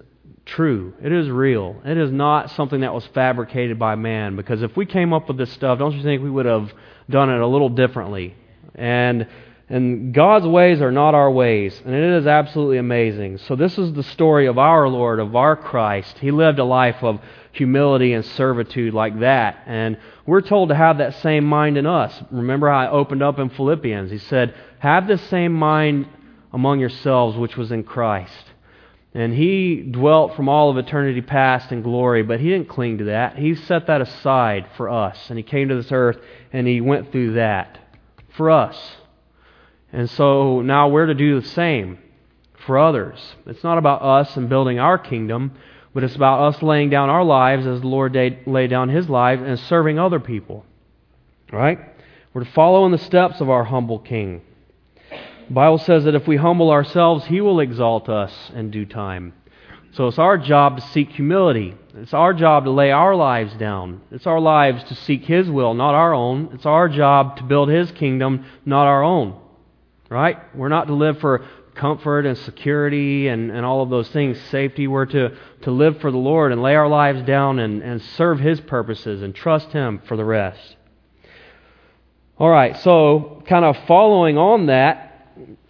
true. 0.47 0.95
It 1.03 1.13
is 1.13 1.29
real. 1.29 1.81
It 1.85 1.97
is 1.97 2.11
not 2.11 2.51
something 2.51 2.81
that 2.81 2.93
was 2.93 3.07
fabricated 3.09 3.79
by 3.79 3.95
man. 3.95 4.37
Because 4.37 4.63
if 4.63 4.77
we 4.77 4.87
came 4.87 5.13
up 5.13 5.29
with 5.29 5.37
this 5.37 5.53
stuff, 5.53 5.79
don't 5.79 5.95
you 5.95 6.03
think 6.03 6.23
we 6.23 6.31
would 6.31 6.47
have 6.47 6.73
done 7.09 7.31
it 7.31 7.41
a 7.41 7.47
little 7.47 7.69
differently? 7.69 8.35
And 8.75 9.27
and 9.71 10.13
God's 10.13 10.47
ways 10.47 10.81
are 10.83 10.91
not 10.91 11.15
our 11.15 11.31
ways. 11.31 11.81
And 11.85 11.95
it 11.95 12.19
is 12.19 12.27
absolutely 12.27 12.79
amazing. 12.79 13.39
So, 13.39 13.55
this 13.55 13.79
is 13.79 13.93
the 13.93 14.03
story 14.03 14.47
of 14.47 14.59
our 14.59 14.89
Lord, 14.89 15.21
of 15.21 15.37
our 15.37 15.55
Christ. 15.55 16.19
He 16.19 16.33
lived 16.33 16.59
a 16.59 16.65
life 16.65 16.97
of 17.03 17.21
humility 17.53 18.13
and 18.13 18.25
servitude 18.25 18.95
like 18.95 19.21
that. 19.21 19.63
And 19.67 19.97
we're 20.27 20.41
told 20.41 20.71
to 20.71 20.75
have 20.75 20.99
that 20.99 21.15
same 21.23 21.45
mind 21.45 21.79
in 21.79 21.87
us. 21.87 22.13
Remember 22.33 22.69
how 22.69 22.79
I 22.79 22.91
opened 22.91 23.23
up 23.23 23.39
in 23.39 23.49
Philippians? 23.49 24.11
He 24.11 24.19
said, 24.19 24.57
Have 24.81 25.07
the 25.07 25.19
same 25.19 25.53
mind 25.53 26.09
among 26.53 26.81
yourselves 26.81 27.37
which 27.37 27.57
was 27.57 27.71
in 27.71 27.85
Christ. 27.85 28.50
And 29.13 29.35
he 29.35 29.83
dwelt 29.83 30.37
from 30.37 30.49
all 30.49 30.71
of 30.71 30.77
eternity 30.77 31.21
past 31.21 31.73
in 31.73 31.83
glory, 31.83 32.23
but 32.23 32.39
he 32.39 32.49
didn't 32.49 32.69
cling 32.69 32.99
to 32.99 33.05
that. 33.05 33.37
He 33.37 33.57
set 33.57 33.89
that 33.89 34.01
aside 34.01 34.67
for 34.77 34.89
us. 34.89 35.19
And 35.29 35.39
he 35.39 35.43
came 35.43 35.69
to 35.69 35.75
this 35.75 35.91
earth 35.91 36.19
and 36.53 36.67
he 36.67 36.81
went 36.81 37.11
through 37.11 37.35
that 37.35 37.79
for 38.37 38.51
us. 38.51 38.97
And 39.93 40.09
so 40.11 40.61
now 40.61 40.89
we're 40.89 41.07
to 41.07 41.15
do 41.15 41.41
the 41.41 41.47
same 41.49 41.99
for 42.67 42.79
others. 42.79 43.19
It's 43.47 43.65
not 43.65 43.79
about 43.79 44.03
us 44.03 44.37
and 44.37 44.49
building 44.49 44.79
our 44.79 44.99
kingdom, 44.99 45.53
but 45.93 46.05
it's 46.05 46.15
about 46.15 46.55
us 46.55 46.63
laying 46.63 46.91
down 46.91 47.11
our 47.11 47.25
lives 47.25 47.67
as 47.67 47.81
the 47.81 47.89
Lord 47.89 48.15
laid 48.47 48.71
down 48.71 48.89
his 48.91 49.09
life 49.09 49.41
and 49.41 49.59
serving 49.59 49.99
other 49.99 50.21
people. 50.21 50.65
Right? 51.51 51.81
We're 52.33 52.45
to 52.45 52.51
follow 52.53 52.87
in 52.87 52.93
the 52.93 52.99
steps 52.99 53.41
of 53.41 53.51
our 53.51 53.65
humble 53.65 53.99
king. 53.99 54.43
Bible 55.51 55.79
says 55.79 56.05
that 56.05 56.15
if 56.15 56.29
we 56.29 56.37
humble 56.37 56.71
ourselves, 56.71 57.27
he 57.27 57.41
will 57.41 57.61
exalt 57.61 58.09
us 58.09 58.33
in 58.55 58.71
due 58.71 58.87
time. 58.87 59.33
So 59.93 60.07
it's 60.07 60.19
our 60.19 60.39
job 60.39 60.77
to 60.77 60.83
seek 60.83 61.11
humility. 61.11 61.75
It's 61.95 62.15
our 62.15 62.33
job 62.33 62.65
to 62.65 62.71
lay 62.71 62.93
our 62.93 63.17
lives 63.17 63.53
down. 63.55 64.03
It's 64.13 64.27
our 64.27 64.39
lives 64.39 64.85
to 64.85 64.95
seek 64.95 65.25
his 65.25 65.51
will, 65.51 65.75
not 65.75 65.95
our 65.97 66.15
own. 66.15 66.51
It's 66.55 66.67
our 66.67 66.89
job 66.89 67.39
to 67.39 67.43
build 67.43 67.69
his 67.69 67.91
kingdom, 67.91 68.45
not 68.65 68.87
our 68.87 69.03
own. 69.03 69.41
Right? 70.09 70.39
We're 70.55 70.69
not 70.69 70.87
to 70.87 70.95
live 70.95 71.19
for 71.19 71.45
comfort 71.75 72.27
and 72.27 72.39
security 72.39 73.27
and, 73.27 73.51
and 73.51 73.67
all 73.67 73.83
of 73.83 73.91
those 73.91 74.09
things, 74.11 74.41
safety. 74.51 74.87
We're 74.87 75.07
to, 75.07 75.37
to 75.63 75.71
live 75.71 76.01
for 76.01 76.13
the 76.13 76.19
Lord 76.19 76.53
and 76.53 76.63
lay 76.63 76.77
our 76.77 76.89
lives 76.89 77.23
down 77.23 77.59
and, 77.59 77.83
and 77.83 78.01
serve 78.01 78.39
His 78.39 78.61
purposes 78.61 79.23
and 79.23 79.35
trust 79.35 79.73
Him 79.73 80.01
for 80.07 80.17
the 80.17 80.25
rest. 80.25 80.77
All 82.39 82.49
right, 82.49 82.77
so 82.79 83.43
kind 83.47 83.65
of 83.65 83.77
following 83.87 84.39
on 84.39 84.67
that, 84.67 85.10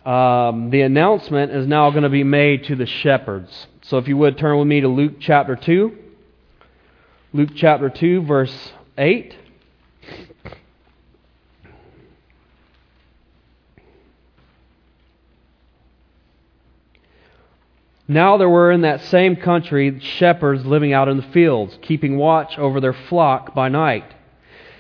um, 0.04 0.70
the 0.70 0.80
announcement 0.80 1.52
is 1.52 1.66
now 1.66 1.90
going 1.90 2.04
to 2.04 2.08
be 2.08 2.24
made 2.24 2.64
to 2.64 2.76
the 2.76 2.86
shepherds. 2.86 3.66
So 3.82 3.98
if 3.98 4.08
you 4.08 4.16
would 4.16 4.38
turn 4.38 4.58
with 4.58 4.66
me 4.66 4.80
to 4.80 4.88
Luke 4.88 5.14
chapter 5.20 5.56
2. 5.56 5.96
Luke 7.32 7.50
chapter 7.54 7.90
2, 7.90 8.22
verse 8.22 8.72
8. 8.96 9.36
Now 18.08 18.38
there 18.38 18.48
were 18.48 18.72
in 18.72 18.80
that 18.80 19.02
same 19.02 19.36
country 19.36 20.00
shepherds 20.00 20.66
living 20.66 20.92
out 20.92 21.08
in 21.08 21.16
the 21.16 21.22
fields, 21.22 21.78
keeping 21.80 22.16
watch 22.16 22.58
over 22.58 22.80
their 22.80 22.92
flock 22.92 23.54
by 23.54 23.68
night. 23.68 24.14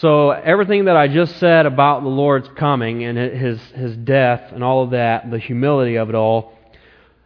So, 0.00 0.28
everything 0.28 0.86
that 0.86 0.96
I 0.96 1.08
just 1.08 1.38
said 1.38 1.64
about 1.64 2.02
the 2.02 2.10
Lord's 2.10 2.50
coming 2.54 3.02
and 3.04 3.16
his, 3.16 3.58
his 3.74 3.96
death 3.96 4.52
and 4.52 4.62
all 4.62 4.82
of 4.82 4.90
that, 4.90 5.30
the 5.30 5.38
humility 5.38 5.96
of 5.96 6.10
it 6.10 6.14
all, 6.14 6.52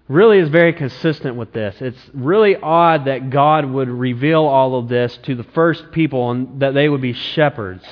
really 0.06 0.38
is 0.38 0.50
very 0.50 0.72
consistent 0.72 1.34
with 1.34 1.52
this. 1.52 1.74
It's 1.80 1.98
really 2.14 2.54
odd 2.54 3.06
that 3.06 3.30
God 3.30 3.64
would 3.64 3.88
reveal 3.88 4.44
all 4.44 4.78
of 4.78 4.88
this 4.88 5.16
to 5.24 5.34
the 5.34 5.42
first 5.42 5.90
people 5.90 6.30
and 6.30 6.60
that 6.62 6.72
they 6.72 6.88
would 6.88 7.00
be 7.00 7.12
shepherds. 7.12 7.84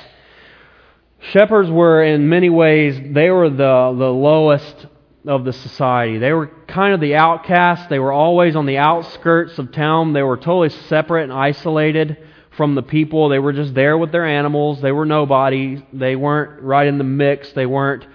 Shepherds 1.31 1.69
were, 1.69 2.01
in 2.01 2.29
many 2.29 2.49
ways, 2.49 2.97
they 3.13 3.29
were 3.29 3.49
the, 3.49 3.55
the 3.97 4.13
lowest 4.13 4.85
of 5.27 5.43
the 5.43 5.51
society. 5.51 6.19
They 6.19 6.31
were 6.31 6.47
kind 6.69 6.93
of 6.93 7.01
the 7.01 7.15
outcasts. 7.15 7.87
They 7.89 7.99
were 7.99 8.13
always 8.13 8.55
on 8.55 8.65
the 8.65 8.77
outskirts 8.77 9.59
of 9.59 9.73
town. 9.73 10.13
They 10.13 10.23
were 10.23 10.37
totally 10.37 10.69
separate 10.69 11.23
and 11.23 11.33
isolated 11.33 12.28
from 12.59 12.75
the 12.75 12.83
people. 12.83 13.29
They 13.29 13.39
were 13.39 13.53
just 13.53 13.73
there 13.73 13.97
with 13.97 14.11
their 14.11 14.25
animals. 14.25 14.81
They 14.81 14.91
were 14.91 15.05
nobody. 15.05 15.81
They 15.93 16.17
weren't 16.17 16.61
right 16.61 16.85
in 16.85 16.97
the 16.97 17.05
mix. 17.05 17.53
They 17.53 17.65
weren't 17.65 18.05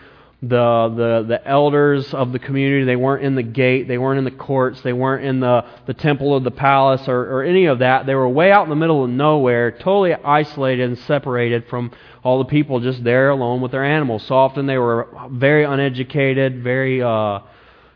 the, 0.43 0.93
the, 0.95 1.25
the 1.27 1.49
elders 1.49 2.13
of 2.13 2.31
the 2.33 2.39
community. 2.39 2.85
They 2.85 2.95
weren't 2.95 3.25
in 3.25 3.37
the 3.37 3.43
gate. 3.43 3.89
They 3.89 3.97
weren't 3.97 4.19
in 4.19 4.25
the 4.25 4.31
courts. 4.31 4.83
They 4.83 4.93
weren't 4.93 5.25
in 5.25 5.41
the, 5.41 5.65
the 5.87 5.95
temple 5.95 6.37
of 6.37 6.45
the 6.45 6.51
palace 6.51 7.09
or, 7.09 7.23
or 7.23 7.43
any 7.43 7.65
of 7.65 7.79
that. 7.79 8.05
They 8.05 8.15
were 8.15 8.29
way 8.29 8.53
out 8.53 8.65
in 8.65 8.69
the 8.69 8.77
middle 8.77 9.03
of 9.03 9.09
nowhere, 9.09 9.71
totally 9.71 10.13
isolated 10.13 10.91
and 10.91 10.99
separated 10.99 11.67
from 11.71 11.93
all 12.23 12.37
the 12.37 12.45
people 12.45 12.81
just 12.81 13.03
there 13.03 13.31
alone 13.31 13.63
with 13.63 13.73
their 13.73 13.83
animals. 13.83 14.27
So 14.27 14.35
often 14.35 14.67
they 14.67 14.77
were 14.77 15.09
very 15.31 15.65
uneducated, 15.65 16.63
very, 16.63 17.01
uh, 17.01 17.39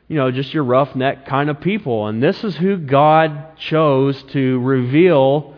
you 0.08 0.16
know, 0.16 0.30
just 0.30 0.54
your 0.54 0.64
roughneck 0.64 1.26
kind 1.26 1.50
of 1.50 1.60
people. 1.60 2.06
And 2.06 2.22
this 2.22 2.42
is 2.42 2.56
who 2.56 2.78
God 2.78 3.58
chose 3.58 4.22
to 4.32 4.60
reveal 4.60 5.57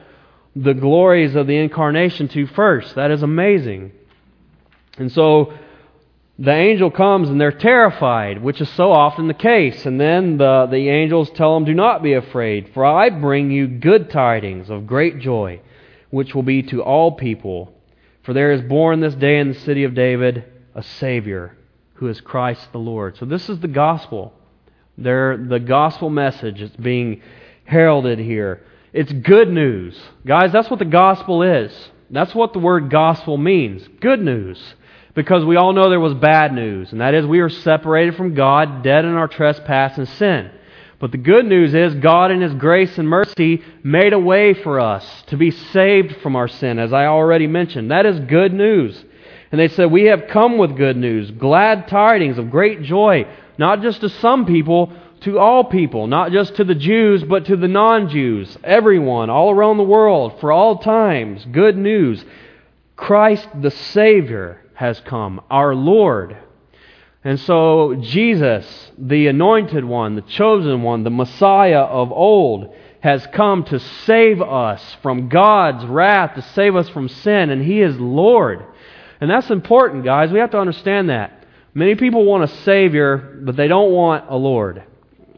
the 0.56 0.74
glories 0.74 1.36
of 1.36 1.46
the 1.46 1.56
incarnation 1.56 2.28
to 2.28 2.46
first. 2.46 2.94
That 2.96 3.10
is 3.10 3.22
amazing. 3.22 3.92
And 4.98 5.10
so 5.12 5.54
the 6.38 6.52
angel 6.52 6.90
comes 6.90 7.28
and 7.28 7.40
they're 7.40 7.52
terrified, 7.52 8.42
which 8.42 8.60
is 8.60 8.68
so 8.70 8.92
often 8.92 9.28
the 9.28 9.34
case. 9.34 9.84
And 9.86 10.00
then 10.00 10.38
the, 10.38 10.66
the 10.70 10.88
angels 10.88 11.30
tell 11.30 11.54
them, 11.54 11.64
Do 11.64 11.74
not 11.74 12.02
be 12.02 12.14
afraid, 12.14 12.70
for 12.72 12.84
I 12.84 13.10
bring 13.10 13.50
you 13.50 13.66
good 13.68 14.10
tidings 14.10 14.70
of 14.70 14.86
great 14.86 15.18
joy, 15.18 15.60
which 16.10 16.34
will 16.34 16.42
be 16.42 16.62
to 16.64 16.82
all 16.82 17.12
people. 17.12 17.74
For 18.22 18.32
there 18.32 18.52
is 18.52 18.62
born 18.62 19.00
this 19.00 19.14
day 19.14 19.38
in 19.38 19.48
the 19.48 19.60
city 19.60 19.84
of 19.84 19.94
David 19.94 20.44
a 20.74 20.82
Savior, 20.82 21.56
who 21.94 22.08
is 22.08 22.20
Christ 22.20 22.72
the 22.72 22.78
Lord. 22.78 23.16
So 23.18 23.26
this 23.26 23.48
is 23.48 23.60
the 23.60 23.68
gospel. 23.68 24.32
They're, 24.96 25.36
the 25.36 25.60
gospel 25.60 26.10
message 26.10 26.60
is 26.60 26.70
being 26.70 27.22
heralded 27.64 28.18
here. 28.18 28.62
It's 28.92 29.12
good 29.12 29.48
news. 29.48 30.00
Guys, 30.26 30.52
that's 30.52 30.70
what 30.70 30.78
the 30.78 30.84
gospel 30.84 31.42
is. 31.42 31.72
That's 32.10 32.34
what 32.34 32.52
the 32.52 32.58
word 32.58 32.90
gospel 32.90 33.36
means. 33.36 33.86
Good 34.00 34.20
news 34.20 34.74
because 35.14 35.44
we 35.44 35.56
all 35.56 35.72
know 35.72 35.90
there 35.90 36.00
was 36.00 36.14
bad 36.14 36.52
news, 36.52 36.92
and 36.92 37.00
that 37.00 37.14
is 37.14 37.26
we 37.26 37.40
were 37.40 37.48
separated 37.48 38.14
from 38.16 38.34
God, 38.34 38.82
dead 38.82 39.04
in 39.04 39.14
our 39.14 39.28
trespass 39.28 39.98
and 39.98 40.08
sin. 40.08 40.50
But 40.98 41.12
the 41.12 41.18
good 41.18 41.46
news 41.46 41.74
is 41.74 41.94
God, 41.94 42.30
in 42.30 42.40
His 42.40 42.54
grace 42.54 42.98
and 42.98 43.08
mercy, 43.08 43.62
made 43.82 44.12
a 44.12 44.18
way 44.18 44.54
for 44.54 44.78
us 44.78 45.24
to 45.28 45.36
be 45.36 45.50
saved 45.50 46.16
from 46.22 46.36
our 46.36 46.48
sin, 46.48 46.78
as 46.78 46.92
I 46.92 47.06
already 47.06 47.46
mentioned. 47.46 47.90
That 47.90 48.06
is 48.06 48.20
good 48.20 48.52
news. 48.52 49.02
And 49.50 49.60
they 49.60 49.68
said, 49.68 49.90
We 49.90 50.04
have 50.04 50.28
come 50.28 50.58
with 50.58 50.76
good 50.76 50.96
news, 50.96 51.30
glad 51.30 51.88
tidings 51.88 52.38
of 52.38 52.50
great 52.50 52.82
joy, 52.82 53.26
not 53.58 53.80
just 53.82 54.02
to 54.02 54.08
some 54.08 54.46
people, 54.46 54.92
to 55.22 55.38
all 55.38 55.64
people, 55.64 56.06
not 56.06 56.32
just 56.32 56.56
to 56.56 56.64
the 56.64 56.74
Jews, 56.74 57.22
but 57.24 57.46
to 57.46 57.56
the 57.56 57.68
non 57.68 58.08
Jews, 58.08 58.56
everyone, 58.64 59.30
all 59.30 59.50
around 59.50 59.76
the 59.76 59.82
world, 59.82 60.40
for 60.40 60.52
all 60.52 60.78
times. 60.78 61.46
Good 61.50 61.76
news. 61.76 62.24
Christ 62.96 63.48
the 63.60 63.70
Savior 63.70 64.60
has 64.74 65.00
come, 65.00 65.40
our 65.50 65.74
Lord. 65.74 66.36
And 67.22 67.38
so, 67.40 67.96
Jesus, 68.00 68.92
the 68.96 69.26
anointed 69.26 69.84
one, 69.84 70.14
the 70.14 70.22
chosen 70.22 70.82
one, 70.82 71.04
the 71.04 71.10
Messiah 71.10 71.80
of 71.80 72.10
old, 72.12 72.74
has 73.00 73.26
come 73.28 73.64
to 73.64 73.78
save 73.78 74.40
us 74.40 74.96
from 75.02 75.28
God's 75.28 75.84
wrath, 75.84 76.34
to 76.34 76.42
save 76.42 76.76
us 76.76 76.88
from 76.88 77.08
sin, 77.08 77.50
and 77.50 77.62
He 77.62 77.80
is 77.80 77.98
Lord. 77.98 78.64
And 79.20 79.30
that's 79.30 79.50
important, 79.50 80.04
guys. 80.04 80.32
We 80.32 80.38
have 80.38 80.50
to 80.52 80.58
understand 80.58 81.10
that. 81.10 81.44
Many 81.74 81.94
people 81.94 82.24
want 82.24 82.44
a 82.44 82.48
Savior, 82.48 83.38
but 83.42 83.56
they 83.56 83.68
don't 83.68 83.92
want 83.92 84.24
a 84.28 84.36
Lord. 84.36 84.82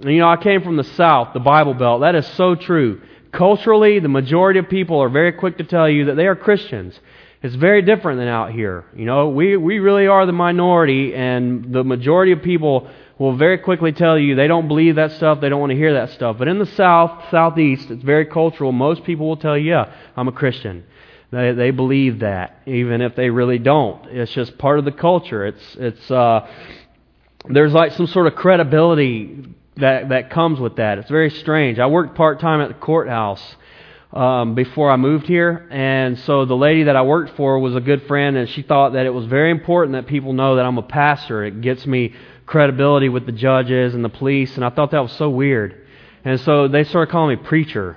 You 0.04 0.18
know, 0.18 0.28
I 0.28 0.36
came 0.36 0.62
from 0.62 0.76
the 0.76 0.84
South, 0.84 1.32
the 1.32 1.40
Bible 1.40 1.74
Belt. 1.74 2.00
That 2.00 2.16
is 2.16 2.26
so 2.26 2.56
true. 2.56 3.02
Culturally, 3.30 4.00
the 4.00 4.08
majority 4.08 4.58
of 4.58 4.68
people 4.68 5.00
are 5.00 5.08
very 5.08 5.32
quick 5.32 5.58
to 5.58 5.64
tell 5.64 5.88
you 5.88 6.06
that 6.06 6.16
they 6.16 6.26
are 6.26 6.34
Christians. 6.34 6.98
It's 7.40 7.54
very 7.54 7.82
different 7.82 8.18
than 8.18 8.26
out 8.26 8.50
here. 8.50 8.84
You 8.96 9.04
know, 9.04 9.28
we, 9.28 9.56
we 9.56 9.78
really 9.78 10.08
are 10.08 10.26
the 10.26 10.32
minority, 10.32 11.14
and 11.14 11.72
the 11.72 11.84
majority 11.84 12.32
of 12.32 12.42
people 12.42 12.90
will 13.18 13.36
very 13.36 13.58
quickly 13.58 13.92
tell 13.92 14.18
you 14.18 14.34
they 14.34 14.48
don't 14.48 14.66
believe 14.66 14.96
that 14.96 15.12
stuff, 15.12 15.40
they 15.40 15.48
don't 15.48 15.60
want 15.60 15.70
to 15.70 15.76
hear 15.76 15.94
that 15.94 16.10
stuff. 16.10 16.36
But 16.36 16.48
in 16.48 16.58
the 16.58 16.66
South, 16.66 17.30
Southeast, 17.30 17.88
it's 17.90 18.02
very 18.02 18.26
cultural. 18.26 18.72
Most 18.72 19.04
people 19.04 19.28
will 19.28 19.36
tell 19.36 19.56
you, 19.56 19.70
yeah, 19.70 19.94
I'm 20.16 20.26
a 20.26 20.32
Christian. 20.32 20.84
They, 21.30 21.52
they 21.52 21.70
believe 21.70 22.20
that, 22.20 22.60
even 22.66 23.00
if 23.00 23.14
they 23.14 23.30
really 23.30 23.58
don't. 23.58 24.04
It's 24.06 24.32
just 24.32 24.58
part 24.58 24.80
of 24.80 24.84
the 24.84 24.92
culture. 24.92 25.46
It's, 25.46 25.76
it's, 25.76 26.10
uh, 26.10 26.48
there's 27.48 27.72
like 27.72 27.92
some 27.92 28.08
sort 28.08 28.26
of 28.26 28.34
credibility 28.34 29.46
that, 29.76 30.10
that 30.10 30.30
comes 30.30 30.60
with 30.60 30.76
that. 30.76 30.98
It's 30.98 31.10
very 31.10 31.30
strange. 31.30 31.78
I 31.78 31.86
worked 31.86 32.14
part 32.14 32.40
time 32.40 32.60
at 32.60 32.68
the 32.68 32.74
courthouse 32.74 33.56
um, 34.12 34.54
before 34.54 34.90
I 34.90 34.96
moved 34.96 35.26
here. 35.26 35.66
And 35.70 36.18
so 36.20 36.44
the 36.44 36.56
lady 36.56 36.84
that 36.84 36.96
I 36.96 37.02
worked 37.02 37.36
for 37.36 37.58
was 37.58 37.74
a 37.74 37.80
good 37.80 38.06
friend, 38.06 38.36
and 38.36 38.48
she 38.48 38.62
thought 38.62 38.92
that 38.92 39.06
it 39.06 39.10
was 39.10 39.26
very 39.26 39.50
important 39.50 39.94
that 39.94 40.06
people 40.06 40.32
know 40.32 40.56
that 40.56 40.66
I'm 40.66 40.78
a 40.78 40.82
pastor. 40.82 41.44
It 41.44 41.60
gets 41.60 41.86
me 41.86 42.14
credibility 42.44 43.08
with 43.08 43.24
the 43.24 43.32
judges 43.32 43.94
and 43.94 44.04
the 44.04 44.10
police, 44.10 44.54
and 44.56 44.64
I 44.64 44.70
thought 44.70 44.90
that 44.90 45.02
was 45.02 45.12
so 45.12 45.30
weird. 45.30 45.86
And 46.24 46.38
so 46.40 46.68
they 46.68 46.84
started 46.84 47.10
calling 47.10 47.38
me 47.38 47.44
preacher. 47.44 47.96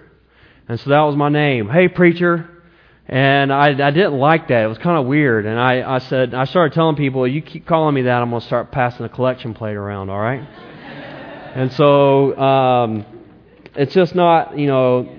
And 0.68 0.80
so 0.80 0.90
that 0.90 1.02
was 1.02 1.16
my 1.16 1.30
name. 1.30 1.70
Hey, 1.70 1.88
preacher. 1.88 2.50
And 3.08 3.54
I, 3.54 3.68
I 3.68 3.92
didn't 3.92 4.18
like 4.18 4.48
that. 4.48 4.64
It 4.64 4.68
was 4.68 4.80
kind 4.80 4.98
of 4.98 5.06
weird. 5.06 5.46
And 5.46 5.60
I, 5.60 5.96
I 5.96 6.00
said, 6.00 6.34
I 6.34 6.46
started 6.46 6.74
telling 6.74 6.96
people, 6.96 7.28
you 7.28 7.42
keep 7.44 7.68
calling 7.68 7.94
me 7.94 8.04
that, 8.04 8.22
I'm 8.22 8.32
going 8.32 8.42
to 8.42 8.48
start 8.48 8.72
passing 8.72 9.06
a 9.06 9.10
collection 9.10 9.54
plate 9.54 9.76
around, 9.76 10.10
all 10.10 10.20
right? 10.20 10.42
And 11.56 11.72
so 11.72 12.38
um, 12.38 13.06
it's 13.76 13.94
just 13.94 14.14
not, 14.14 14.60
you 14.60 14.68
know, 14.68 15.10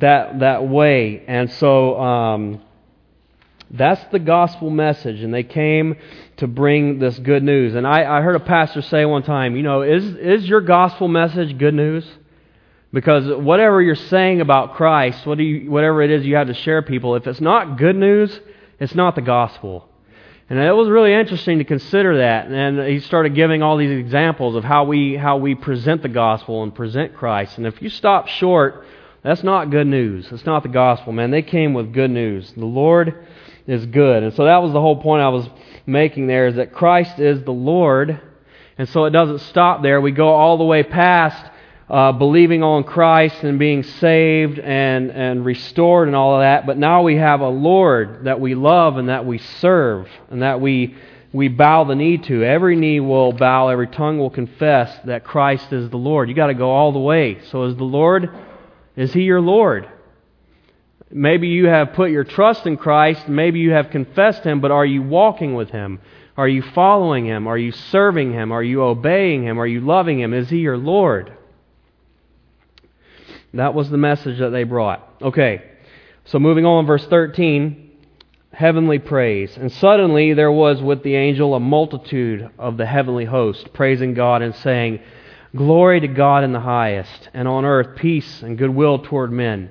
that 0.00 0.40
that 0.40 0.66
way. 0.66 1.22
And 1.28 1.50
so 1.52 1.98
um, 2.00 2.62
that's 3.70 4.04
the 4.10 4.18
gospel 4.18 4.68
message, 4.68 5.22
and 5.22 5.32
they 5.32 5.44
came 5.44 5.96
to 6.38 6.48
bring 6.48 6.98
this 6.98 7.16
good 7.20 7.44
news. 7.44 7.76
And 7.76 7.86
I, 7.86 8.18
I 8.18 8.20
heard 8.20 8.34
a 8.34 8.40
pastor 8.40 8.82
say 8.82 9.04
one 9.04 9.22
time, 9.22 9.54
you 9.54 9.62
know, 9.62 9.82
is 9.82 10.04
is 10.04 10.48
your 10.48 10.60
gospel 10.60 11.06
message 11.06 11.56
good 11.56 11.74
news? 11.74 12.04
Because 12.92 13.40
whatever 13.40 13.80
you're 13.80 13.94
saying 13.94 14.40
about 14.40 14.74
Christ, 14.74 15.24
what 15.24 15.38
you, 15.38 15.70
whatever 15.70 16.02
it 16.02 16.10
is 16.10 16.26
you 16.26 16.34
have 16.34 16.48
to 16.48 16.54
share 16.54 16.82
people, 16.82 17.14
if 17.14 17.26
it's 17.28 17.40
not 17.40 17.78
good 17.78 17.96
news, 17.96 18.40
it's 18.80 18.94
not 18.94 19.14
the 19.14 19.22
gospel. 19.22 19.88
And 20.48 20.58
it 20.58 20.72
was 20.72 20.88
really 20.88 21.12
interesting 21.12 21.58
to 21.58 21.64
consider 21.64 22.18
that. 22.18 22.46
And 22.46 22.78
he 22.88 23.00
started 23.00 23.34
giving 23.34 23.62
all 23.62 23.76
these 23.76 23.90
examples 23.90 24.54
of 24.54 24.62
how 24.64 24.84
we 24.84 25.16
how 25.16 25.38
we 25.38 25.54
present 25.54 26.02
the 26.02 26.08
gospel 26.08 26.62
and 26.62 26.74
present 26.74 27.14
Christ. 27.14 27.58
And 27.58 27.66
if 27.66 27.82
you 27.82 27.88
stop 27.88 28.28
short 28.28 28.84
that's 29.26 29.42
not 29.42 29.72
good 29.72 29.88
news. 29.88 30.30
It's 30.30 30.46
not 30.46 30.62
the 30.62 30.68
gospel, 30.68 31.12
man. 31.12 31.32
They 31.32 31.42
came 31.42 31.74
with 31.74 31.92
good 31.92 32.12
news. 32.12 32.52
The 32.52 32.64
Lord 32.64 33.26
is 33.66 33.84
good. 33.84 34.22
And 34.22 34.32
so 34.32 34.44
that 34.44 34.62
was 34.62 34.72
the 34.72 34.80
whole 34.80 35.02
point 35.02 35.20
I 35.20 35.30
was 35.30 35.48
making 35.84 36.28
there 36.28 36.46
is 36.46 36.54
that 36.54 36.72
Christ 36.72 37.18
is 37.18 37.42
the 37.42 37.50
Lord. 37.50 38.20
And 38.78 38.88
so 38.88 39.04
it 39.04 39.10
doesn't 39.10 39.40
stop 39.40 39.82
there. 39.82 40.00
We 40.00 40.12
go 40.12 40.28
all 40.28 40.58
the 40.58 40.64
way 40.64 40.84
past 40.84 41.44
uh, 41.88 42.12
believing 42.12 42.62
on 42.62 42.84
Christ 42.84 43.42
and 43.42 43.58
being 43.58 43.82
saved 43.82 44.58
and, 44.58 45.10
and 45.10 45.44
restored 45.44 46.08
and 46.08 46.16
all 46.16 46.34
of 46.34 46.40
that. 46.40 46.66
But 46.66 46.78
now 46.78 47.02
we 47.02 47.16
have 47.16 47.40
a 47.40 47.48
Lord 47.48 48.24
that 48.24 48.40
we 48.40 48.54
love 48.54 48.96
and 48.96 49.08
that 49.08 49.24
we 49.24 49.38
serve 49.38 50.08
and 50.30 50.42
that 50.42 50.60
we, 50.60 50.96
we 51.32 51.48
bow 51.48 51.84
the 51.84 51.94
knee 51.94 52.18
to. 52.18 52.42
Every 52.42 52.76
knee 52.76 53.00
will 53.00 53.32
bow, 53.32 53.68
every 53.68 53.88
tongue 53.88 54.18
will 54.18 54.30
confess 54.30 54.96
that 55.04 55.24
Christ 55.24 55.72
is 55.72 55.90
the 55.90 55.96
Lord. 55.96 56.28
you 56.28 56.34
got 56.34 56.48
to 56.48 56.54
go 56.54 56.70
all 56.70 56.92
the 56.92 56.98
way. 56.98 57.40
So 57.50 57.64
is 57.64 57.76
the 57.76 57.84
Lord 57.84 58.30
is 58.96 59.12
He 59.12 59.22
your 59.22 59.42
Lord? 59.42 59.88
Maybe 61.10 61.48
you 61.48 61.66
have 61.66 61.92
put 61.92 62.10
your 62.10 62.24
trust 62.24 62.66
in 62.66 62.76
Christ. 62.76 63.28
Maybe 63.28 63.60
you 63.60 63.72
have 63.72 63.90
confessed 63.90 64.42
Him, 64.42 64.60
but 64.60 64.70
are 64.70 64.86
you 64.86 65.02
walking 65.02 65.54
with 65.54 65.70
Him? 65.70 66.00
Are 66.36 66.48
you 66.48 66.62
following 66.62 67.26
Him? 67.26 67.46
Are 67.46 67.58
you 67.58 67.72
serving 67.72 68.32
Him? 68.32 68.50
Are 68.52 68.62
you 68.62 68.82
obeying 68.82 69.44
Him? 69.44 69.60
Are 69.60 69.66
you 69.66 69.80
loving 69.80 70.18
Him? 70.18 70.32
Is 70.34 70.48
He 70.48 70.58
your 70.58 70.78
Lord? 70.78 71.35
That 73.54 73.74
was 73.74 73.90
the 73.90 73.96
message 73.96 74.38
that 74.38 74.50
they 74.50 74.64
brought. 74.64 75.08
Okay, 75.22 75.62
so 76.24 76.38
moving 76.38 76.66
on, 76.66 76.86
verse 76.86 77.06
13 77.06 77.86
heavenly 78.56 78.98
praise. 78.98 79.54
And 79.58 79.70
suddenly 79.70 80.32
there 80.32 80.50
was 80.50 80.80
with 80.80 81.02
the 81.02 81.14
angel 81.14 81.54
a 81.54 81.60
multitude 81.60 82.50
of 82.58 82.78
the 82.78 82.86
heavenly 82.86 83.26
host, 83.26 83.74
praising 83.74 84.14
God 84.14 84.40
and 84.40 84.54
saying, 84.56 85.00
Glory 85.54 86.00
to 86.00 86.08
God 86.08 86.42
in 86.42 86.52
the 86.52 86.60
highest, 86.60 87.28
and 87.34 87.46
on 87.46 87.66
earth 87.66 87.96
peace 87.96 88.42
and 88.42 88.56
goodwill 88.56 89.00
toward 89.00 89.30
men. 89.30 89.70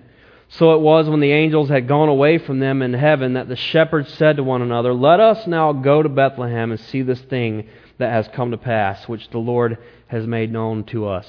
So 0.49 0.73
it 0.73 0.81
was 0.81 1.09
when 1.09 1.19
the 1.19 1.31
angels 1.31 1.69
had 1.69 1.87
gone 1.87 2.09
away 2.09 2.37
from 2.37 2.59
them 2.59 2.83
in 2.83 2.93
heaven 2.93 3.33
that 3.33 3.47
the 3.47 3.55
shepherds 3.55 4.13
said 4.13 4.37
to 4.37 4.43
one 4.43 4.61
another, 4.61 4.93
Let 4.93 5.19
us 5.19 5.47
now 5.47 5.73
go 5.73 6.03
to 6.03 6.09
Bethlehem 6.09 6.71
and 6.71 6.79
see 6.79 7.01
this 7.01 7.21
thing 7.21 7.67
that 7.97 8.11
has 8.11 8.27
come 8.27 8.51
to 8.51 8.57
pass, 8.57 9.07
which 9.07 9.29
the 9.31 9.39
Lord 9.39 9.79
has 10.07 10.27
made 10.27 10.51
known 10.51 10.83
to 10.85 11.07
us. 11.07 11.27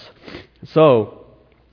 So, 0.64 1.25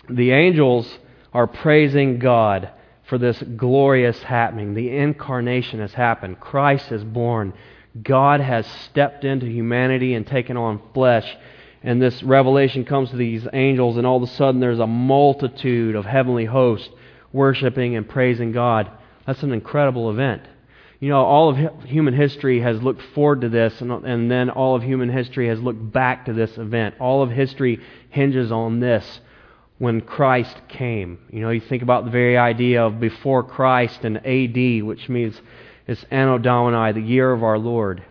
the 0.10 0.32
angels 0.32 1.00
are 1.34 1.48
praising 1.48 2.20
God 2.20 2.70
for 3.06 3.18
this 3.18 3.42
glorious 3.56 4.22
happening. 4.24 4.74
The 4.74 4.96
incarnation 4.96 5.80
has 5.80 5.94
happened. 5.94 6.40
Christ 6.40 6.92
is 6.92 7.04
born. 7.04 7.54
God 8.02 8.40
has 8.40 8.66
stepped 8.86 9.24
into 9.24 9.46
humanity 9.46 10.14
and 10.14 10.26
taken 10.26 10.58
on 10.58 10.82
flesh. 10.94 11.36
And 11.84 12.02
this 12.02 12.24
revelation 12.24 12.86
comes 12.86 13.10
to 13.10 13.18
these 13.18 13.46
angels, 13.52 13.98
and 13.98 14.08
all 14.08 14.18
of 14.18 14.24
a 14.24 14.34
sudden 14.34 14.62
there's 14.62 14.80
a 14.80 14.88
multitude 14.88 15.96
of 15.96 16.06
heavenly 16.06 16.46
hosts 16.46 16.90
worshiping 17.34 17.96
and 17.96 18.08
praising 18.08 18.52
God. 18.52 18.90
That's 19.28 19.44
an 19.44 19.52
incredible 19.52 20.10
event. 20.10 20.44
You 21.00 21.10
know, 21.10 21.18
all 21.18 21.50
of 21.50 21.86
human 21.86 22.14
history 22.14 22.62
has 22.62 22.82
looked 22.82 23.02
forward 23.14 23.42
to 23.42 23.50
this, 23.50 23.82
and, 23.82 23.92
and 23.92 24.32
then 24.32 24.50
all 24.50 24.76
of 24.76 24.84
human 24.84 25.10
history 25.10 25.50
has 25.50 25.60
looked 25.60 25.92
back 25.92 26.26
to 26.28 26.34
this 26.34 26.58
event. 26.58 26.96
All 27.00 27.22
of 27.22 27.30
history 27.30 27.82
hinges 28.10 28.52
on 28.52 28.80
this 28.80 29.20
when 29.84 30.00
Christ 30.00 30.56
came. 30.70 31.20
You 31.30 31.42
know, 31.42 31.50
you 31.50 31.60
think 31.60 31.84
about 31.84 32.06
the 32.06 32.10
very 32.10 32.38
idea 32.38 32.86
of 32.86 33.02
before 33.02 33.44
Christ 33.44 34.06
and 34.06 34.16
AD, 34.26 34.82
which 34.82 35.10
means 35.10 35.42
it's 35.86 36.06
Anno 36.10 36.38
Domini, 36.38 36.94
the 36.94 37.06
year 37.06 37.34
of 37.34 37.44
our 37.44 37.58
Lord. 37.58 38.02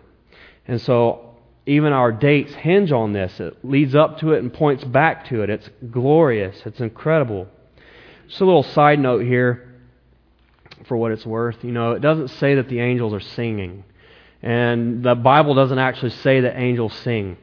And 0.67 0.79
so 0.79 1.33
even 1.65 1.91
our 1.91 2.11
dates 2.11 2.53
hinge 2.53 2.91
on 2.91 3.13
this. 3.13 3.39
It 3.39 3.65
leads 3.65 3.95
up 3.95 4.19
to 4.19 4.33
it 4.33 4.43
and 4.43 4.53
points 4.53 4.83
back 4.83 5.25
to 5.29 5.41
it. 5.41 5.49
It's 5.49 5.67
glorious. 5.89 6.61
It's 6.63 6.79
incredible. 6.79 7.47
Just 8.27 8.41
a 8.41 8.45
little 8.45 8.61
side 8.61 8.99
note 8.99 9.25
here 9.25 9.73
for 10.87 10.95
what 10.95 11.11
it's 11.11 11.25
worth. 11.25 11.63
You 11.63 11.71
know, 11.71 11.93
it 11.93 12.03
doesn't 12.03 12.27
say 12.27 12.53
that 12.53 12.69
the 12.69 12.81
angels 12.81 13.15
are 13.15 13.19
singing. 13.19 13.83
And 14.43 15.01
the 15.01 15.15
Bible 15.15 15.55
doesn't 15.55 15.79
actually 15.79 16.11
say 16.11 16.41
that 16.41 16.55
angels 16.55 16.93
sing. 16.97 17.35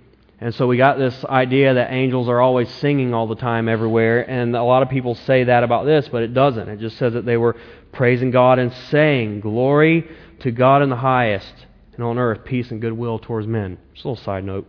And 0.42 0.54
so 0.54 0.66
we 0.66 0.78
got 0.78 0.98
this 0.98 1.24
idea 1.26 1.74
that 1.74 1.92
angels 1.92 2.28
are 2.28 2.40
always 2.40 2.68
singing 2.76 3.12
all 3.12 3.26
the 3.26 3.34
time 3.36 3.68
everywhere. 3.68 4.28
And 4.28 4.56
a 4.56 4.62
lot 4.62 4.82
of 4.82 4.88
people 4.88 5.14
say 5.14 5.44
that 5.44 5.62
about 5.62 5.84
this, 5.84 6.08
but 6.08 6.22
it 6.22 6.32
doesn't. 6.32 6.68
It 6.68 6.80
just 6.80 6.96
says 6.96 7.12
that 7.12 7.26
they 7.26 7.36
were 7.36 7.56
praising 7.92 8.30
God 8.30 8.58
and 8.58 8.72
saying, 8.90 9.40
Glory 9.40 10.08
to 10.40 10.50
God 10.50 10.80
in 10.82 10.88
the 10.88 10.96
highest, 10.96 11.52
and 11.92 12.02
on 12.02 12.18
earth 12.18 12.44
peace 12.44 12.70
and 12.70 12.80
goodwill 12.80 13.18
towards 13.18 13.46
men. 13.46 13.76
Just 13.92 14.06
a 14.06 14.08
little 14.08 14.24
side 14.24 14.44
note. 14.44 14.66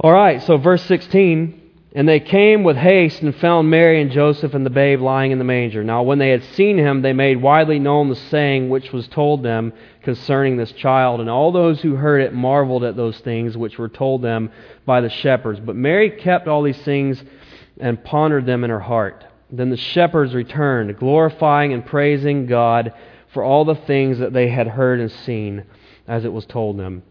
All 0.00 0.12
right, 0.12 0.42
so 0.42 0.56
verse 0.56 0.82
16. 0.84 1.61
And 1.94 2.08
they 2.08 2.20
came 2.20 2.64
with 2.64 2.78
haste 2.78 3.20
and 3.20 3.36
found 3.36 3.68
Mary 3.68 4.00
and 4.00 4.10
Joseph 4.10 4.54
and 4.54 4.64
the 4.64 4.70
babe 4.70 5.02
lying 5.02 5.30
in 5.30 5.38
the 5.38 5.44
manger. 5.44 5.84
Now, 5.84 6.02
when 6.02 6.18
they 6.18 6.30
had 6.30 6.42
seen 6.42 6.78
him, 6.78 7.02
they 7.02 7.12
made 7.12 7.42
widely 7.42 7.78
known 7.78 8.08
the 8.08 8.16
saying 8.16 8.70
which 8.70 8.92
was 8.92 9.06
told 9.08 9.42
them 9.42 9.74
concerning 10.02 10.56
this 10.56 10.72
child. 10.72 11.20
And 11.20 11.28
all 11.28 11.52
those 11.52 11.82
who 11.82 11.94
heard 11.96 12.22
it 12.22 12.32
marveled 12.32 12.82
at 12.82 12.96
those 12.96 13.18
things 13.20 13.58
which 13.58 13.76
were 13.76 13.90
told 13.90 14.22
them 14.22 14.50
by 14.86 15.02
the 15.02 15.10
shepherds. 15.10 15.60
But 15.60 15.76
Mary 15.76 16.10
kept 16.10 16.48
all 16.48 16.62
these 16.62 16.80
things 16.80 17.22
and 17.78 18.02
pondered 18.02 18.46
them 18.46 18.64
in 18.64 18.70
her 18.70 18.80
heart. 18.80 19.26
Then 19.50 19.68
the 19.68 19.76
shepherds 19.76 20.34
returned, 20.34 20.96
glorifying 20.96 21.74
and 21.74 21.84
praising 21.84 22.46
God 22.46 22.94
for 23.34 23.42
all 23.42 23.66
the 23.66 23.74
things 23.74 24.18
that 24.18 24.32
they 24.32 24.48
had 24.48 24.66
heard 24.66 24.98
and 24.98 25.10
seen, 25.10 25.64
as 26.08 26.24
it 26.24 26.32
was 26.32 26.46
told 26.46 26.78
them. 26.78 27.02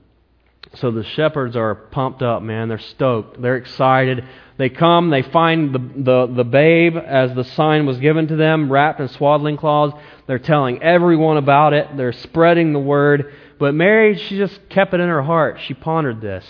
So 0.75 0.89
the 0.89 1.03
shepherds 1.03 1.55
are 1.55 1.75
pumped 1.75 2.21
up, 2.21 2.41
man. 2.41 2.69
They're 2.69 2.79
stoked. 2.79 3.41
They're 3.41 3.57
excited. 3.57 4.23
They 4.61 4.69
come, 4.69 5.09
they 5.09 5.23
find 5.23 5.73
the, 5.73 5.79
the, 5.79 6.33
the 6.35 6.43
babe 6.43 6.95
as 6.95 7.33
the 7.33 7.43
sign 7.43 7.87
was 7.87 7.97
given 7.97 8.27
to 8.27 8.35
them, 8.35 8.71
wrapped 8.71 8.99
in 8.99 9.07
swaddling 9.07 9.57
cloths. 9.57 9.99
They're 10.27 10.37
telling 10.37 10.83
everyone 10.83 11.37
about 11.37 11.73
it. 11.73 11.97
They're 11.97 12.13
spreading 12.13 12.71
the 12.71 12.77
word. 12.77 13.33
But 13.57 13.73
Mary, 13.73 14.15
she 14.15 14.37
just 14.37 14.69
kept 14.69 14.93
it 14.93 14.99
in 14.99 15.09
her 15.09 15.23
heart. 15.23 15.61
She 15.65 15.73
pondered 15.73 16.21
this. 16.21 16.45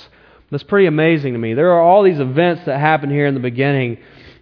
That's 0.50 0.62
pretty 0.62 0.88
amazing 0.88 1.32
to 1.32 1.40
me. 1.40 1.54
There 1.54 1.72
are 1.72 1.80
all 1.80 2.04
these 2.04 2.20
events 2.20 2.66
that 2.66 2.82
happened 2.82 3.14
here 3.14 3.28
in 3.28 3.34
the 3.34 3.40
beginning 3.40 4.00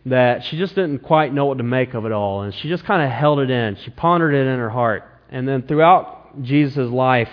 that 0.08 0.46
she 0.46 0.58
just 0.58 0.74
didn't 0.74 1.04
quite 1.04 1.32
know 1.32 1.46
what 1.46 1.60
to 1.60 1.64
make 1.64 1.94
of 1.94 2.08
it 2.08 2.12
all. 2.12 2.42
And 2.42 2.56
she 2.56 2.70
just 2.70 2.86
kind 2.86 3.04
of 3.04 3.12
held 3.12 3.38
it 3.38 3.52
in. 3.52 3.76
She 3.76 3.92
pondered 3.92 4.34
it 4.34 4.48
in 4.48 4.58
her 4.58 4.72
heart. 4.72 5.04
And 5.30 5.48
then 5.48 5.62
throughout 5.68 6.42
Jesus' 6.42 6.90
life, 6.90 7.30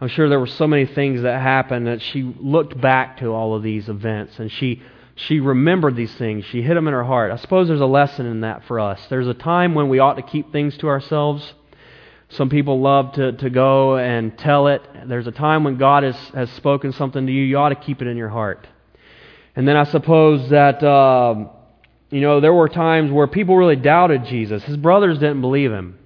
I'm 0.00 0.08
sure 0.08 0.28
there 0.28 0.40
were 0.40 0.48
so 0.48 0.66
many 0.66 0.86
things 0.86 1.22
that 1.22 1.40
happened 1.40 1.86
that 1.86 2.02
she 2.02 2.24
looked 2.24 2.80
back 2.80 3.18
to 3.18 3.26
all 3.26 3.54
of 3.54 3.62
these 3.62 3.88
events 3.88 4.40
and 4.40 4.50
she 4.50 4.82
she 5.16 5.40
remembered 5.40 5.96
these 5.96 6.14
things. 6.14 6.44
She 6.44 6.60
hid 6.62 6.76
them 6.76 6.86
in 6.86 6.92
her 6.92 7.02
heart. 7.02 7.32
I 7.32 7.36
suppose 7.36 7.68
there's 7.68 7.80
a 7.80 7.86
lesson 7.86 8.26
in 8.26 8.42
that 8.42 8.64
for 8.66 8.78
us. 8.78 9.00
There's 9.08 9.26
a 9.26 9.34
time 9.34 9.74
when 9.74 9.88
we 9.88 9.98
ought 9.98 10.14
to 10.14 10.22
keep 10.22 10.52
things 10.52 10.76
to 10.78 10.88
ourselves. 10.88 11.54
Some 12.28 12.50
people 12.50 12.80
love 12.80 13.12
to, 13.14 13.32
to 13.32 13.48
go 13.48 13.96
and 13.96 14.36
tell 14.36 14.66
it. 14.66 14.82
There's 15.06 15.26
a 15.26 15.32
time 15.32 15.64
when 15.64 15.78
God 15.78 16.02
has, 16.02 16.16
has 16.34 16.50
spoken 16.52 16.92
something 16.92 17.26
to 17.26 17.32
you. 17.32 17.44
You 17.44 17.56
ought 17.56 17.70
to 17.70 17.76
keep 17.76 18.02
it 18.02 18.08
in 18.08 18.18
your 18.18 18.28
heart. 18.28 18.66
And 19.54 19.66
then 19.66 19.76
I 19.76 19.84
suppose 19.84 20.50
that, 20.50 20.82
uh, 20.82 21.46
you 22.10 22.20
know, 22.20 22.40
there 22.40 22.52
were 22.52 22.68
times 22.68 23.10
where 23.10 23.26
people 23.26 23.56
really 23.56 23.76
doubted 23.76 24.26
Jesus. 24.26 24.62
His 24.64 24.76
brothers 24.76 25.18
didn't 25.18 25.40
believe 25.40 25.72
him 25.72 25.98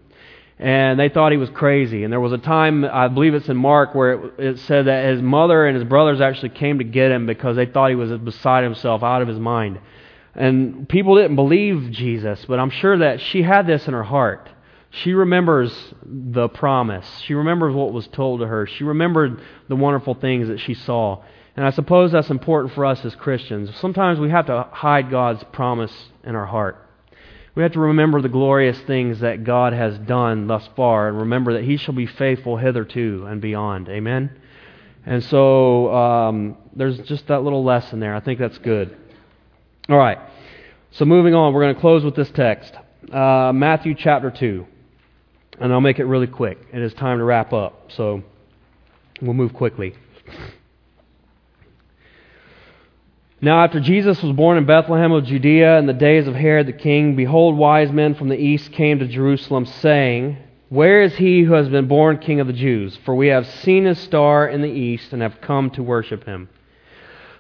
and 0.61 1.01
they 1.01 1.09
thought 1.09 1.33
he 1.33 1.39
was 1.39 1.49
crazy. 1.49 2.05
And 2.05 2.13
there 2.13 2.21
was 2.21 2.35
a 2.35 2.39
time, 2.39 2.85
I 2.85 3.09
believe 3.09 3.33
it's 3.33 3.49
in 3.49 3.57
Mark, 3.57 3.95
where 3.95 4.13
it, 4.13 4.33
it, 4.39 4.59
said 4.61 4.89
that 4.89 5.07
his 5.07 5.23
mother 5.23 5.67
and 5.67 5.75
his 5.75 5.89
brothers 5.89 6.21
actually 6.21 6.51
came 6.51 6.79
to 6.79 6.85
get 6.85 7.11
him 7.11 7.25
because 7.25 7.57
they 7.57 7.65
thought 7.65 7.89
he 7.89 7.97
was 7.97 8.13
beside 8.21 8.63
himself, 8.63 9.03
out 9.03 9.23
of 9.23 9.29
his 9.29 9.39
mind. 9.39 9.81
And 10.35 10.87
people 10.87 11.17
didn't 11.17 11.37
believe 11.37 11.91
Jesus, 11.91 12.45
but 12.47 12.59
I'm 12.59 12.69
sure 12.69 12.99
that 12.99 13.23
she 13.23 13.43
had 13.43 13.67
this 13.67 13.89
in 13.89 13.95
her 13.95 14.03
heart. 14.03 14.51
She 14.91 15.15
remembers 15.15 15.73
the 16.05 16.51
promise. 16.51 17.07
She 17.25 17.33
remembers 17.33 17.75
what 17.75 17.95
was 17.95 18.07
told 18.09 18.41
to 18.41 18.47
her. 18.47 18.67
She 18.67 18.85
remembered 18.85 19.41
the 19.69 19.77
wonderful 19.77 20.13
things 20.13 20.49
that 20.49 20.61
she 20.61 20.75
saw. 20.75 21.23
And 21.57 21.65
I 21.65 21.71
suppose 21.71 22.13
that's 22.13 22.29
important 22.29 22.75
for 22.75 22.85
us 22.85 23.03
as 23.07 23.15
Christians. 23.15 23.75
Sometimes 23.79 24.19
we 24.21 24.29
have 24.29 24.47
to 24.47 24.69
hide 24.73 25.11
God's 25.11 25.43
promise 25.53 25.93
in 26.23 26.35
our 26.35 26.47
heart. 26.47 26.90
We 27.61 27.65
have 27.65 27.73
to 27.73 27.81
remember 27.81 28.23
the 28.23 28.31
glorious 28.31 28.81
things 28.87 29.21
that 29.21 29.45
God 29.45 29.75
has 29.75 29.99
done 29.99 30.47
thus 30.47 30.67
far 30.77 31.09
and 31.09 31.19
remember 31.19 31.53
that 31.53 31.63
He 31.63 31.77
shall 31.77 31.93
be 31.93 32.07
faithful 32.07 32.57
hitherto 32.57 33.27
and 33.29 33.39
beyond. 33.39 33.91
Amen? 33.91 34.31
And 35.05 35.23
so 35.25 35.95
um, 35.95 36.57
there's 36.75 36.97
just 37.01 37.27
that 37.27 37.43
little 37.43 37.63
lesson 37.63 38.01
there. 38.01 38.15
I 38.15 38.21
think 38.21 38.39
that's 38.39 38.57
good. 38.57 38.97
All 39.91 39.99
right. 39.99 40.17
So 40.93 41.05
moving 41.05 41.35
on, 41.35 41.53
we're 41.53 41.61
going 41.61 41.75
to 41.75 41.81
close 41.83 42.03
with 42.03 42.17
this 42.17 42.31
text 42.31 42.73
uh, 43.13 43.53
Matthew 43.55 43.95
chapter 43.95 44.31
2. 44.31 44.67
And 45.61 45.71
I'll 45.71 45.83
make 45.83 45.99
it 45.99 46.07
really 46.07 46.29
quick. 46.29 46.57
It 46.73 46.81
is 46.81 46.95
time 46.95 47.19
to 47.19 47.25
wrap 47.25 47.53
up. 47.53 47.91
So 47.95 48.23
we'll 49.21 49.35
move 49.35 49.53
quickly. 49.53 49.95
Now, 53.43 53.65
after 53.65 53.81
Jesus 53.81 54.23
was 54.23 54.37
born 54.37 54.59
in 54.59 54.67
Bethlehem 54.67 55.13
of 55.13 55.25
Judea 55.25 55.79
in 55.79 55.87
the 55.87 55.95
days 55.95 56.29
of 56.29 56.35
Herod 56.35 56.67
the 56.67 56.75
king, 56.75 57.17
behold, 57.17 57.57
wise 57.57 57.91
men 57.91 58.15
from 58.15 58.29
the 58.29 58.37
east 58.37 58.71
came 58.73 58.99
to 58.99 59.09
Jerusalem, 59.09 59.65
saying, 59.65 60.37
Where 60.69 61.01
is 61.01 61.17
he 61.17 61.43
who 61.43 61.55
has 61.55 61.67
been 61.71 61.89
born 61.89 62.19
king 62.19 62.41
of 62.41 62.49
the 62.49 62.53
Jews? 62.53 62.99
For 63.07 63.15
we 63.15 63.29
have 63.29 63.47
seen 63.47 63.87
his 63.87 63.99
star 63.99 64.47
in 64.47 64.61
the 64.61 64.69
east 64.69 65.15
and 65.15 65.23
have 65.23 65.41
come 65.41 65.71
to 65.71 65.83
worship 65.83 66.25
him. 66.25 66.51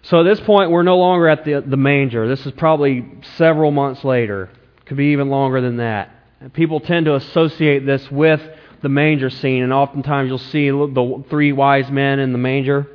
So 0.01 0.20
at 0.20 0.22
this 0.22 0.40
point, 0.40 0.70
we're 0.70 0.84
no 0.84 0.96
longer 0.96 1.28
at 1.28 1.44
the, 1.44 1.61
the 1.61 1.76
manger. 1.76 2.26
This 2.26 2.46
is 2.46 2.53
probably 2.53 3.05
several 3.36 3.70
months 3.70 4.03
later. 4.03 4.48
Could 4.86 4.96
be 4.96 5.12
even 5.12 5.28
longer 5.28 5.61
than 5.61 5.76
that. 5.76 6.11
People 6.55 6.80
tend 6.80 7.05
to 7.07 7.16
associate 7.16 7.84
this 7.84 8.11
with 8.11 8.40
the 8.80 8.88
manger 8.88 9.28
scene, 9.28 9.62
and 9.62 9.72
oftentimes 9.74 10.28
you'll 10.28 10.38
see 10.38 10.70
the 10.70 11.24
three 11.28 11.53
wise 11.53 11.90
men 11.90 12.20
in 12.20 12.32
the 12.32 12.38
manger. 12.38 12.86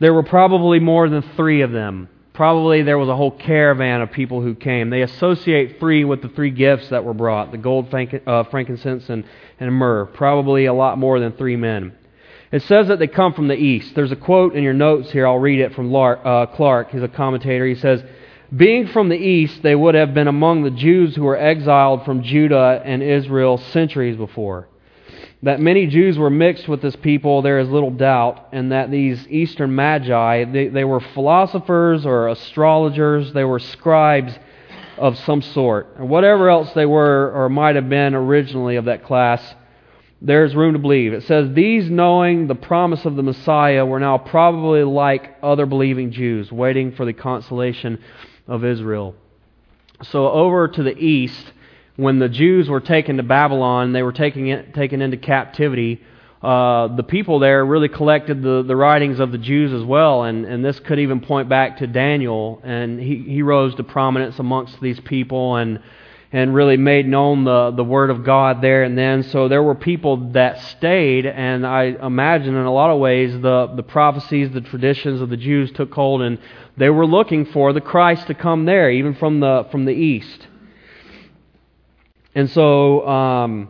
There 0.00 0.12
were 0.12 0.24
probably 0.24 0.80
more 0.80 1.08
than 1.08 1.22
three 1.36 1.60
of 1.60 1.70
them. 1.70 2.08
Probably 2.32 2.82
there 2.82 2.98
was 2.98 3.10
a 3.10 3.16
whole 3.16 3.30
caravan 3.30 4.00
of 4.00 4.10
people 4.10 4.40
who 4.40 4.54
came. 4.54 4.88
They 4.88 5.02
associate 5.02 5.78
three 5.78 6.04
with 6.04 6.22
the 6.22 6.30
three 6.30 6.50
gifts 6.50 6.88
that 6.88 7.04
were 7.04 7.12
brought 7.12 7.50
the 7.52 7.58
gold, 7.58 7.92
uh, 7.92 8.44
frankincense, 8.44 9.08
and, 9.10 9.24
and 9.60 9.74
myrrh. 9.74 10.06
Probably 10.06 10.64
a 10.64 10.72
lot 10.72 10.96
more 10.96 11.20
than 11.20 11.32
three 11.32 11.56
men. 11.56 11.92
It 12.50 12.62
says 12.62 12.88
that 12.88 12.98
they 12.98 13.06
come 13.06 13.34
from 13.34 13.48
the 13.48 13.56
east. 13.56 13.94
There's 13.94 14.12
a 14.12 14.16
quote 14.16 14.54
in 14.54 14.62
your 14.62 14.72
notes 14.72 15.10
here. 15.10 15.26
I'll 15.26 15.38
read 15.38 15.60
it 15.60 15.74
from 15.74 15.94
uh, 15.94 16.46
Clarke. 16.46 16.90
He's 16.90 17.02
a 17.02 17.08
commentator. 17.08 17.66
He 17.66 17.74
says, 17.74 18.02
Being 18.54 18.88
from 18.88 19.10
the 19.10 19.16
east, 19.16 19.62
they 19.62 19.74
would 19.74 19.94
have 19.94 20.14
been 20.14 20.28
among 20.28 20.62
the 20.62 20.70
Jews 20.70 21.14
who 21.14 21.24
were 21.24 21.38
exiled 21.38 22.04
from 22.04 22.22
Judah 22.22 22.82
and 22.84 23.02
Israel 23.02 23.58
centuries 23.58 24.16
before. 24.16 24.68
That 25.42 25.60
many 25.60 25.86
Jews 25.86 26.18
were 26.18 26.30
mixed 26.30 26.68
with 26.68 26.82
this 26.82 26.94
people, 26.94 27.42
there 27.42 27.58
is 27.58 27.68
little 27.68 27.90
doubt, 27.90 28.50
and 28.52 28.70
that 28.70 28.90
these 28.90 29.26
Eastern 29.28 29.74
Magi, 29.74 30.44
they, 30.44 30.68
they 30.68 30.84
were 30.84 31.00
philosophers 31.00 32.06
or 32.06 32.28
astrologers, 32.28 33.32
they 33.32 33.44
were 33.44 33.58
scribes, 33.58 34.38
of 34.98 35.18
some 35.18 35.42
sort, 35.42 35.88
or 35.98 36.04
whatever 36.04 36.48
else 36.48 36.72
they 36.74 36.86
were 36.86 37.32
or 37.34 37.48
might 37.48 37.76
have 37.76 37.88
been 37.88 38.14
originally 38.14 38.76
of 38.76 38.84
that 38.84 39.04
class, 39.04 39.54
there's 40.20 40.54
room 40.54 40.74
to 40.74 40.78
believe. 40.78 41.12
It 41.12 41.24
says, 41.24 41.52
These, 41.54 41.90
knowing 41.90 42.46
the 42.46 42.54
promise 42.54 43.04
of 43.04 43.16
the 43.16 43.22
Messiah, 43.22 43.84
were 43.84 43.98
now 43.98 44.18
probably 44.18 44.84
like 44.84 45.36
other 45.42 45.66
believing 45.66 46.12
Jews, 46.12 46.52
waiting 46.52 46.92
for 46.92 47.04
the 47.04 47.12
consolation 47.12 47.98
of 48.46 48.64
Israel. 48.64 49.16
So, 50.02 50.30
over 50.30 50.68
to 50.68 50.82
the 50.82 50.96
east, 50.96 51.52
when 51.96 52.18
the 52.18 52.28
Jews 52.28 52.68
were 52.68 52.80
taken 52.80 53.18
to 53.18 53.22
Babylon, 53.22 53.92
they 53.92 54.02
were 54.02 54.12
taken, 54.12 54.72
taken 54.72 55.02
into 55.02 55.16
captivity. 55.16 56.00
Uh, 56.42 56.88
the 56.96 57.02
people 57.02 57.38
there 57.38 57.64
really 57.64 57.88
collected 57.88 58.42
the, 58.42 58.62
the 58.62 58.74
writings 58.74 59.20
of 59.20 59.30
the 59.30 59.38
Jews 59.38 59.72
as 59.72 59.84
well, 59.84 60.24
and, 60.24 60.44
and 60.44 60.64
this 60.64 60.80
could 60.80 60.98
even 60.98 61.20
point 61.20 61.48
back 61.48 61.78
to 61.78 61.86
Daniel, 61.86 62.60
and 62.64 62.98
he, 62.98 63.16
he 63.18 63.42
rose 63.42 63.74
to 63.76 63.84
prominence 63.84 64.38
amongst 64.38 64.80
these 64.80 64.98
people 65.00 65.56
and 65.56 65.80
and 66.32 66.54
really 66.54 66.78
made 66.78 67.06
known 67.06 67.44
the, 67.44 67.72
the 67.72 67.84
Word 67.84 68.08
of 68.08 68.24
God 68.24 68.62
there 68.62 68.84
and 68.84 68.96
then. 68.96 69.22
So 69.22 69.48
there 69.48 69.62
were 69.62 69.74
people 69.74 70.30
that 70.32 70.62
stayed, 70.62 71.26
and 71.26 71.66
I 71.66 71.94
imagine 72.02 72.54
in 72.54 72.64
a 72.64 72.72
lot 72.72 72.90
of 72.90 72.98
ways 72.98 73.32
the, 73.34 73.70
the 73.76 73.82
prophecies, 73.82 74.50
the 74.50 74.62
traditions 74.62 75.20
of 75.20 75.28
the 75.28 75.36
Jews 75.36 75.70
took 75.72 75.92
hold, 75.92 76.22
and 76.22 76.38
they 76.78 76.88
were 76.88 77.06
looking 77.06 77.44
for 77.44 77.74
the 77.74 77.82
Christ 77.82 78.28
to 78.28 78.34
come 78.34 78.64
there, 78.64 78.90
even 78.90 79.14
from 79.14 79.40
the, 79.40 79.66
from 79.70 79.84
the 79.84 79.92
east. 79.92 80.46
And 82.34 82.50
so 82.50 83.06
um, 83.06 83.68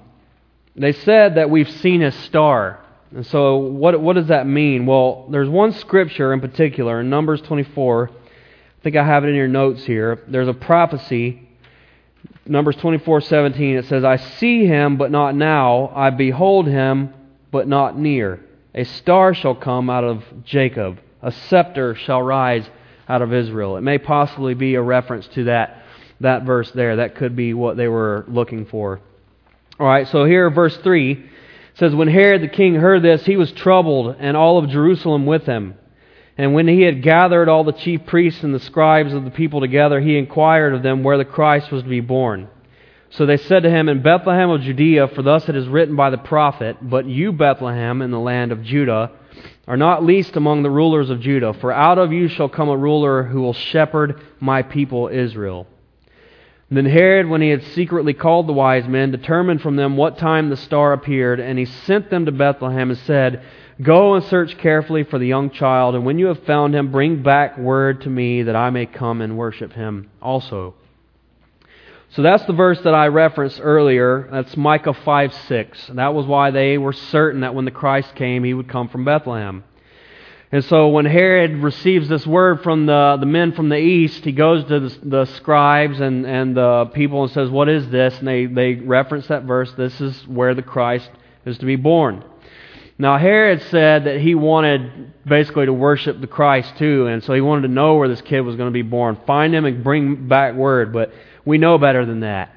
they 0.77 0.93
said 0.93 1.37
that 1.37 1.51
we've 1.51 1.71
seen 1.71 2.03
a 2.03 2.13
star. 2.13 2.81
And 3.15 3.27
so 3.27 3.57
what, 3.57 4.01
what 4.01 4.15
does 4.15 4.29
that 4.29 4.47
mean? 4.47 4.87
Well, 4.87 5.27
there's 5.31 5.49
one 5.49 5.73
scripture 5.73 6.33
in 6.33 6.41
particular, 6.41 7.01
in 7.01 7.11
Numbers 7.11 7.41
24. 7.43 8.11
I 8.11 8.83
think 8.83 8.97
I 8.97 9.05
have 9.05 9.25
it 9.25 9.29
in 9.29 9.35
your 9.35 9.49
notes 9.49 9.85
here. 9.85 10.23
There's 10.29 10.49
a 10.49 10.55
prophecy 10.55 11.49
Numbers 12.47 12.77
24:17 12.77 13.79
it 13.79 13.85
says, 13.85 14.05
"I 14.05 14.17
see 14.17 14.67
him, 14.67 14.97
but 14.97 15.13
not 15.13 15.37
now; 15.37 15.93
I 15.95 16.11
behold 16.11 16.67
him, 16.67 17.11
but 17.53 17.69
not 17.69 17.97
near. 17.97 18.41
A 18.75 18.85
star 18.85 19.33
shall 19.33 19.55
come 19.55 19.89
out 19.89 20.03
of 20.03 20.25
Jacob; 20.45 20.99
a 21.23 21.31
scepter 21.31 21.95
shall 21.95 22.21
rise 22.21 22.69
out 23.09 23.23
of 23.23 23.33
Israel." 23.33 23.77
It 23.77 23.83
may 23.83 23.99
possibly 23.99 24.55
be 24.55 24.75
a 24.75 24.83
reference 24.83 25.29
to 25.29 25.45
that 25.45 25.82
that 26.23 26.45
verse 26.45 26.71
there. 26.73 26.97
That 26.97 27.17
could 27.17 27.37
be 27.37 27.55
what 27.55 27.77
they 27.77 27.89
were 27.89 28.25
looking 28.29 28.67
for. 28.67 29.01
All 29.79 29.87
right, 29.87 30.07
so 30.09 30.25
here 30.25 30.51
verse 30.51 30.77
3 30.79 31.31
says 31.75 31.95
when 31.95 32.09
Herod 32.09 32.43
the 32.43 32.49
king 32.49 32.75
heard 32.75 33.03
this, 33.03 33.25
he 33.25 33.37
was 33.37 33.51
troubled, 33.53 34.17
and 34.19 34.37
all 34.37 34.59
of 34.59 34.69
Jerusalem 34.69 35.27
with 35.27 35.45
him. 35.45 35.75
And 36.37 36.55
when 36.55 36.67
he 36.67 36.83
had 36.83 37.03
gathered 37.03 37.49
all 37.49 37.65
the 37.65 37.73
chief 37.73 38.07
priests 38.07 38.43
and 38.43 38.55
the 38.55 38.61
scribes 38.61 39.13
of 39.13 39.25
the 39.25 39.31
people 39.31 39.61
together, 39.61 40.01
he 40.01 40.17
inquired 40.17 40.75
of 40.75 40.83
them 40.83 41.03
where 41.03 41.19
the 41.19 41.25
Christ 41.25 41.71
was 41.71 41.83
to 41.83 41.89
be 41.89 42.01
born. 42.01 42.49
So 43.11 43.27
they 43.27 43.37
said 43.37 43.65
to 43.65 43.71
him, 43.71 43.89
In 43.89 44.03
Bethlehem 44.03 44.49
of 44.51 44.63
Judea, 44.63 45.09
for 45.09 45.23
thus 45.23 45.49
it 45.49 45.57
is 45.57 45.69
written 45.69 45.97
by 45.97 46.09
the 46.09 46.19
prophet, 46.19 46.77
But 46.81 47.07
you, 47.07 47.33
Bethlehem, 47.33 48.01
in 48.01 48.11
the 48.11 48.19
land 48.19 48.53
of 48.53 48.63
Judah, 48.63 49.11
are 49.67 49.77
not 49.77 50.05
least 50.05 50.37
among 50.37 50.63
the 50.63 50.71
rulers 50.71 51.11
of 51.11 51.21
Judah, 51.21 51.53
for 51.53 51.73
out 51.73 51.99
of 51.99 52.13
you 52.13 52.29
shall 52.29 52.49
come 52.49 52.71
a 52.71 52.77
ruler 52.77 53.23
who 53.23 53.43
will 53.43 53.53
shepherd 53.53 54.21
my 54.41 54.63
people 54.63 55.09
Israel. 55.09 55.67
Then 56.77 56.87
Herod, 56.87 57.29
when 57.29 57.43
he 57.43 57.51
had 57.51 57.63
secretly 57.75 58.15
called 58.15 58.47
the 58.47 58.53
wise 58.53 58.87
men, 58.87 59.11
determined 59.11 59.61
from 59.61 59.77
them 59.77 59.97
what 59.97 60.19
time 60.19 60.49
the 60.49 60.57
star 60.57 60.93
appeared, 60.93 61.41
and 61.41 61.59
he 61.59 61.65
sent 61.65 62.09
them 62.09 62.27
to 62.27 62.33
Bethlehem 62.33 62.91
and 62.91 62.99
said, 63.01 63.43
Go 63.81 64.15
and 64.15 64.25
search 64.25 64.57
carefully 64.59 65.03
for 65.05 65.19
the 65.19 65.27
young 65.27 65.51
child, 65.51 65.95
and 65.95 66.05
when 66.05 66.19
you 66.19 66.27
have 66.27 66.45
found 66.45 66.75
him, 66.75 66.93
bring 66.93 67.23
back 67.23 67.59
word 67.59 68.03
to 68.03 68.11
me 68.11 68.45
that 68.45 68.55
I 68.55 68.71
may 68.71 68.87
come 68.87 69.21
and 69.21 69.37
worship 69.37 69.73
him 69.73 70.11
also. 70.21 70.75
So 72.11 72.23
that's 72.23 72.45
the 72.45 72.53
verse 72.53 72.81
that 72.83 72.95
I 72.95 73.07
referenced 73.07 73.59
earlier. 73.63 74.29
That's 74.31 74.57
Micah 74.57 74.93
5 74.93 75.35
6. 75.35 75.91
That 75.95 76.15
was 76.15 76.27
why 76.27 76.51
they 76.51 76.77
were 76.77 76.93
certain 76.93 77.41
that 77.41 77.55
when 77.55 77.65
the 77.65 77.71
Christ 77.71 78.15
came, 78.15 78.45
he 78.45 78.53
would 78.53 78.69
come 78.69 78.89
from 78.89 79.05
Bethlehem. 79.05 79.65
And 80.53 80.63
so 80.67 80.89
when 80.89 81.07
Herod 81.07 81.63
receives 81.63 82.11
this 82.11 82.27
word 82.27 82.63
from 82.63 82.85
the, 82.85 83.17
the 83.19 83.25
men 83.25 83.53
from 83.53 83.71
the 83.71 83.79
east, 83.79 84.23
he 84.23 84.33
goes 84.33 84.63
to 84.67 84.81
the, 84.81 84.99
the 85.03 85.25
scribes 85.25 85.99
and, 85.99 86.27
and 86.27 86.55
the 86.55 86.91
people 86.93 87.23
and 87.23 87.33
says, 87.33 87.49
What 87.49 87.71
is 87.71 87.89
this? 87.89 88.19
And 88.19 88.29
they, 88.29 88.45
they 88.45 88.75
reference 88.75 89.29
that 89.29 89.45
verse. 89.45 89.73
This 89.73 89.99
is 89.99 90.29
where 90.29 90.55
the 90.55 90.63
Christ 90.63 91.11
is 91.47 91.57
to 91.59 91.65
be 91.65 91.77
born. 91.77 92.23
Now, 92.99 93.17
Herod 93.17 93.63
said 93.63 94.05
that 94.05 94.21
he 94.21 94.35
wanted 94.35 95.25
basically 95.25 95.65
to 95.67 95.73
worship 95.73 96.21
the 96.21 96.27
Christ 96.27 96.77
too, 96.77 97.07
and 97.07 97.25
so 97.25 97.33
he 97.33 97.41
wanted 97.41 97.63
to 97.63 97.69
know 97.69 97.95
where 97.95 98.09
this 98.09 98.21
kid 98.21 98.43
was 98.43 98.57
going 98.57 98.69
to 98.69 98.73
be 98.73 98.83
born. 98.83 99.19
Find 99.27 99.55
him 99.55 99.65
and 99.65 99.83
bring 99.83 100.29
back 100.29 100.55
word, 100.55 100.93
but 100.93 101.15
we 101.47 101.57
know 101.57 101.79
better 101.79 102.05
than 102.05 102.21
that. 102.21 102.55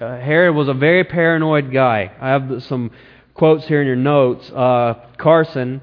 Uh, 0.00 0.16
Herod 0.18 0.56
was 0.56 0.68
a 0.68 0.74
very 0.74 1.04
paranoid 1.04 1.70
guy. 1.70 2.10
I 2.18 2.30
have 2.30 2.62
some 2.64 2.90
quotes 3.34 3.66
here 3.66 3.82
in 3.82 3.86
your 3.86 3.96
notes. 3.96 4.50
Uh, 4.50 4.94
Carson, 5.18 5.82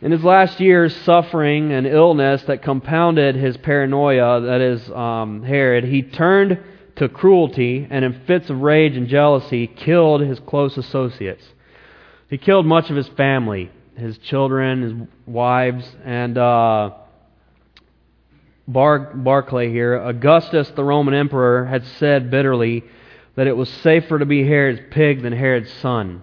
in 0.00 0.12
his 0.12 0.22
last 0.22 0.60
years, 0.60 0.94
suffering 1.04 1.72
and 1.72 1.86
illness 1.86 2.42
that 2.44 2.62
compounded 2.62 3.34
his 3.34 3.56
paranoia, 3.56 4.40
that 4.42 4.60
is, 4.60 4.88
um, 4.90 5.42
Herod, 5.42 5.84
he 5.84 6.02
turned 6.02 6.60
to 6.96 7.08
cruelty 7.08 7.86
and, 7.90 8.04
in 8.04 8.20
fits 8.26 8.48
of 8.48 8.60
rage 8.60 8.96
and 8.96 9.08
jealousy, 9.08 9.66
killed 9.66 10.20
his 10.20 10.38
close 10.40 10.76
associates. 10.76 11.44
He 12.30 12.38
killed 12.38 12.66
much 12.66 12.90
of 12.90 12.96
his 12.96 13.08
family, 13.08 13.70
his 13.96 14.18
children, 14.18 14.82
his 14.82 15.08
wives, 15.26 15.90
and 16.04 16.38
uh, 16.38 16.90
Bar- 18.68 19.14
Barclay 19.14 19.70
here. 19.70 19.96
Augustus, 19.96 20.68
the 20.70 20.84
Roman 20.84 21.14
emperor, 21.14 21.64
had 21.64 21.84
said 21.98 22.30
bitterly 22.30 22.84
that 23.34 23.46
it 23.46 23.56
was 23.56 23.68
safer 23.68 24.18
to 24.18 24.26
be 24.26 24.46
Herod's 24.46 24.80
pig 24.90 25.22
than 25.22 25.32
Herod's 25.32 25.72
son. 25.74 26.22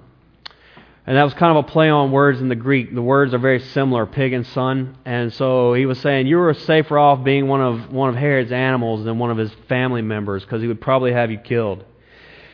And 1.08 1.18
that 1.18 1.24
was 1.24 1.36
kind 1.36 1.56
of 1.56 1.66
a 1.66 1.68
play 1.68 1.90
on 1.90 2.12
words 2.12 2.42
in 2.42 2.50
the 2.50 2.56
Greek. 2.56 2.94
The 2.94 3.02
words 3.02 3.34
are 3.34 3.38
very 3.38 3.60
similar, 3.60 4.08
pig 4.08 4.34
and 4.34 4.46
son. 4.48 4.98
And 5.06 5.32
so 5.34 5.74
he 5.74 5.86
was 5.86 6.00
saying 6.00 6.26
you 6.26 6.38
were 6.38 6.54
safer 6.56 6.98
off 6.98 7.24
being 7.24 7.48
one 7.48 7.62
of 7.62 7.92
one 7.92 8.10
of 8.10 8.16
Herod's 8.16 8.52
animals 8.52 9.04
than 9.04 9.20
one 9.20 9.30
of 9.30 9.38
his 9.38 9.52
family 9.70 10.02
members 10.02 10.44
because 10.44 10.62
he 10.62 10.68
would 10.68 10.82
probably 10.82 11.14
have 11.14 11.30
you 11.30 11.38
killed. 11.38 11.86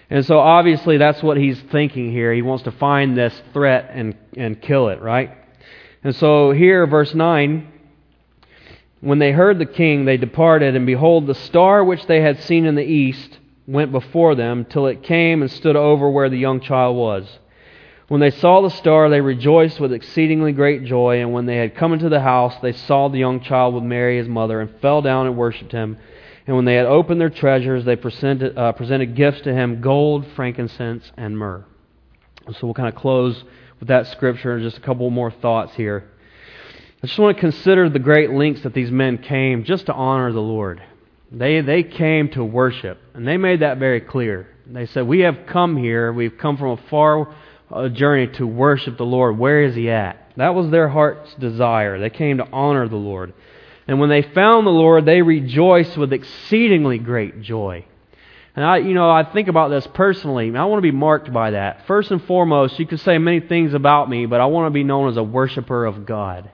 And 0.10 0.26
so 0.26 0.40
obviously 0.40 0.98
that's 0.98 1.24
what 1.24 1.38
he's 1.38 1.60
thinking 1.72 2.12
here. 2.12 2.34
He 2.34 2.42
wants 2.42 2.66
to 2.66 2.72
find 2.72 3.18
this 3.18 3.34
threat 3.54 3.92
and, 3.94 4.18
and 4.36 4.62
kill 4.62 4.90
it, 4.90 5.02
right? 5.02 5.32
And 6.04 6.14
so 6.14 6.52
here, 6.52 6.86
verse 6.86 7.14
9, 7.14 7.72
when 9.00 9.20
they 9.20 9.32
heard 9.32 9.60
the 9.60 9.66
king, 9.66 10.04
they 10.04 10.18
departed, 10.18 10.76
and 10.76 10.86
behold, 10.86 11.28
the 11.28 11.36
star 11.36 11.84
which 11.84 12.06
they 12.08 12.20
had 12.20 12.44
seen 12.44 12.66
in 12.66 12.76
the 12.76 12.84
east 12.84 13.40
went 13.68 13.94
before 13.94 14.36
them 14.36 14.66
till 14.66 14.88
it 14.88 15.04
came 15.04 15.42
and 15.42 15.50
stood 15.50 15.78
over 15.78 16.10
where 16.10 16.30
the 16.30 16.38
young 16.38 16.60
child 16.60 16.98
was. 16.98 17.40
When 18.12 18.20
they 18.20 18.32
saw 18.32 18.60
the 18.60 18.70
star, 18.70 19.10
they 19.10 19.22
rejoiced 19.22 19.80
with 19.80 19.94
exceedingly 19.94 20.52
great 20.52 20.84
joy. 20.84 21.22
And 21.22 21.32
when 21.32 21.46
they 21.46 21.56
had 21.56 21.76
come 21.76 21.94
into 21.94 22.10
the 22.10 22.20
house, 22.20 22.54
they 22.62 22.74
saw 22.74 23.08
the 23.08 23.18
young 23.18 23.40
child 23.40 23.74
with 23.74 23.86
Mary 23.86 24.18
his 24.18 24.28
mother, 24.28 24.60
and 24.60 24.70
fell 24.82 25.02
down 25.02 25.28
and 25.28 25.38
worshipped 25.38 25.72
him. 25.72 25.98
And 26.46 26.58
when 26.58 26.66
they 26.66 26.76
had 26.76 26.88
opened 26.88 27.22
their 27.22 27.30
treasures, 27.30 27.86
they 27.86 27.96
presented, 27.96 28.58
uh, 28.58 28.74
presented 28.74 29.16
gifts 29.16 29.40
to 29.44 29.54
him 29.54 29.80
gold, 29.80 30.26
frankincense, 30.36 31.10
and 31.16 31.38
myrrh. 31.38 31.64
So 32.52 32.68
we'll 32.68 32.74
kind 32.74 32.90
of 32.90 32.96
close 32.96 33.42
with 33.80 33.88
that 33.88 34.08
scripture 34.08 34.56
and 34.56 34.62
just 34.62 34.78
a 34.78 34.82
couple 34.82 35.10
more 35.10 35.32
thoughts 35.32 35.74
here. 35.76 36.10
I 37.02 37.08
just 37.08 37.18
want 37.18 37.38
to 37.38 37.40
consider 37.40 37.88
the 37.88 38.00
great 38.00 38.32
lengths 38.32 38.64
that 38.64 38.74
these 38.74 38.92
men 38.92 39.20
came 39.20 39.64
just 39.64 39.86
to 39.86 39.94
honor 39.94 40.34
the 40.34 40.42
Lord. 40.42 40.84
They, 41.32 41.62
they 41.62 41.84
came 41.84 42.28
to 42.32 42.44
worship, 42.44 43.00
and 43.14 43.26
they 43.26 43.38
made 43.38 43.62
that 43.62 43.78
very 43.78 44.02
clear. 44.02 44.50
They 44.68 44.86
said, 44.88 45.08
We 45.08 45.22
have 45.22 45.46
come 45.48 45.78
here, 45.78 46.12
we've 46.12 46.38
come 46.38 46.58
from 46.58 46.72
a 46.72 46.90
far 46.90 47.34
uh, 47.72 47.90
journey 47.90 48.28
to 48.28 48.46
worship 48.46 48.98
the 48.98 49.06
Lord. 49.06 49.38
Where 49.38 49.64
is 49.64 49.76
He 49.76 49.90
at? 49.90 50.18
That 50.38 50.56
was 50.56 50.70
their 50.70 50.90
heart's 50.90 51.34
desire. 51.36 52.00
They 52.00 52.10
came 52.10 52.38
to 52.38 52.48
honor 52.52 52.88
the 52.88 52.96
Lord. 52.96 53.34
And 53.88 54.00
when 54.00 54.10
they 54.10 54.22
found 54.22 54.66
the 54.66 54.72
Lord, 54.72 55.06
they 55.06 55.22
rejoiced 55.22 55.98
with 55.98 56.14
exceedingly 56.14 56.98
great 56.98 57.42
joy. 57.42 57.86
And 58.56 58.66
I, 58.66 58.78
you 58.78 58.94
know, 58.94 59.10
I 59.10 59.24
think 59.24 59.48
about 59.48 59.70
this 59.70 59.88
personally. 59.94 60.56
I 60.56 60.66
want 60.66 60.80
to 60.80 60.92
be 60.92 60.96
marked 60.96 61.32
by 61.32 61.52
that. 61.52 61.88
First 61.88 62.12
and 62.12 62.24
foremost, 62.24 62.80
you 62.80 62.86
could 62.86 63.00
say 63.00 63.18
many 63.18 63.40
things 63.40 63.74
about 63.74 64.10
me, 64.10 64.26
but 64.26 64.42
I 64.42 64.46
want 64.48 64.68
to 64.68 64.72
be 64.72 64.84
known 64.84 65.10
as 65.10 65.18
a 65.18 65.24
worshiper 65.24 65.86
of 65.86 66.06
God. 66.06 66.52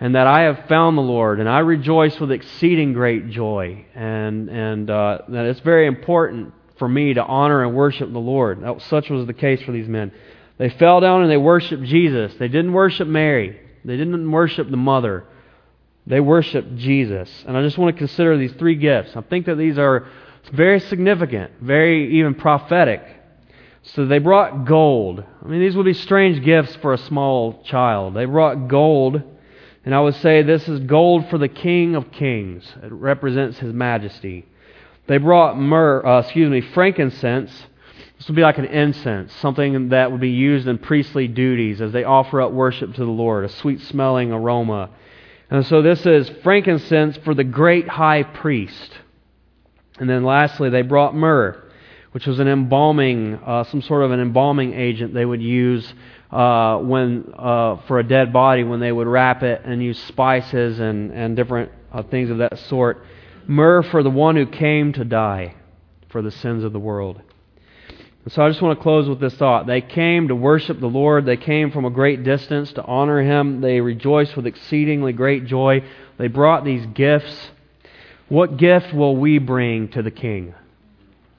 And 0.00 0.14
that 0.14 0.26
I 0.26 0.42
have 0.42 0.66
found 0.68 0.96
the 0.96 1.02
Lord, 1.02 1.40
and 1.40 1.48
I 1.48 1.58
rejoice 1.58 2.18
with 2.20 2.30
exceeding 2.30 2.92
great 2.92 3.30
joy. 3.30 3.84
And, 3.94 4.48
and 4.48 4.90
uh, 4.90 5.18
that 5.28 5.44
it's 5.46 5.60
very 5.60 5.86
important 5.86 6.54
for 6.78 6.88
me 6.88 7.14
to 7.14 7.22
honor 7.22 7.64
and 7.64 7.74
worship 7.74 8.10
the 8.12 8.18
Lord. 8.18 8.62
That, 8.62 8.80
such 8.82 9.10
was 9.10 9.26
the 9.26 9.34
case 9.34 9.60
for 9.62 9.72
these 9.72 9.88
men. 9.88 10.12
They 10.58 10.68
fell 10.70 11.00
down 11.00 11.22
and 11.22 11.30
they 11.30 11.36
worshiped 11.36 11.84
Jesus. 11.84 12.34
They 12.38 12.48
didn't 12.48 12.72
worship 12.72 13.08
Mary. 13.08 13.60
They 13.84 13.96
didn't 13.96 14.30
worship 14.30 14.70
the 14.70 14.76
mother. 14.76 15.24
They 16.06 16.20
worshiped 16.20 16.76
Jesus. 16.76 17.30
And 17.46 17.56
I 17.56 17.62
just 17.62 17.78
want 17.78 17.94
to 17.94 17.98
consider 17.98 18.36
these 18.36 18.52
three 18.54 18.74
gifts. 18.74 19.16
I 19.16 19.20
think 19.20 19.46
that 19.46 19.56
these 19.56 19.78
are 19.78 20.08
very 20.52 20.80
significant, 20.80 21.52
very 21.60 22.18
even 22.18 22.34
prophetic. 22.34 23.02
So 23.82 24.06
they 24.06 24.18
brought 24.18 24.66
gold. 24.66 25.22
I 25.42 25.46
mean, 25.46 25.60
these 25.60 25.76
would 25.76 25.84
be 25.84 25.94
strange 25.94 26.44
gifts 26.44 26.76
for 26.76 26.92
a 26.92 26.98
small 26.98 27.62
child. 27.62 28.14
They 28.14 28.24
brought 28.24 28.68
gold, 28.68 29.22
and 29.84 29.94
I 29.94 30.00
would 30.00 30.16
say 30.16 30.42
this 30.42 30.68
is 30.68 30.80
gold 30.80 31.28
for 31.30 31.38
the 31.38 31.48
King 31.48 31.94
of 31.94 32.10
Kings. 32.10 32.70
It 32.82 32.92
represents 32.92 33.58
His 33.58 33.72
majesty. 33.72 34.44
They 35.06 35.18
brought 35.18 35.58
myrrh, 35.58 36.04
uh, 36.04 36.20
excuse 36.20 36.50
me, 36.50 36.60
frankincense. 36.60 37.50
This 38.18 38.26
would 38.26 38.36
be 38.36 38.42
like 38.42 38.58
an 38.58 38.64
incense, 38.64 39.32
something 39.36 39.90
that 39.90 40.10
would 40.10 40.20
be 40.20 40.30
used 40.30 40.66
in 40.66 40.78
priestly 40.78 41.28
duties 41.28 41.80
as 41.80 41.92
they 41.92 42.02
offer 42.02 42.42
up 42.42 42.50
worship 42.50 42.94
to 42.94 43.04
the 43.04 43.10
Lord, 43.10 43.44
a 43.44 43.48
sweet 43.48 43.80
smelling 43.82 44.32
aroma. 44.32 44.90
And 45.50 45.64
so 45.64 45.82
this 45.82 46.04
is 46.04 46.28
frankincense 46.42 47.16
for 47.18 47.32
the 47.32 47.44
great 47.44 47.88
high 47.88 48.24
priest. 48.24 48.98
And 50.00 50.10
then 50.10 50.24
lastly, 50.24 50.68
they 50.68 50.82
brought 50.82 51.14
myrrh, 51.14 51.62
which 52.10 52.26
was 52.26 52.40
an 52.40 52.48
embalming, 52.48 53.34
uh, 53.36 53.62
some 53.64 53.82
sort 53.82 54.02
of 54.02 54.10
an 54.10 54.18
embalming 54.18 54.74
agent 54.74 55.14
they 55.14 55.24
would 55.24 55.42
use 55.42 55.94
uh, 56.32 56.78
when 56.78 57.32
uh, 57.38 57.76
for 57.86 58.00
a 58.00 58.04
dead 58.06 58.32
body 58.32 58.64
when 58.64 58.80
they 58.80 58.92
would 58.92 59.06
wrap 59.06 59.44
it 59.44 59.62
and 59.64 59.80
use 59.80 59.98
spices 60.04 60.80
and, 60.80 61.12
and 61.12 61.36
different 61.36 61.70
uh, 61.92 62.02
things 62.02 62.30
of 62.30 62.38
that 62.38 62.58
sort. 62.68 63.00
Myrrh 63.46 63.82
for 63.82 64.02
the 64.02 64.10
one 64.10 64.34
who 64.34 64.44
came 64.44 64.92
to 64.94 65.04
die 65.04 65.54
for 66.08 66.20
the 66.20 66.32
sins 66.32 66.64
of 66.64 66.72
the 66.72 66.80
world. 66.80 67.22
And 68.28 68.32
so 68.34 68.42
I 68.42 68.50
just 68.50 68.60
want 68.60 68.78
to 68.78 68.82
close 68.82 69.08
with 69.08 69.20
this 69.20 69.34
thought. 69.36 69.66
They 69.66 69.80
came 69.80 70.28
to 70.28 70.36
worship 70.36 70.80
the 70.80 70.86
Lord. 70.86 71.24
They 71.24 71.38
came 71.38 71.70
from 71.70 71.86
a 71.86 71.90
great 71.90 72.24
distance 72.24 72.70
to 72.74 72.84
honor 72.84 73.22
Him. 73.22 73.62
They 73.62 73.80
rejoiced 73.80 74.36
with 74.36 74.46
exceedingly 74.46 75.14
great 75.14 75.46
joy. 75.46 75.82
They 76.18 76.28
brought 76.28 76.62
these 76.62 76.84
gifts. 76.84 77.50
What 78.28 78.58
gift 78.58 78.92
will 78.92 79.16
we 79.16 79.38
bring 79.38 79.88
to 79.92 80.02
the 80.02 80.10
King? 80.10 80.52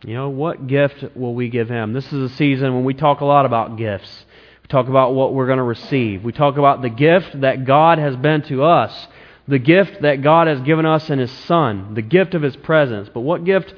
You 0.02 0.16
know, 0.16 0.30
what 0.30 0.66
gift 0.66 1.16
will 1.16 1.36
we 1.36 1.50
give 1.50 1.70
Him? 1.70 1.94
This 1.94 2.12
is 2.12 2.32
a 2.32 2.36
season 2.36 2.74
when 2.74 2.86
we 2.86 2.96
talk 2.96 3.22
a 3.22 3.26
lot 3.26 3.46
about 3.46 3.78
gifts. 3.78 4.26
We 4.64 4.68
talk 4.70 4.88
about 4.88 5.14
what 5.14 5.36
we're 5.36 5.46
going 5.46 5.58
to 5.58 5.64
receive. 5.64 6.24
We 6.24 6.32
talk 6.32 6.58
about 6.58 6.82
the 6.82 6.90
gift 6.90 7.42
that 7.42 7.66
God 7.66 8.00
has 8.00 8.16
been 8.16 8.42
to 8.48 8.64
us, 8.64 9.08
the 9.48 9.60
gift 9.60 10.02
that 10.02 10.24
God 10.24 10.48
has 10.48 10.60
given 10.62 10.88
us 10.88 11.08
in 11.12 11.20
His 11.20 11.32
Son, 11.46 11.94
the 11.94 12.02
gift 12.02 12.34
of 12.34 12.42
His 12.42 12.56
presence. 12.56 13.12
But 13.14 13.20
what 13.20 13.46
gift 13.46 13.76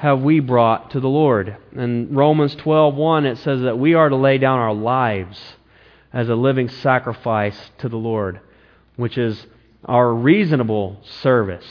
have 0.00 0.22
we 0.22 0.40
brought 0.40 0.92
to 0.92 0.98
the 0.98 1.10
Lord? 1.10 1.58
In 1.76 2.14
Romans 2.14 2.56
12:1 2.56 3.26
it 3.26 3.36
says 3.36 3.60
that 3.60 3.78
we 3.78 3.92
are 3.92 4.08
to 4.08 4.16
lay 4.16 4.38
down 4.38 4.58
our 4.58 4.72
lives 4.72 5.58
as 6.10 6.30
a 6.30 6.34
living 6.34 6.70
sacrifice 6.70 7.70
to 7.76 7.88
the 7.90 7.98
Lord, 7.98 8.40
which 8.96 9.18
is 9.18 9.46
our 9.84 10.14
reasonable 10.14 11.00
service. 11.02 11.66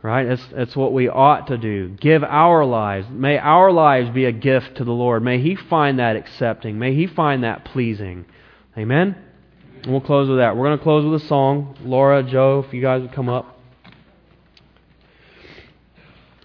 Right? 0.00 0.26
It's, 0.26 0.48
it's 0.52 0.76
what 0.76 0.92
we 0.92 1.08
ought 1.08 1.48
to 1.48 1.58
do. 1.58 1.88
Give 1.88 2.22
our 2.22 2.64
lives. 2.64 3.08
May 3.10 3.36
our 3.36 3.72
lives 3.72 4.10
be 4.10 4.26
a 4.26 4.32
gift 4.32 4.76
to 4.76 4.84
the 4.84 4.92
Lord. 4.92 5.24
May 5.24 5.40
He 5.40 5.56
find 5.56 5.98
that 5.98 6.14
accepting. 6.14 6.78
May 6.78 6.94
He 6.94 7.08
find 7.08 7.42
that 7.42 7.64
pleasing. 7.64 8.26
Amen? 8.78 9.16
And 9.82 9.90
we'll 9.90 10.02
close 10.02 10.28
with 10.28 10.38
that. 10.38 10.56
We're 10.56 10.66
going 10.66 10.78
to 10.78 10.84
close 10.84 11.04
with 11.04 11.20
a 11.20 11.26
song. 11.26 11.76
Laura, 11.82 12.22
Joe, 12.22 12.64
if 12.64 12.72
you 12.72 12.80
guys 12.80 13.02
would 13.02 13.12
come 13.12 13.28
up. 13.28 13.53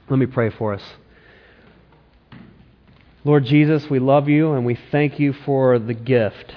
Let 0.09 0.17
me 0.17 0.25
pray 0.25 0.49
for 0.49 0.73
us. 0.73 0.83
Lord 3.23 3.45
Jesus, 3.45 3.89
we 3.89 3.99
love 3.99 4.27
you 4.27 4.53
and 4.53 4.65
we 4.65 4.77
thank 4.91 5.19
you 5.19 5.33
for 5.33 5.77
the 5.77 5.93
gift 5.93 6.55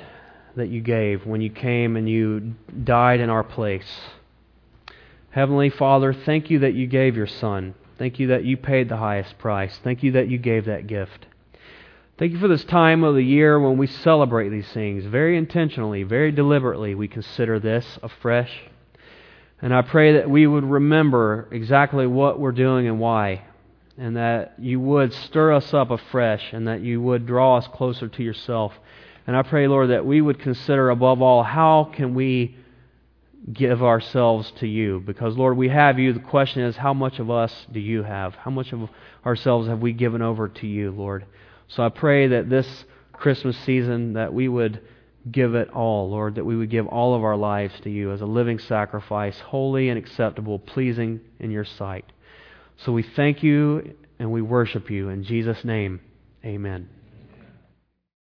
that 0.56 0.68
you 0.68 0.80
gave 0.80 1.26
when 1.26 1.42
you 1.42 1.50
came 1.50 1.96
and 1.96 2.08
you 2.08 2.54
died 2.84 3.20
in 3.20 3.28
our 3.28 3.44
place. 3.44 4.00
Heavenly 5.30 5.68
Father, 5.68 6.14
thank 6.14 6.50
you 6.50 6.60
that 6.60 6.74
you 6.74 6.86
gave 6.86 7.16
your 7.16 7.26
Son. 7.26 7.74
Thank 7.98 8.18
you 8.18 8.28
that 8.28 8.44
you 8.44 8.56
paid 8.56 8.88
the 8.88 8.96
highest 8.96 9.38
price. 9.38 9.78
Thank 9.84 10.02
you 10.02 10.12
that 10.12 10.28
you 10.28 10.38
gave 10.38 10.64
that 10.64 10.86
gift. 10.86 11.26
Thank 12.18 12.32
you 12.32 12.38
for 12.38 12.48
this 12.48 12.64
time 12.64 13.04
of 13.04 13.14
the 13.14 13.24
year 13.24 13.60
when 13.60 13.76
we 13.76 13.86
celebrate 13.86 14.48
these 14.48 14.70
things. 14.72 15.04
Very 15.04 15.36
intentionally, 15.36 16.04
very 16.04 16.32
deliberately, 16.32 16.94
we 16.94 17.08
consider 17.08 17.58
this 17.58 17.98
afresh. 18.02 18.50
And 19.62 19.72
I 19.72 19.82
pray 19.82 20.14
that 20.14 20.28
we 20.28 20.46
would 20.46 20.64
remember 20.64 21.48
exactly 21.52 22.06
what 22.06 22.40
we're 22.40 22.50
doing 22.50 22.88
and 22.88 22.98
why, 22.98 23.42
and 23.96 24.16
that 24.16 24.54
you 24.58 24.80
would 24.80 25.12
stir 25.12 25.52
us 25.52 25.72
up 25.72 25.90
afresh, 25.90 26.52
and 26.52 26.66
that 26.66 26.80
you 26.80 27.00
would 27.00 27.26
draw 27.26 27.58
us 27.58 27.68
closer 27.68 28.08
to 28.08 28.22
yourself. 28.24 28.72
And 29.24 29.36
I 29.36 29.42
pray, 29.42 29.68
Lord, 29.68 29.90
that 29.90 30.04
we 30.04 30.20
would 30.20 30.40
consider 30.40 30.90
above 30.90 31.22
all 31.22 31.44
how 31.44 31.90
can 31.94 32.14
we 32.14 32.56
give 33.52 33.84
ourselves 33.84 34.52
to 34.58 34.66
you? 34.66 35.00
Because, 35.04 35.36
Lord, 35.36 35.56
we 35.56 35.68
have 35.68 35.98
you. 35.98 36.12
The 36.12 36.18
question 36.18 36.62
is, 36.62 36.76
how 36.76 36.92
much 36.92 37.20
of 37.20 37.30
us 37.30 37.66
do 37.70 37.78
you 37.78 38.02
have? 38.02 38.34
How 38.34 38.50
much 38.50 38.72
of 38.72 38.88
ourselves 39.24 39.68
have 39.68 39.80
we 39.80 39.92
given 39.92 40.22
over 40.22 40.48
to 40.48 40.66
you, 40.66 40.90
Lord? 40.90 41.24
So 41.68 41.84
I 41.84 41.88
pray 41.88 42.26
that 42.28 42.50
this 42.50 42.84
Christmas 43.12 43.56
season 43.58 44.14
that 44.14 44.34
we 44.34 44.48
would 44.48 44.80
give 45.30 45.54
it 45.54 45.70
all, 45.70 46.10
Lord, 46.10 46.34
that 46.34 46.44
we 46.44 46.56
would 46.56 46.70
give 46.70 46.86
all 46.86 47.14
of 47.14 47.22
our 47.22 47.36
lives 47.36 47.74
to 47.82 47.90
you 47.90 48.12
as 48.12 48.20
a 48.20 48.26
living 48.26 48.58
sacrifice, 48.58 49.38
holy 49.38 49.88
and 49.88 49.98
acceptable, 49.98 50.58
pleasing 50.58 51.20
in 51.38 51.50
your 51.50 51.64
sight. 51.64 52.04
So 52.84 52.92
we 52.92 53.02
thank 53.02 53.42
you 53.42 53.94
and 54.18 54.32
we 54.32 54.42
worship 54.42 54.90
you. 54.90 55.08
In 55.08 55.24
Jesus' 55.24 55.64
name, 55.64 56.00
amen. 56.44 56.88